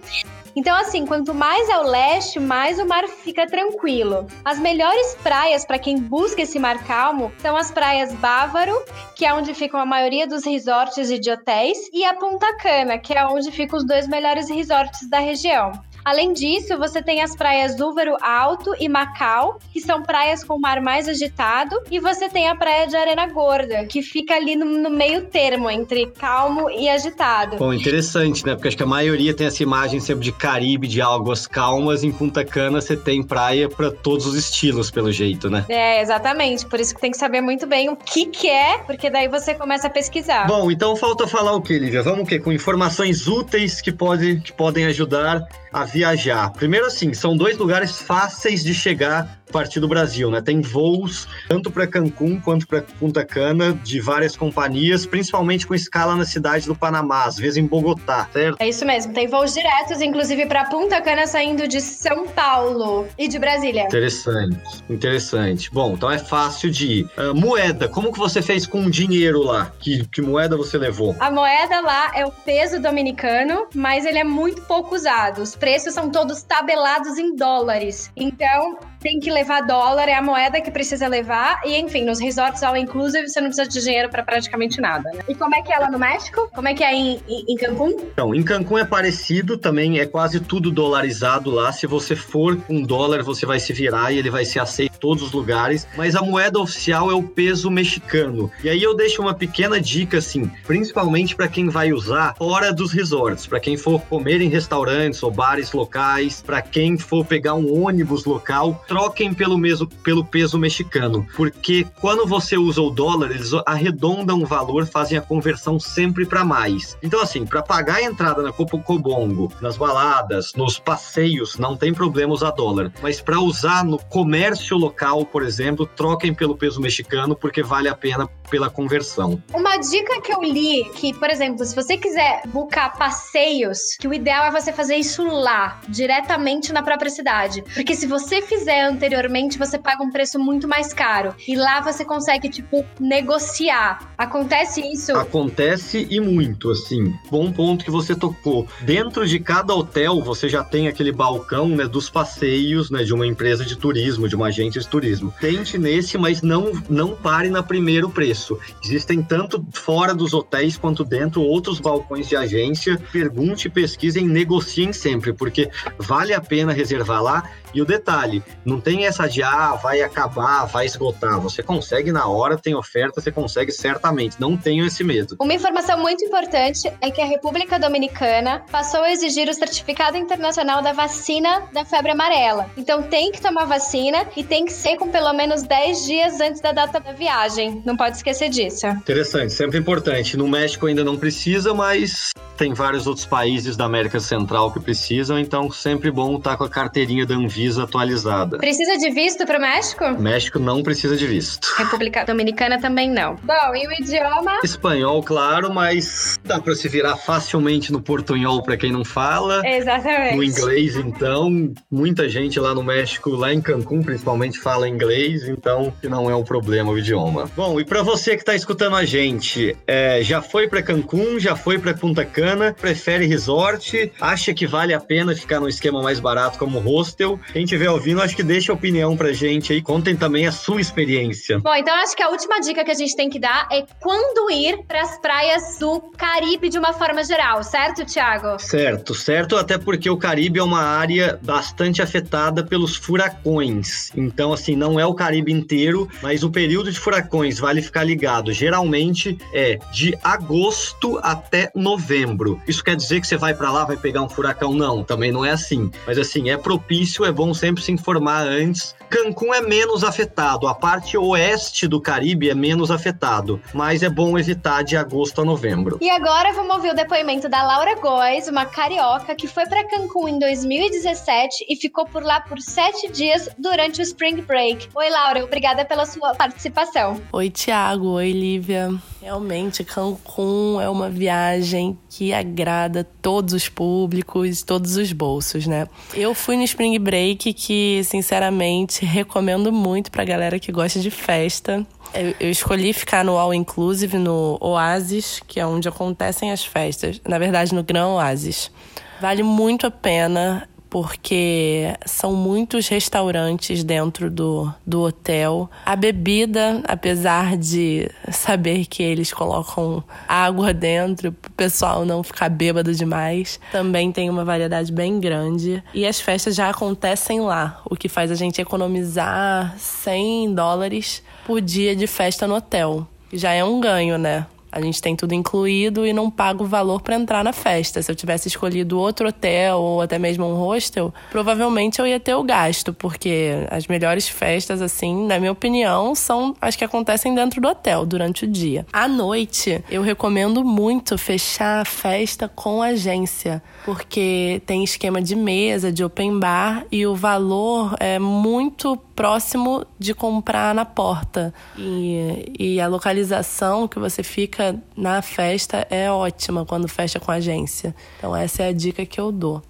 Então, 0.59 0.75
assim, 0.75 1.05
quanto 1.05 1.33
mais 1.33 1.69
ao 1.69 1.85
leste, 1.85 2.37
mais 2.37 2.79
o 2.79 2.85
mar 2.85 3.07
fica 3.07 3.47
tranquilo. 3.47 4.27
As 4.43 4.59
melhores 4.59 5.15
praias 5.23 5.63
para 5.63 5.79
quem 5.79 5.97
busca 5.97 6.41
esse 6.41 6.59
mar 6.59 6.83
calmo 6.83 7.31
são 7.37 7.55
as 7.55 7.71
praias 7.71 8.13
Bávaro, 8.15 8.75
que 9.15 9.25
é 9.25 9.33
onde 9.33 9.53
ficam 9.53 9.79
a 9.79 9.85
maioria 9.85 10.27
dos 10.27 10.43
resorts 10.43 11.09
e 11.09 11.17
de 11.17 11.31
hotéis, 11.31 11.77
e 11.93 12.03
a 12.03 12.13
Punta 12.13 12.57
Cana, 12.57 12.97
que 12.97 13.13
é 13.13 13.25
onde 13.25 13.49
ficam 13.51 13.79
os 13.79 13.87
dois 13.87 14.05
melhores 14.05 14.49
resorts 14.49 15.09
da 15.09 15.19
região. 15.19 15.71
Além 16.03 16.33
disso, 16.33 16.77
você 16.77 17.01
tem 17.01 17.21
as 17.21 17.35
praias 17.35 17.75
Dúvaro 17.75 18.15
Alto 18.21 18.73
e 18.79 18.87
Macau, 18.87 19.59
que 19.71 19.79
são 19.79 20.01
praias 20.01 20.43
com 20.43 20.55
o 20.55 20.59
mar 20.59 20.81
mais 20.81 21.07
agitado, 21.07 21.75
e 21.91 21.99
você 21.99 22.29
tem 22.29 22.47
a 22.47 22.55
praia 22.55 22.87
de 22.87 22.95
Arena 22.95 23.27
Gorda, 23.27 23.85
que 23.85 24.01
fica 24.01 24.35
ali 24.35 24.55
no, 24.55 24.65
no 24.65 24.89
meio 24.89 25.25
termo 25.25 25.69
entre 25.69 26.07
calmo 26.07 26.69
e 26.69 26.89
agitado. 26.89 27.57
Bom, 27.57 27.73
interessante, 27.73 28.45
né? 28.45 28.55
Porque 28.55 28.69
acho 28.69 28.77
que 28.77 28.83
a 28.83 28.87
maioria 28.87 29.33
tem 29.33 29.47
essa 29.47 29.63
imagem 29.63 29.99
sempre 29.99 30.23
de 30.23 30.31
Caribe, 30.31 30.87
de 30.87 31.01
águas 31.01 31.47
calmas. 31.47 32.03
Em 32.03 32.11
Punta 32.11 32.43
Cana 32.43 32.81
você 32.81 32.95
tem 32.95 33.21
praia 33.23 33.69
para 33.69 33.91
todos 33.91 34.25
os 34.25 34.35
estilos, 34.35 34.89
pelo 34.89 35.11
jeito, 35.11 35.49
né? 35.49 35.65
É, 35.69 36.01
exatamente. 36.01 36.65
Por 36.65 36.79
isso 36.79 36.95
que 36.95 37.01
tem 37.01 37.11
que 37.11 37.17
saber 37.17 37.41
muito 37.41 37.67
bem 37.67 37.89
o 37.89 37.95
que 37.95 38.25
que 38.25 38.47
é, 38.47 38.79
porque 38.79 39.09
daí 39.09 39.27
você 39.27 39.53
começa 39.53 39.87
a 39.87 39.89
pesquisar. 39.89 40.47
Bom, 40.47 40.71
então 40.71 40.95
falta 40.95 41.27
falar 41.27 41.53
o 41.53 41.61
que, 41.61 41.77
Lívia? 41.77 42.01
Vamos 42.01 42.21
o 42.21 42.25
quê? 42.25 42.39
Com 42.39 42.51
informações 42.51 43.27
úteis 43.27 43.81
que, 43.81 43.91
pode, 43.91 44.39
que 44.41 44.51
podem 44.51 44.85
ajudar 44.85 45.47
a 45.71 45.85
viajar. 45.91 46.51
Primeiro, 46.51 46.85
assim, 46.85 47.13
são 47.13 47.35
dois 47.35 47.57
lugares 47.57 48.01
fáceis 48.01 48.63
de 48.63 48.73
chegar 48.73 49.38
partir 49.51 49.79
do 49.79 49.87
Brasil, 49.87 50.29
né? 50.31 50.41
Tem 50.41 50.61
voos 50.61 51.27
tanto 51.47 51.71
para 51.71 51.87
Cancún 51.87 52.39
quanto 52.39 52.67
para 52.67 52.81
Punta 52.99 53.25
Cana 53.25 53.73
de 53.83 53.99
várias 53.99 54.35
companhias, 54.35 55.05
principalmente 55.05 55.65
com 55.65 55.73
escala 55.73 56.15
na 56.15 56.25
cidade 56.25 56.65
do 56.65 56.75
Panamá, 56.75 57.25
às 57.25 57.37
vezes 57.37 57.57
em 57.57 57.65
Bogotá, 57.65 58.27
certo? 58.31 58.57
É 58.59 58.69
isso 58.69 58.85
mesmo. 58.85 59.13
Tem 59.13 59.27
voos 59.27 59.53
diretos, 59.53 60.01
inclusive 60.01 60.45
para 60.45 60.65
Punta 60.65 61.01
Cana 61.01 61.27
saindo 61.27 61.67
de 61.67 61.81
São 61.81 62.27
Paulo 62.27 63.07
e 63.17 63.27
de 63.27 63.39
Brasília. 63.39 63.83
Interessante, 63.83 64.83
interessante. 64.89 65.71
Bom, 65.71 65.93
então 65.93 66.11
é 66.11 66.19
fácil 66.19 66.69
de 66.69 66.87
ir. 66.87 67.09
Uh, 67.17 67.35
moeda, 67.35 67.87
como 67.87 68.11
que 68.11 68.19
você 68.19 68.41
fez 68.41 68.65
com 68.65 68.85
o 68.85 68.91
dinheiro 68.91 69.41
lá? 69.43 69.71
Que, 69.79 70.05
que 70.07 70.21
moeda 70.21 70.55
você 70.55 70.77
levou? 70.77 71.15
A 71.19 71.31
moeda 71.31 71.81
lá 71.81 72.11
é 72.15 72.25
o 72.25 72.31
peso 72.31 72.79
dominicano, 72.79 73.67
mas 73.73 74.05
ele 74.05 74.19
é 74.19 74.23
muito 74.23 74.61
pouco 74.63 74.95
usado. 74.95 75.41
Os 75.41 75.55
preços 75.55 75.93
são 75.93 76.09
todos 76.09 76.43
tabelados 76.43 77.17
em 77.17 77.35
dólares. 77.35 78.11
Então, 78.15 78.77
tem 78.99 79.19
que 79.19 79.31
levar 79.31 79.61
dólar, 79.61 80.07
é 80.07 80.13
a 80.13 80.21
moeda 80.21 80.61
que 80.61 80.71
precisa 80.71 81.07
levar. 81.07 81.61
E 81.65 81.77
enfim, 81.77 82.03
nos 82.03 82.19
resorts 82.19 82.63
all 82.63 82.75
inclusive 82.75 83.27
você 83.27 83.39
não 83.39 83.47
precisa 83.47 83.67
de 83.67 83.81
dinheiro 83.81 84.09
para 84.09 84.23
praticamente 84.23 84.79
nada. 84.81 85.09
Né? 85.11 85.21
E 85.27 85.35
como 85.35 85.55
é 85.55 85.61
que 85.61 85.71
é 85.71 85.79
lá 85.79 85.89
no 85.89 85.99
México? 85.99 86.49
Como 86.53 86.67
é 86.67 86.73
que 86.73 86.83
é 86.83 86.93
em, 86.93 87.19
em, 87.27 87.55
Cancún? 87.55 87.95
Então, 88.13 88.35
em 88.35 88.43
Cancún 88.43 88.77
é 88.77 88.85
parecido 88.85 89.57
também, 89.57 89.99
é 89.99 90.05
quase 90.05 90.39
tudo 90.39 90.71
dolarizado 90.71 91.49
lá. 91.49 91.71
Se 91.71 91.87
você 91.87 92.15
for 92.15 92.59
um 92.69 92.83
dólar, 92.83 93.23
você 93.23 93.45
vai 93.45 93.59
se 93.59 93.73
virar 93.73 94.11
e 94.11 94.17
ele 94.17 94.29
vai 94.29 94.45
ser 94.45 94.59
aceito 94.59 94.95
em 94.95 94.99
todos 94.99 95.23
os 95.23 95.31
lugares. 95.31 95.87
Mas 95.95 96.15
a 96.15 96.21
moeda 96.21 96.59
oficial 96.59 97.09
é 97.09 97.13
o 97.13 97.23
peso 97.23 97.71
mexicano. 97.71 98.51
E 98.63 98.69
aí 98.69 98.81
eu 98.81 98.95
deixo 98.95 99.21
uma 99.21 99.33
pequena 99.33 99.79
dica, 99.79 100.17
assim, 100.17 100.51
principalmente 100.67 101.35
para 101.35 101.47
quem 101.47 101.69
vai 101.69 101.93
usar 101.93 102.35
fora 102.37 102.73
dos 102.73 102.91
resorts, 102.91 103.47
para 103.47 103.59
quem 103.59 103.77
for 103.77 104.01
comer 104.01 104.41
em 104.41 104.49
restaurantes 104.49 105.21
ou 105.23 105.31
bares 105.31 105.71
locais, 105.71 106.41
para 106.41 106.61
quem 106.61 106.97
for 106.97 107.25
pegar 107.25 107.53
um 107.53 107.83
ônibus 107.83 108.25
local, 108.25 108.83
troquem 108.89 109.33
pelo, 109.33 109.57
mesmo, 109.57 109.87
pelo 109.87 110.25
peso 110.25 110.57
mexicano. 110.57 111.25
Porque 111.37 111.85
quando 112.01 112.25
você 112.25 112.57
usa 112.57 112.81
o 112.81 112.89
dólar, 112.89 113.29
eles 113.29 113.51
arredondam 113.65 114.41
o 114.41 114.45
valor, 114.45 114.87
fazem 114.87 115.17
a 115.17 115.21
conversão 115.21 115.79
sempre 115.79 116.25
para 116.25 116.43
mais. 116.43 116.97
Então, 117.03 117.21
assim, 117.21 117.45
para 117.45 117.61
pagar 117.61 117.97
a 117.97 118.03
entrada 118.03 118.41
na 118.41 118.51
Copacobongo, 118.51 119.53
nas 119.61 119.77
baladas, 119.77 120.53
nos 120.55 120.79
passeios, 120.79 121.57
não 121.57 121.77
tem 121.77 121.93
problema 121.93 122.33
usar 122.33 122.51
dólar. 122.51 122.91
Mas 123.01 123.21
para 123.21 123.39
usar 123.39 123.85
no 123.85 123.99
comércio 123.99 124.75
local, 124.75 125.23
por 125.23 125.43
exemplo, 125.43 125.85
troquem 125.85 126.33
pelo 126.33 126.57
peso 126.57 126.81
mexicano, 126.81 127.35
porque 127.35 127.61
vale 127.61 127.87
a 127.87 127.95
pena 127.95 128.27
pela 128.49 128.69
conversão. 128.69 129.41
Uma 129.53 129.77
dica 129.77 130.19
que 130.21 130.33
eu 130.33 130.41
li 130.41 130.89
que, 130.95 131.13
por 131.13 131.29
exemplo, 131.29 131.63
se 131.63 131.75
você 131.75 131.95
quiser 131.95 132.41
buscar 132.47 132.97
passeios, 132.97 133.79
que 133.99 134.07
o 134.07 134.13
ideal 134.13 134.45
é 134.45 134.51
você 134.51 134.73
fazer 134.73 134.95
isso 134.95 135.23
lá, 135.23 135.79
diretamente 135.87 136.73
na 136.73 136.81
própria 136.81 137.11
cidade. 137.11 137.63
Porque 137.75 137.95
se 137.95 138.07
você 138.07 138.41
fizer 138.41 138.78
anteriormente, 138.81 139.57
você 139.57 139.77
paga 139.77 140.03
um 140.03 140.11
preço 140.11 140.39
muito 140.39 140.67
mais 140.67 140.93
caro. 140.93 141.33
E 141.47 141.55
lá 141.55 141.81
você 141.81 142.03
consegue, 142.05 142.49
tipo, 142.49 142.85
negociar. 142.99 144.13
Acontece 144.17 144.81
isso? 144.81 145.15
Acontece 145.15 146.07
e 146.09 146.19
muito, 146.19 146.69
assim. 146.69 147.13
Bom 147.29 147.51
ponto 147.51 147.85
que 147.85 147.91
você 147.91 148.15
tocou. 148.15 148.67
Dentro 148.81 149.27
de 149.27 149.39
cada 149.39 149.73
hotel, 149.73 150.21
você 150.21 150.47
já 150.49 150.63
tem 150.63 150.87
aquele 150.87 151.11
balcão, 151.11 151.69
né, 151.69 151.87
dos 151.87 152.09
passeios, 152.09 152.89
né, 152.89 153.03
de 153.03 153.13
uma 153.13 153.25
empresa 153.25 153.65
de 153.65 153.75
turismo, 153.75 154.27
de 154.27 154.35
uma 154.35 154.47
agência 154.47 154.81
de 154.81 154.87
turismo. 154.87 155.33
Tente 155.39 155.77
nesse, 155.77 156.17
mas 156.17 156.41
não, 156.41 156.71
não 156.89 157.15
pare 157.15 157.49
na 157.49 157.63
primeiro 157.63 158.09
preço. 158.09 158.57
Existem 158.83 159.21
tanto 159.21 159.65
fora 159.73 160.13
dos 160.13 160.33
hotéis 160.33 160.77
quanto 160.77 161.03
dentro 161.03 161.41
outros 161.41 161.79
balcões 161.79 162.27
de 162.27 162.35
agência. 162.35 162.99
Pergunte, 163.11 163.69
pesquisem, 163.69 164.27
negociem 164.27 164.93
sempre, 164.93 165.33
porque 165.33 165.69
vale 165.97 166.33
a 166.33 166.41
pena 166.41 166.73
reservar 166.73 167.21
lá 167.21 167.43
e 167.73 167.81
o 167.81 167.85
detalhe, 167.85 168.43
não 168.65 168.79
tem 168.79 169.05
essa 169.05 169.27
de 169.27 169.43
ah, 169.43 169.75
vai 169.75 170.01
acabar, 170.01 170.65
vai 170.65 170.85
esgotar. 170.85 171.39
Você 171.39 171.61
consegue 171.61 172.11
na 172.11 172.27
hora, 172.27 172.57
tem 172.57 172.75
oferta, 172.75 173.21
você 173.21 173.31
consegue 173.31 173.71
certamente. 173.71 174.39
Não 174.39 174.57
tenho 174.57 174.85
esse 174.85 175.03
medo. 175.03 175.35
Uma 175.39 175.53
informação 175.53 175.99
muito 175.99 176.23
importante 176.23 176.91
é 177.01 177.11
que 177.11 177.21
a 177.21 177.25
República 177.25 177.79
Dominicana 177.79 178.63
passou 178.71 179.01
a 179.01 179.11
exigir 179.11 179.47
o 179.49 179.53
certificado 179.53 180.17
internacional 180.17 180.81
da 180.81 180.93
vacina 180.93 181.63
da 181.73 181.85
febre 181.85 182.11
amarela. 182.11 182.69
Então 182.77 183.03
tem 183.03 183.31
que 183.31 183.41
tomar 183.41 183.65
vacina 183.65 184.25
e 184.35 184.43
tem 184.43 184.65
que 184.65 184.73
ser 184.73 184.97
com 184.97 185.09
pelo 185.09 185.33
menos 185.33 185.63
10 185.63 186.05
dias 186.05 186.41
antes 186.41 186.61
da 186.61 186.71
data 186.71 186.99
da 186.99 187.11
viagem. 187.13 187.81
Não 187.85 187.95
pode 187.95 188.17
esquecer 188.17 188.49
disso. 188.49 188.87
Interessante, 188.87 189.53
sempre 189.53 189.77
importante. 189.77 190.37
No 190.37 190.47
México 190.47 190.87
ainda 190.87 191.03
não 191.03 191.17
precisa, 191.17 191.73
mas 191.73 192.31
tem 192.59 192.73
vários 192.73 193.07
outros 193.07 193.25
países 193.25 193.77
da 193.77 193.85
América 193.85 194.19
Central 194.19 194.69
que 194.69 194.81
precisam, 194.81 195.39
então 195.39 195.71
sempre 195.71 196.11
bom 196.11 196.35
estar 196.35 196.57
com 196.57 196.65
a 196.65 196.69
carteirinha 196.69 197.25
da 197.25 197.33
Anvisa 197.33 197.83
atualizada. 197.83 198.57
Precisa 198.57 198.97
de 198.97 199.09
visto 199.11 199.45
para 199.45 199.57
o 199.57 199.61
México? 199.61 200.03
México 200.19 200.59
não 200.59 200.83
precisa 200.83 201.15
de 201.15 201.25
visto. 201.25 201.73
República 201.77 202.25
Dominicana 202.25 202.77
também 202.77 203.09
não. 203.09 203.35
Bom, 203.35 203.75
e 203.75 203.87
o 203.87 203.93
idioma? 203.93 204.59
Espanhol, 204.61 205.23
claro, 205.23 205.73
mas 205.73 206.37
dá 206.43 206.59
para 206.59 206.75
se 206.75 206.89
virar 206.89 207.15
facilmente 207.15 207.93
no 207.93 208.01
portunhol 208.01 208.61
para 208.61 208.75
quem 208.75 208.91
não 208.91 209.05
fala. 209.05 209.65
Exatamente. 209.65 210.35
No 210.35 210.43
inglês, 210.43 210.97
então, 210.97 211.71
muita 211.89 212.27
gente 212.27 212.59
lá 212.59 212.75
no 212.75 212.83
México, 212.83 213.29
lá 213.29 213.53
em 213.53 213.61
Cancún, 213.61 214.03
principalmente, 214.03 214.59
fala 214.59 214.85
inglês, 214.85 215.47
então 215.47 215.93
não 216.03 216.29
é 216.29 216.35
um 216.35 216.43
problema 216.43 216.91
o 216.91 216.99
idioma. 216.99 217.49
Bom, 217.55 217.79
e 217.79 217.85
para 217.85 218.01
você 218.01 218.31
que 218.31 218.41
está 218.41 218.53
escutando 218.53 218.97
a 218.97 219.05
gente, 219.05 219.77
é, 219.87 220.21
já 220.21 220.41
foi 220.41 220.67
para 220.67 220.81
Cancún, 220.81 221.39
já 221.39 221.55
foi 221.55 221.79
para 221.79 221.93
Punta 221.93 222.25
Cana? 222.25 222.48
Prefere 222.77 223.25
resort, 223.25 224.11
acha 224.19 224.53
que 224.53 224.65
vale 224.65 224.93
a 224.93 224.99
pena 224.99 225.35
ficar 225.35 225.59
num 225.59 225.67
esquema 225.67 226.01
mais 226.01 226.19
barato 226.19 226.57
como 226.57 226.79
hostel. 226.79 227.39
Quem 227.51 227.63
estiver 227.63 227.89
ouvindo, 227.89 228.21
acho 228.21 228.35
que 228.35 228.43
deixa 228.43 228.71
a 228.71 228.75
opinião 228.75 229.15
pra 229.15 229.31
gente 229.33 229.73
aí, 229.73 229.81
contem 229.81 230.15
também 230.15 230.47
a 230.47 230.51
sua 230.51 230.81
experiência. 230.81 231.59
Bom, 231.59 231.73
então 231.75 231.93
acho 231.95 232.15
que 232.15 232.23
a 232.23 232.29
última 232.29 232.59
dica 232.59 232.83
que 232.83 232.91
a 232.91 232.95
gente 232.95 233.15
tem 233.15 233.29
que 233.29 233.39
dar 233.39 233.67
é 233.71 233.85
quando 233.99 234.51
ir 234.51 234.83
para 234.87 235.01
as 235.01 235.19
praias 235.19 235.77
do 235.79 236.01
Caribe 236.17 236.69
de 236.69 236.77
uma 236.77 236.93
forma 236.93 237.23
geral, 237.23 237.63
certo, 237.63 238.05
Thiago? 238.05 238.59
Certo, 238.59 239.13
certo, 239.13 239.55
até 239.55 239.77
porque 239.77 240.09
o 240.09 240.17
Caribe 240.17 240.59
é 240.59 240.63
uma 240.63 240.81
área 240.81 241.39
bastante 241.41 242.01
afetada 242.01 242.63
pelos 242.63 242.95
furacões. 242.95 244.11
Então, 244.15 244.53
assim, 244.53 244.75
não 244.75 244.99
é 244.99 245.05
o 245.05 245.13
Caribe 245.13 245.51
inteiro, 245.51 246.07
mas 246.21 246.43
o 246.43 246.49
período 246.49 246.91
de 246.91 246.99
furacões 246.99 247.59
vale 247.59 247.81
ficar 247.81 248.03
ligado. 248.03 248.51
Geralmente 248.51 249.37
é 249.53 249.77
de 249.91 250.17
agosto 250.23 251.19
até 251.21 251.71
novembro 251.75 252.38
Isso 252.67 252.83
quer 252.83 252.95
dizer 252.95 253.21
que 253.21 253.27
você 253.27 253.37
vai 253.37 253.53
para 253.53 253.71
lá, 253.71 253.85
vai 253.85 253.97
pegar 253.97 254.21
um 254.21 254.29
furacão? 254.29 254.73
Não, 254.73 255.03
também 255.03 255.31
não 255.31 255.43
é 255.43 255.51
assim. 255.51 255.91
Mas 256.05 256.17
assim, 256.17 256.49
é 256.49 256.57
propício, 256.57 257.25
é 257.25 257.31
bom 257.31 257.53
sempre 257.53 257.83
se 257.83 257.91
informar 257.91 258.47
antes. 258.47 258.95
Cancún 259.09 259.53
é 259.53 259.61
menos 259.61 260.03
afetado, 260.03 260.67
a 260.67 260.75
parte 260.75 261.17
oeste 261.17 261.87
do 261.87 261.99
Caribe 261.99 262.49
é 262.49 262.53
menos 262.53 262.91
afetado, 262.91 263.59
mas 263.73 264.03
é 264.03 264.09
bom 264.09 264.37
evitar 264.37 264.83
de 264.83 264.95
agosto 264.95 265.41
a 265.41 265.45
novembro. 265.45 265.97
E 265.99 266.09
agora 266.09 266.53
vamos 266.53 266.75
ouvir 266.75 266.91
o 266.91 266.95
depoimento 266.95 267.49
da 267.49 267.63
Laura 267.63 267.95
Góes, 267.95 268.47
uma 268.47 268.65
carioca 268.65 269.33
que 269.33 269.47
foi 269.47 269.65
para 269.65 269.83
Cancún 269.87 270.27
em 270.27 270.39
2017 270.39 271.65
e 271.67 271.75
ficou 271.75 272.05
por 272.05 272.23
lá 272.23 272.39
por 272.39 272.59
sete 272.59 273.11
dias 273.11 273.49
durante 273.57 273.99
o 273.99 274.03
Spring 274.03 274.41
Break. 274.41 274.89
Oi, 274.93 275.09
Laura, 275.09 275.43
obrigada 275.43 275.83
pela 275.83 276.05
sua 276.05 276.35
participação. 276.35 277.19
Oi, 277.33 277.49
Tiago. 277.49 278.09
Oi, 278.09 278.31
Lívia. 278.31 278.93
Realmente, 279.21 279.83
Cancún 279.83 280.79
é 280.79 280.89
uma 280.89 281.09
viagem 281.09 281.97
que 282.09 282.33
agrada 282.33 283.03
todos 283.21 283.53
os 283.53 283.67
públicos, 283.67 284.63
todos 284.63 284.95
os 284.95 285.11
bolsos, 285.11 285.67
né? 285.67 285.87
Eu 286.13 286.33
fui 286.33 286.55
no 286.55 286.63
Spring 286.63 286.97
Break 286.97 287.53
que, 287.53 288.01
sinceramente, 288.05 289.05
recomendo 289.05 289.73
muito 289.73 290.09
pra 290.09 290.23
galera 290.23 290.57
que 290.57 290.71
gosta 290.71 290.99
de 290.99 291.11
festa. 291.11 291.85
Eu, 292.13 292.33
eu 292.39 292.49
escolhi 292.49 292.93
ficar 292.93 293.25
no 293.25 293.37
All 293.37 293.53
Inclusive, 293.53 294.17
no 294.17 294.57
Oasis, 294.61 295.41
que 295.45 295.59
é 295.59 295.65
onde 295.65 295.89
acontecem 295.89 296.51
as 296.51 296.63
festas. 296.63 297.19
Na 297.27 297.37
verdade, 297.37 297.75
no 297.75 297.83
Gran 297.83 298.07
Oasis. 298.07 298.71
Vale 299.19 299.43
muito 299.43 299.85
a 299.85 299.91
pena 299.91 300.68
porque 300.89 301.93
são 302.05 302.33
muitos 302.33 302.87
restaurantes 302.87 303.83
dentro 303.83 304.29
do, 304.29 304.73
do 304.85 305.01
hotel. 305.01 305.69
A 305.85 305.95
bebida, 305.95 306.81
apesar 306.87 307.55
de 307.57 308.09
saber 308.31 308.85
que 308.85 309.03
eles 309.03 309.31
colocam 309.31 310.03
água 310.27 310.73
dentro 310.73 311.29
o 311.29 311.51
pessoal 311.51 312.05
não 312.05 312.23
ficar 312.23 312.49
bêbado 312.49 312.93
demais, 312.93 313.59
também 313.71 314.11
tem 314.11 314.29
uma 314.29 314.43
variedade 314.43 314.91
bem 314.91 315.19
grande. 315.19 315.83
E 315.93 316.05
as 316.05 316.19
festas 316.19 316.55
já 316.55 316.69
acontecem 316.69 317.41
lá, 317.41 317.81
o 317.85 317.95
que 317.95 318.09
faz 318.09 318.31
a 318.31 318.35
gente 318.35 318.61
economizar 318.61 319.75
100 319.77 320.53
dólares 320.53 321.23
por 321.45 321.61
dia 321.61 321.95
de 321.95 322.07
festa 322.07 322.47
no 322.47 322.55
hotel. 322.55 323.07
Já 323.31 323.53
é 323.53 323.63
um 323.63 323.79
ganho, 323.79 324.17
né? 324.17 324.45
A 324.71 324.81
gente 324.81 325.01
tem 325.01 325.15
tudo 325.15 325.33
incluído 325.33 326.05
e 326.05 326.13
não 326.13 326.29
paga 326.29 326.63
o 326.63 326.65
valor 326.65 327.01
para 327.01 327.15
entrar 327.15 327.43
na 327.43 327.53
festa. 327.53 328.01
Se 328.01 328.11
eu 328.11 328.15
tivesse 328.15 328.47
escolhido 328.47 328.99
outro 328.99 329.27
hotel 329.29 329.79
ou 329.79 330.01
até 330.01 330.19
mesmo 330.19 330.45
um 330.45 330.55
hostel, 330.55 331.13
provavelmente 331.31 331.99
eu 331.99 332.07
ia 332.07 332.19
ter 332.19 332.35
o 332.35 332.43
gasto, 332.43 332.93
porque 332.93 333.65
as 333.69 333.87
melhores 333.87 334.27
festas, 334.27 334.81
assim, 334.81 335.25
na 335.25 335.39
minha 335.39 335.51
opinião, 335.51 336.13
são 336.15 336.55
as 336.61 336.75
que 336.75 336.83
acontecem 336.83 337.33
dentro 337.33 337.61
do 337.61 337.67
hotel 337.67 338.05
durante 338.05 338.45
o 338.45 338.47
dia. 338.47 338.85
À 338.91 339.07
noite, 339.07 339.83
eu 339.89 340.01
recomendo 340.01 340.63
muito 340.63 341.17
fechar 341.17 341.81
a 341.81 341.85
festa 341.85 342.47
com 342.47 342.81
agência, 342.81 343.61
porque 343.85 344.61
tem 344.65 344.83
esquema 344.83 345.21
de 345.21 345.35
mesa, 345.35 345.91
de 345.91 346.03
open 346.03 346.39
bar 346.39 346.85
e 346.91 347.05
o 347.05 347.15
valor 347.15 347.95
é 347.99 348.19
muito 348.19 348.97
próximo 349.15 349.85
de 349.97 350.13
comprar 350.13 350.73
na 350.73 350.85
porta. 350.85 351.53
E, 351.77 352.53
e 352.57 352.81
a 352.81 352.87
localização 352.87 353.87
que 353.87 353.99
você 353.99 354.23
fica 354.23 354.58
na 354.95 355.21
festa 355.21 355.85
é 355.89 356.11
ótima 356.11 356.65
quando 356.65 356.87
fecha 356.87 357.19
com 357.19 357.31
agência. 357.31 357.95
Então, 358.17 358.35
essa 358.35 358.63
é 358.63 358.67
a 358.69 358.73
dica 358.73 359.05
que 359.05 359.19
eu 359.19 359.31
dou 359.31 359.61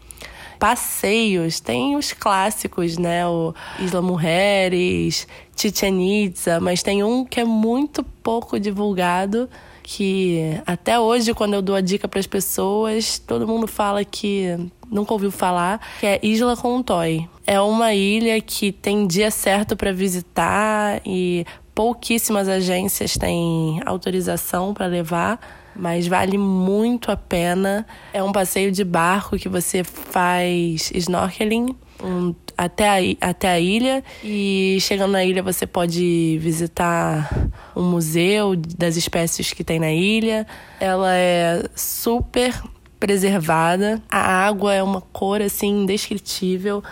passeios, 0.59 1.61
tem 1.61 1.95
os 1.95 2.11
clássicos, 2.11 2.97
né? 2.97 3.25
O 3.25 3.53
Isla 3.79 4.01
Mujeres, 4.01 5.25
Chichen 5.55 6.25
Itza, 6.25 6.59
mas 6.59 6.83
tem 6.83 7.01
um 7.01 7.23
que 7.23 7.39
é 7.39 7.45
muito 7.45 8.03
pouco 8.03 8.59
divulgado, 8.59 9.49
que 9.81 10.61
até 10.67 10.99
hoje, 10.99 11.33
quando 11.33 11.53
eu 11.53 11.61
dou 11.61 11.75
a 11.75 11.81
dica 11.81 12.07
para 12.07 12.19
as 12.19 12.27
pessoas, 12.27 13.17
todo 13.17 13.47
mundo 13.47 13.65
fala 13.67 14.03
que 14.03 14.55
nunca 14.91 15.13
ouviu 15.13 15.31
falar, 15.31 15.79
que 15.99 16.05
é 16.05 16.19
Isla 16.21 16.57
Contoy. 16.57 17.27
É 17.47 17.59
uma 17.61 17.93
ilha 17.93 18.39
que 18.41 18.71
tem 18.71 19.07
dia 19.07 19.31
certo 19.31 19.75
para 19.75 19.93
visitar 19.93 21.01
e 21.05 21.45
pouquíssimas 21.79 22.49
agências 22.49 23.13
têm 23.17 23.79
autorização 23.85 24.73
para 24.73 24.85
levar, 24.85 25.39
mas 25.73 26.07
vale 26.07 26.37
muito 26.37 27.09
a 27.09 27.15
pena. 27.15 27.87
É 28.11 28.21
um 28.21 28.33
passeio 28.33 28.69
de 28.69 28.83
barco 28.83 29.37
que 29.37 29.47
você 29.47 29.81
faz 29.81 30.91
snorkeling 30.93 31.73
um, 32.03 32.35
até, 32.57 32.89
a, 32.89 33.29
até 33.29 33.47
a 33.47 33.59
ilha 33.61 34.03
e 34.21 34.77
chegando 34.81 35.11
na 35.11 35.23
ilha 35.23 35.41
você 35.41 35.65
pode 35.65 36.37
visitar 36.41 37.49
um 37.73 37.83
museu 37.83 38.57
das 38.57 38.97
espécies 38.97 39.53
que 39.53 39.63
tem 39.63 39.79
na 39.79 39.93
ilha. 39.93 40.45
Ela 40.81 41.15
é 41.15 41.63
super 41.73 42.61
preservada. 42.99 44.03
A 44.11 44.19
água 44.19 44.73
é 44.73 44.83
uma 44.83 44.99
cor 44.99 45.41
assim 45.41 45.83
indescritível, 45.83 46.83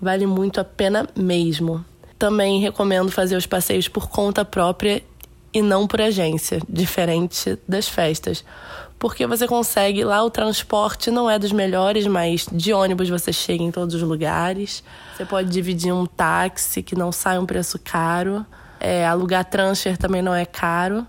vale 0.00 0.24
muito 0.24 0.60
a 0.60 0.64
pena 0.64 1.04
mesmo. 1.16 1.84
Também 2.18 2.60
recomendo 2.60 3.10
fazer 3.10 3.36
os 3.36 3.46
passeios 3.46 3.88
por 3.88 4.08
conta 4.08 4.44
própria 4.44 5.02
e 5.52 5.62
não 5.62 5.86
por 5.86 6.00
agência, 6.00 6.60
diferente 6.68 7.58
das 7.66 7.88
festas. 7.88 8.44
Porque 8.98 9.26
você 9.26 9.46
consegue, 9.46 10.04
lá 10.04 10.22
o 10.22 10.30
transporte 10.30 11.10
não 11.10 11.30
é 11.30 11.38
dos 11.38 11.52
melhores, 11.52 12.06
mas 12.06 12.46
de 12.50 12.72
ônibus 12.72 13.08
você 13.08 13.32
chega 13.32 13.62
em 13.62 13.70
todos 13.70 13.94
os 13.94 14.02
lugares. 14.02 14.82
Você 15.14 15.24
pode 15.24 15.50
dividir 15.50 15.92
um 15.92 16.06
táxi 16.06 16.82
que 16.82 16.94
não 16.94 17.12
sai 17.12 17.38
um 17.38 17.44
preço 17.44 17.78
caro. 17.78 18.44
É, 18.80 19.06
alugar 19.06 19.44
transfer 19.44 19.96
também 19.96 20.22
não 20.22 20.34
é 20.34 20.46
caro. 20.46 21.06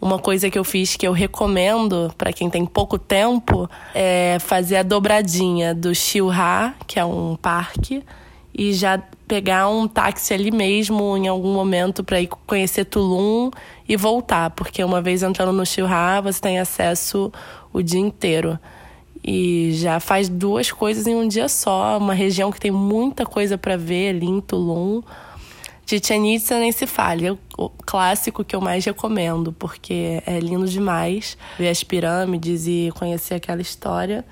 Uma 0.00 0.18
coisa 0.18 0.50
que 0.50 0.58
eu 0.58 0.64
fiz 0.64 0.94
que 0.94 1.06
eu 1.06 1.12
recomendo 1.12 2.12
para 2.16 2.32
quem 2.32 2.50
tem 2.50 2.66
pouco 2.66 2.98
tempo 2.98 3.68
é 3.94 4.38
fazer 4.40 4.76
a 4.76 4.82
dobradinha 4.82 5.74
do 5.74 5.94
Xilha, 5.94 6.74
que 6.86 6.98
é 6.98 7.04
um 7.04 7.34
parque, 7.34 8.04
e 8.54 8.74
já 8.74 9.02
pegar 9.26 9.68
um 9.68 9.88
táxi 9.88 10.32
ali 10.32 10.50
mesmo 10.50 11.16
em 11.16 11.26
algum 11.26 11.52
momento 11.52 12.04
para 12.04 12.20
ir 12.20 12.28
conhecer 12.46 12.84
Tulum 12.84 13.50
e 13.88 13.96
voltar, 13.96 14.50
porque 14.50 14.82
uma 14.82 15.02
vez 15.02 15.22
entrando 15.22 15.52
no 15.52 15.66
Xilha, 15.66 16.20
você 16.22 16.40
tem 16.40 16.58
acesso 16.58 17.32
o 17.72 17.82
dia 17.82 18.00
inteiro. 18.00 18.58
E 19.24 19.72
já 19.72 19.98
faz 19.98 20.28
duas 20.28 20.70
coisas 20.70 21.06
em 21.06 21.16
um 21.16 21.26
dia 21.26 21.48
só, 21.48 21.98
uma 21.98 22.14
região 22.14 22.52
que 22.52 22.60
tem 22.60 22.70
muita 22.70 23.26
coisa 23.26 23.58
para 23.58 23.76
ver 23.76 24.10
ali 24.10 24.26
em 24.26 24.40
Tulum. 24.40 25.02
Chichen 25.84 26.34
Itza 26.34 26.58
nem 26.58 26.70
se 26.70 26.86
fale, 26.86 27.26
é 27.26 27.32
o 27.56 27.68
clássico 27.68 28.44
que 28.44 28.54
eu 28.54 28.60
mais 28.60 28.84
recomendo, 28.84 29.52
porque 29.52 30.22
é 30.26 30.38
lindo 30.38 30.66
demais 30.66 31.36
ver 31.58 31.68
as 31.68 31.82
pirâmides 31.82 32.66
e 32.66 32.92
conhecer 32.96 33.34
aquela 33.34 33.62
história. 33.62 34.24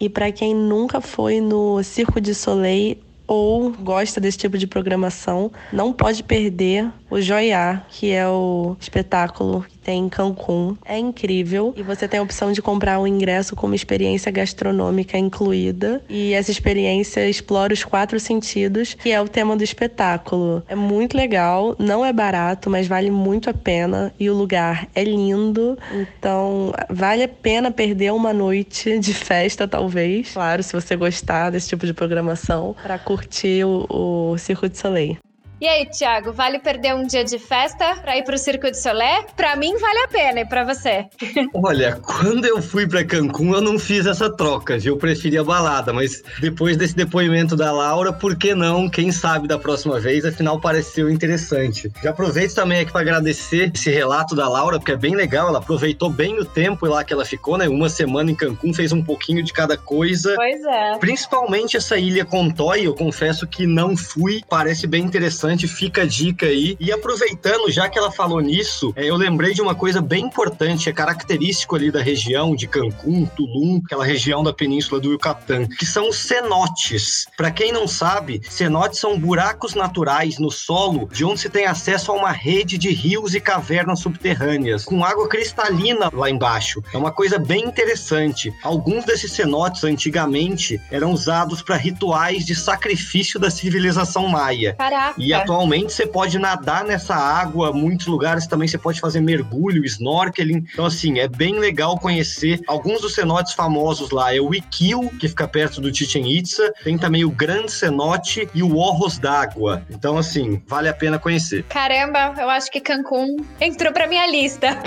E 0.00 0.08
para 0.08 0.30
quem 0.30 0.54
nunca 0.54 1.00
foi 1.00 1.40
no 1.40 1.82
Circo 1.82 2.20
de 2.20 2.34
Soleil 2.34 2.96
ou 3.28 3.70
gosta 3.70 4.20
desse 4.20 4.38
tipo 4.38 4.56
de 4.56 4.66
programação, 4.66 5.52
não 5.70 5.92
pode 5.92 6.22
perder 6.22 6.90
o 7.10 7.20
Joiá, 7.20 7.82
que 7.88 8.12
é 8.12 8.26
o 8.28 8.76
espetáculo 8.80 9.64
tem 9.88 10.04
em 10.04 10.08
Cancún. 10.10 10.76
É 10.84 10.98
incrível 10.98 11.72
e 11.74 11.82
você 11.82 12.06
tem 12.06 12.20
a 12.20 12.22
opção 12.22 12.52
de 12.52 12.60
comprar 12.60 13.00
um 13.00 13.06
ingresso 13.06 13.56
com 13.56 13.66
uma 13.66 13.74
experiência 13.74 14.30
gastronômica 14.30 15.16
incluída. 15.16 16.02
E 16.10 16.34
essa 16.34 16.50
experiência 16.50 17.26
explora 17.26 17.72
os 17.72 17.84
quatro 17.84 18.20
sentidos, 18.20 18.92
que 18.92 19.10
é 19.10 19.18
o 19.18 19.26
tema 19.26 19.56
do 19.56 19.64
espetáculo. 19.64 20.62
É 20.68 20.74
muito 20.74 21.16
legal, 21.16 21.74
não 21.78 22.04
é 22.04 22.12
barato, 22.12 22.68
mas 22.68 22.86
vale 22.86 23.10
muito 23.10 23.48
a 23.48 23.54
pena 23.54 24.12
e 24.20 24.28
o 24.28 24.34
lugar 24.34 24.86
é 24.94 25.02
lindo. 25.02 25.78
Então, 25.90 26.74
vale 26.90 27.22
a 27.22 27.28
pena 27.28 27.70
perder 27.70 28.12
uma 28.12 28.34
noite 28.34 28.98
de 28.98 29.14
festa, 29.14 29.66
talvez. 29.66 30.32
Claro, 30.32 30.62
se 30.62 30.74
você 30.74 30.96
gostar 30.96 31.48
desse 31.48 31.68
tipo 31.70 31.86
de 31.86 31.94
programação, 31.94 32.76
para 32.82 32.98
curtir 32.98 33.64
o, 33.64 33.86
o 33.88 34.36
Circo 34.36 34.68
de 34.68 34.76
Soleil. 34.76 35.16
E 35.60 35.66
aí, 35.66 35.86
Thiago, 35.86 36.32
vale 36.32 36.60
perder 36.60 36.94
um 36.94 37.04
dia 37.04 37.24
de 37.24 37.36
festa 37.36 37.96
para 37.96 38.16
ir 38.16 38.22
pro 38.22 38.38
Circo 38.38 38.70
de 38.70 38.80
Solé? 38.80 39.24
Para 39.34 39.56
mim 39.56 39.76
vale 39.76 39.98
a 40.04 40.08
pena, 40.08 40.40
e 40.40 40.44
para 40.44 40.62
você? 40.62 41.06
Olha, 41.52 41.96
quando 41.96 42.44
eu 42.44 42.62
fui 42.62 42.86
para 42.86 43.04
Cancún, 43.04 43.54
eu 43.54 43.60
não 43.60 43.76
fiz 43.76 44.06
essa 44.06 44.30
troca, 44.30 44.78
eu 44.84 44.96
preferi 44.96 45.36
a 45.36 45.42
balada, 45.42 45.92
mas 45.92 46.22
depois 46.40 46.76
desse 46.76 46.94
depoimento 46.94 47.56
da 47.56 47.72
Laura, 47.72 48.12
por 48.12 48.36
que 48.36 48.54
não? 48.54 48.88
Quem 48.88 49.10
sabe 49.10 49.48
da 49.48 49.58
próxima 49.58 49.98
vez, 49.98 50.24
afinal 50.24 50.60
pareceu 50.60 51.10
interessante. 51.10 51.90
Já 52.04 52.10
aproveito 52.10 52.54
também 52.54 52.78
aqui 52.78 52.92
para 52.92 53.00
agradecer 53.00 53.72
esse 53.74 53.90
relato 53.90 54.36
da 54.36 54.48
Laura, 54.48 54.78
porque 54.78 54.92
é 54.92 54.96
bem 54.96 55.16
legal, 55.16 55.48
ela 55.48 55.58
aproveitou 55.58 56.08
bem 56.08 56.38
o 56.38 56.44
tempo 56.44 56.86
lá 56.86 57.02
que 57.02 57.12
ela 57.12 57.24
ficou, 57.24 57.58
né? 57.58 57.68
Uma 57.68 57.88
semana 57.88 58.30
em 58.30 58.34
Cancún, 58.36 58.72
fez 58.72 58.92
um 58.92 59.02
pouquinho 59.02 59.42
de 59.42 59.52
cada 59.52 59.76
coisa. 59.76 60.36
Pois 60.36 60.62
é. 60.62 60.98
Principalmente 60.98 61.76
essa 61.76 61.98
ilha 61.98 62.24
Contoy, 62.24 62.86
eu 62.86 62.94
confesso 62.94 63.44
que 63.44 63.66
não 63.66 63.96
fui, 63.96 64.40
parece 64.48 64.86
bem 64.86 65.02
interessante 65.02 65.47
interessante, 65.48 65.66
fica 65.66 66.02
a 66.02 66.06
dica 66.06 66.46
aí. 66.46 66.76
E 66.78 66.92
aproveitando, 66.92 67.70
já 67.70 67.88
que 67.88 67.98
ela 67.98 68.10
falou 68.10 68.40
nisso, 68.40 68.92
é, 68.96 69.06
eu 69.06 69.16
lembrei 69.16 69.54
de 69.54 69.62
uma 69.62 69.74
coisa 69.74 70.00
bem 70.00 70.26
importante, 70.26 70.88
é 70.88 70.92
característico 70.92 71.76
ali 71.76 71.90
da 71.90 72.02
região 72.02 72.54
de 72.54 72.66
Cancún, 72.66 73.26
Tulum, 73.26 73.80
aquela 73.84 74.04
região 74.04 74.42
da 74.42 74.52
península 74.52 75.00
do 75.00 75.12
Yucatán, 75.12 75.66
que 75.66 75.86
são 75.86 76.08
os 76.08 76.16
cenotes. 76.16 77.26
Para 77.36 77.50
quem 77.50 77.72
não 77.72 77.86
sabe, 77.88 78.40
cenotes 78.48 78.98
são 78.98 79.18
buracos 79.18 79.74
naturais 79.74 80.38
no 80.38 80.50
solo 80.50 81.08
de 81.12 81.24
onde 81.24 81.40
se 81.40 81.48
tem 81.48 81.66
acesso 81.66 82.12
a 82.12 82.14
uma 82.14 82.32
rede 82.32 82.76
de 82.76 82.90
rios 82.90 83.34
e 83.34 83.40
cavernas 83.40 84.00
subterrâneas, 84.00 84.84
com 84.84 85.04
água 85.04 85.28
cristalina 85.28 86.10
lá 86.12 86.28
embaixo. 86.28 86.82
É 86.92 86.98
uma 86.98 87.12
coisa 87.12 87.38
bem 87.38 87.64
interessante. 87.64 88.52
Alguns 88.62 89.04
desses 89.04 89.32
cenotes 89.32 89.84
antigamente 89.84 90.80
eram 90.90 91.12
usados 91.12 91.62
para 91.62 91.76
rituais 91.76 92.44
de 92.44 92.54
sacrifício 92.54 93.38
da 93.38 93.50
civilização 93.50 94.28
maia. 94.28 94.74
Caraca. 94.74 95.14
E 95.18 95.32
atualmente 95.42 95.92
você 95.92 96.06
pode 96.06 96.38
nadar 96.38 96.84
nessa 96.84 97.14
água, 97.14 97.72
muitos 97.72 98.06
lugares 98.06 98.46
também 98.46 98.68
você 98.68 98.78
pode 98.78 99.00
fazer 99.00 99.20
mergulho, 99.20 99.84
snorkeling. 99.84 100.64
Então, 100.72 100.86
assim, 100.86 101.18
é 101.18 101.28
bem 101.28 101.58
legal 101.58 101.98
conhecer 101.98 102.60
alguns 102.66 103.00
dos 103.00 103.14
cenotes 103.14 103.52
famosos 103.54 104.10
lá. 104.10 104.34
É 104.34 104.40
o 104.40 104.54
Ikil, 104.54 105.10
que 105.18 105.28
fica 105.28 105.46
perto 105.46 105.80
do 105.80 105.94
Chichen 105.94 106.30
Itza, 106.30 106.72
tem 106.84 106.98
também 106.98 107.24
o 107.24 107.30
Grande 107.30 107.72
Cenote 107.72 108.48
e 108.54 108.62
o 108.62 108.76
Orros 108.76 109.18
d'Água. 109.18 109.82
Então, 109.90 110.16
assim, 110.16 110.62
vale 110.66 110.88
a 110.88 110.94
pena 110.94 111.18
conhecer. 111.18 111.64
Caramba, 111.64 112.34
eu 112.38 112.48
acho 112.48 112.70
que 112.70 112.80
Cancún 112.80 113.36
entrou 113.60 113.92
pra 113.92 114.06
minha 114.06 114.26
lista. 114.26 114.78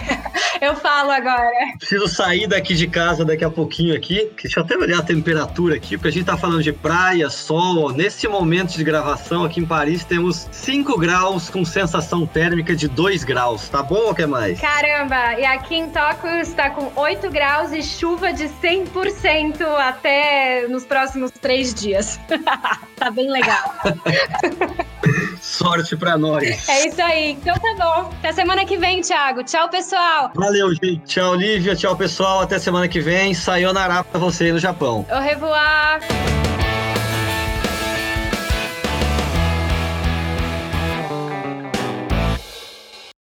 Eu 0.61 0.75
falo 0.75 1.11
agora. 1.11 1.51
Preciso 1.79 2.07
sair 2.07 2.47
daqui 2.47 2.75
de 2.75 2.87
casa 2.87 3.25
daqui 3.25 3.43
a 3.43 3.49
pouquinho 3.49 3.95
aqui. 3.95 4.29
Deixa 4.41 4.59
eu 4.59 4.63
até 4.63 4.77
olhar 4.85 4.99
a 4.99 5.03
temperatura 5.03 5.75
aqui, 5.75 5.97
porque 5.97 6.09
a 6.09 6.11
gente 6.11 6.25
tá 6.25 6.37
falando 6.37 6.61
de 6.61 6.71
praia, 6.71 7.29
sol. 7.29 7.91
Nesse 7.91 8.27
momento 8.27 8.77
de 8.77 8.83
gravação 8.83 9.43
aqui 9.43 9.59
em 9.59 9.65
Paris 9.65 10.03
temos 10.03 10.47
5 10.51 10.97
graus 10.99 11.49
com 11.49 11.65
sensação 11.65 12.25
térmica 12.25 12.75
de 12.75 12.87
2 12.87 13.23
graus. 13.23 13.67
Tá 13.67 13.81
bom 13.81 14.07
ou 14.07 14.15
quer 14.15 14.27
mais? 14.27 14.59
Caramba! 14.59 15.33
E 15.39 15.45
aqui 15.45 15.75
em 15.75 15.89
Tóquio 15.89 16.29
está 16.39 16.69
com 16.69 16.91
8 16.95 17.29
graus 17.31 17.71
e 17.71 17.81
chuva 17.81 18.31
de 18.31 18.45
100% 18.45 19.61
até 19.79 20.67
nos 20.67 20.85
próximos 20.85 21.31
3 21.31 21.73
dias. 21.73 22.19
tá 22.95 23.09
bem 23.09 23.29
legal. 23.29 23.73
Sorte 25.45 25.95
pra 25.95 26.17
nós. 26.17 26.67
É 26.67 26.87
isso 26.87 27.01
aí. 27.01 27.31
Então 27.33 27.53
tá 27.53 27.75
bom. 27.77 28.09
Até 28.17 28.33
semana 28.33 28.65
que 28.65 28.77
vem, 28.77 29.01
Thiago. 29.01 29.43
Tchau, 29.43 29.69
pessoal. 29.69 30.31
Valeu, 30.33 30.73
gente. 30.73 30.97
Tchau, 31.05 31.35
Lívia. 31.35 31.75
Tchau, 31.75 31.95
pessoal. 31.95 32.41
Até 32.41 32.57
semana 32.57 32.87
que 32.87 32.99
vem. 32.99 33.33
Sayonara 33.33 34.03
pra 34.03 34.19
você 34.19 34.45
aí 34.45 34.51
no 34.51 34.59
Japão. 34.59 35.05
Au 35.09 35.21
revoir. 35.21 36.01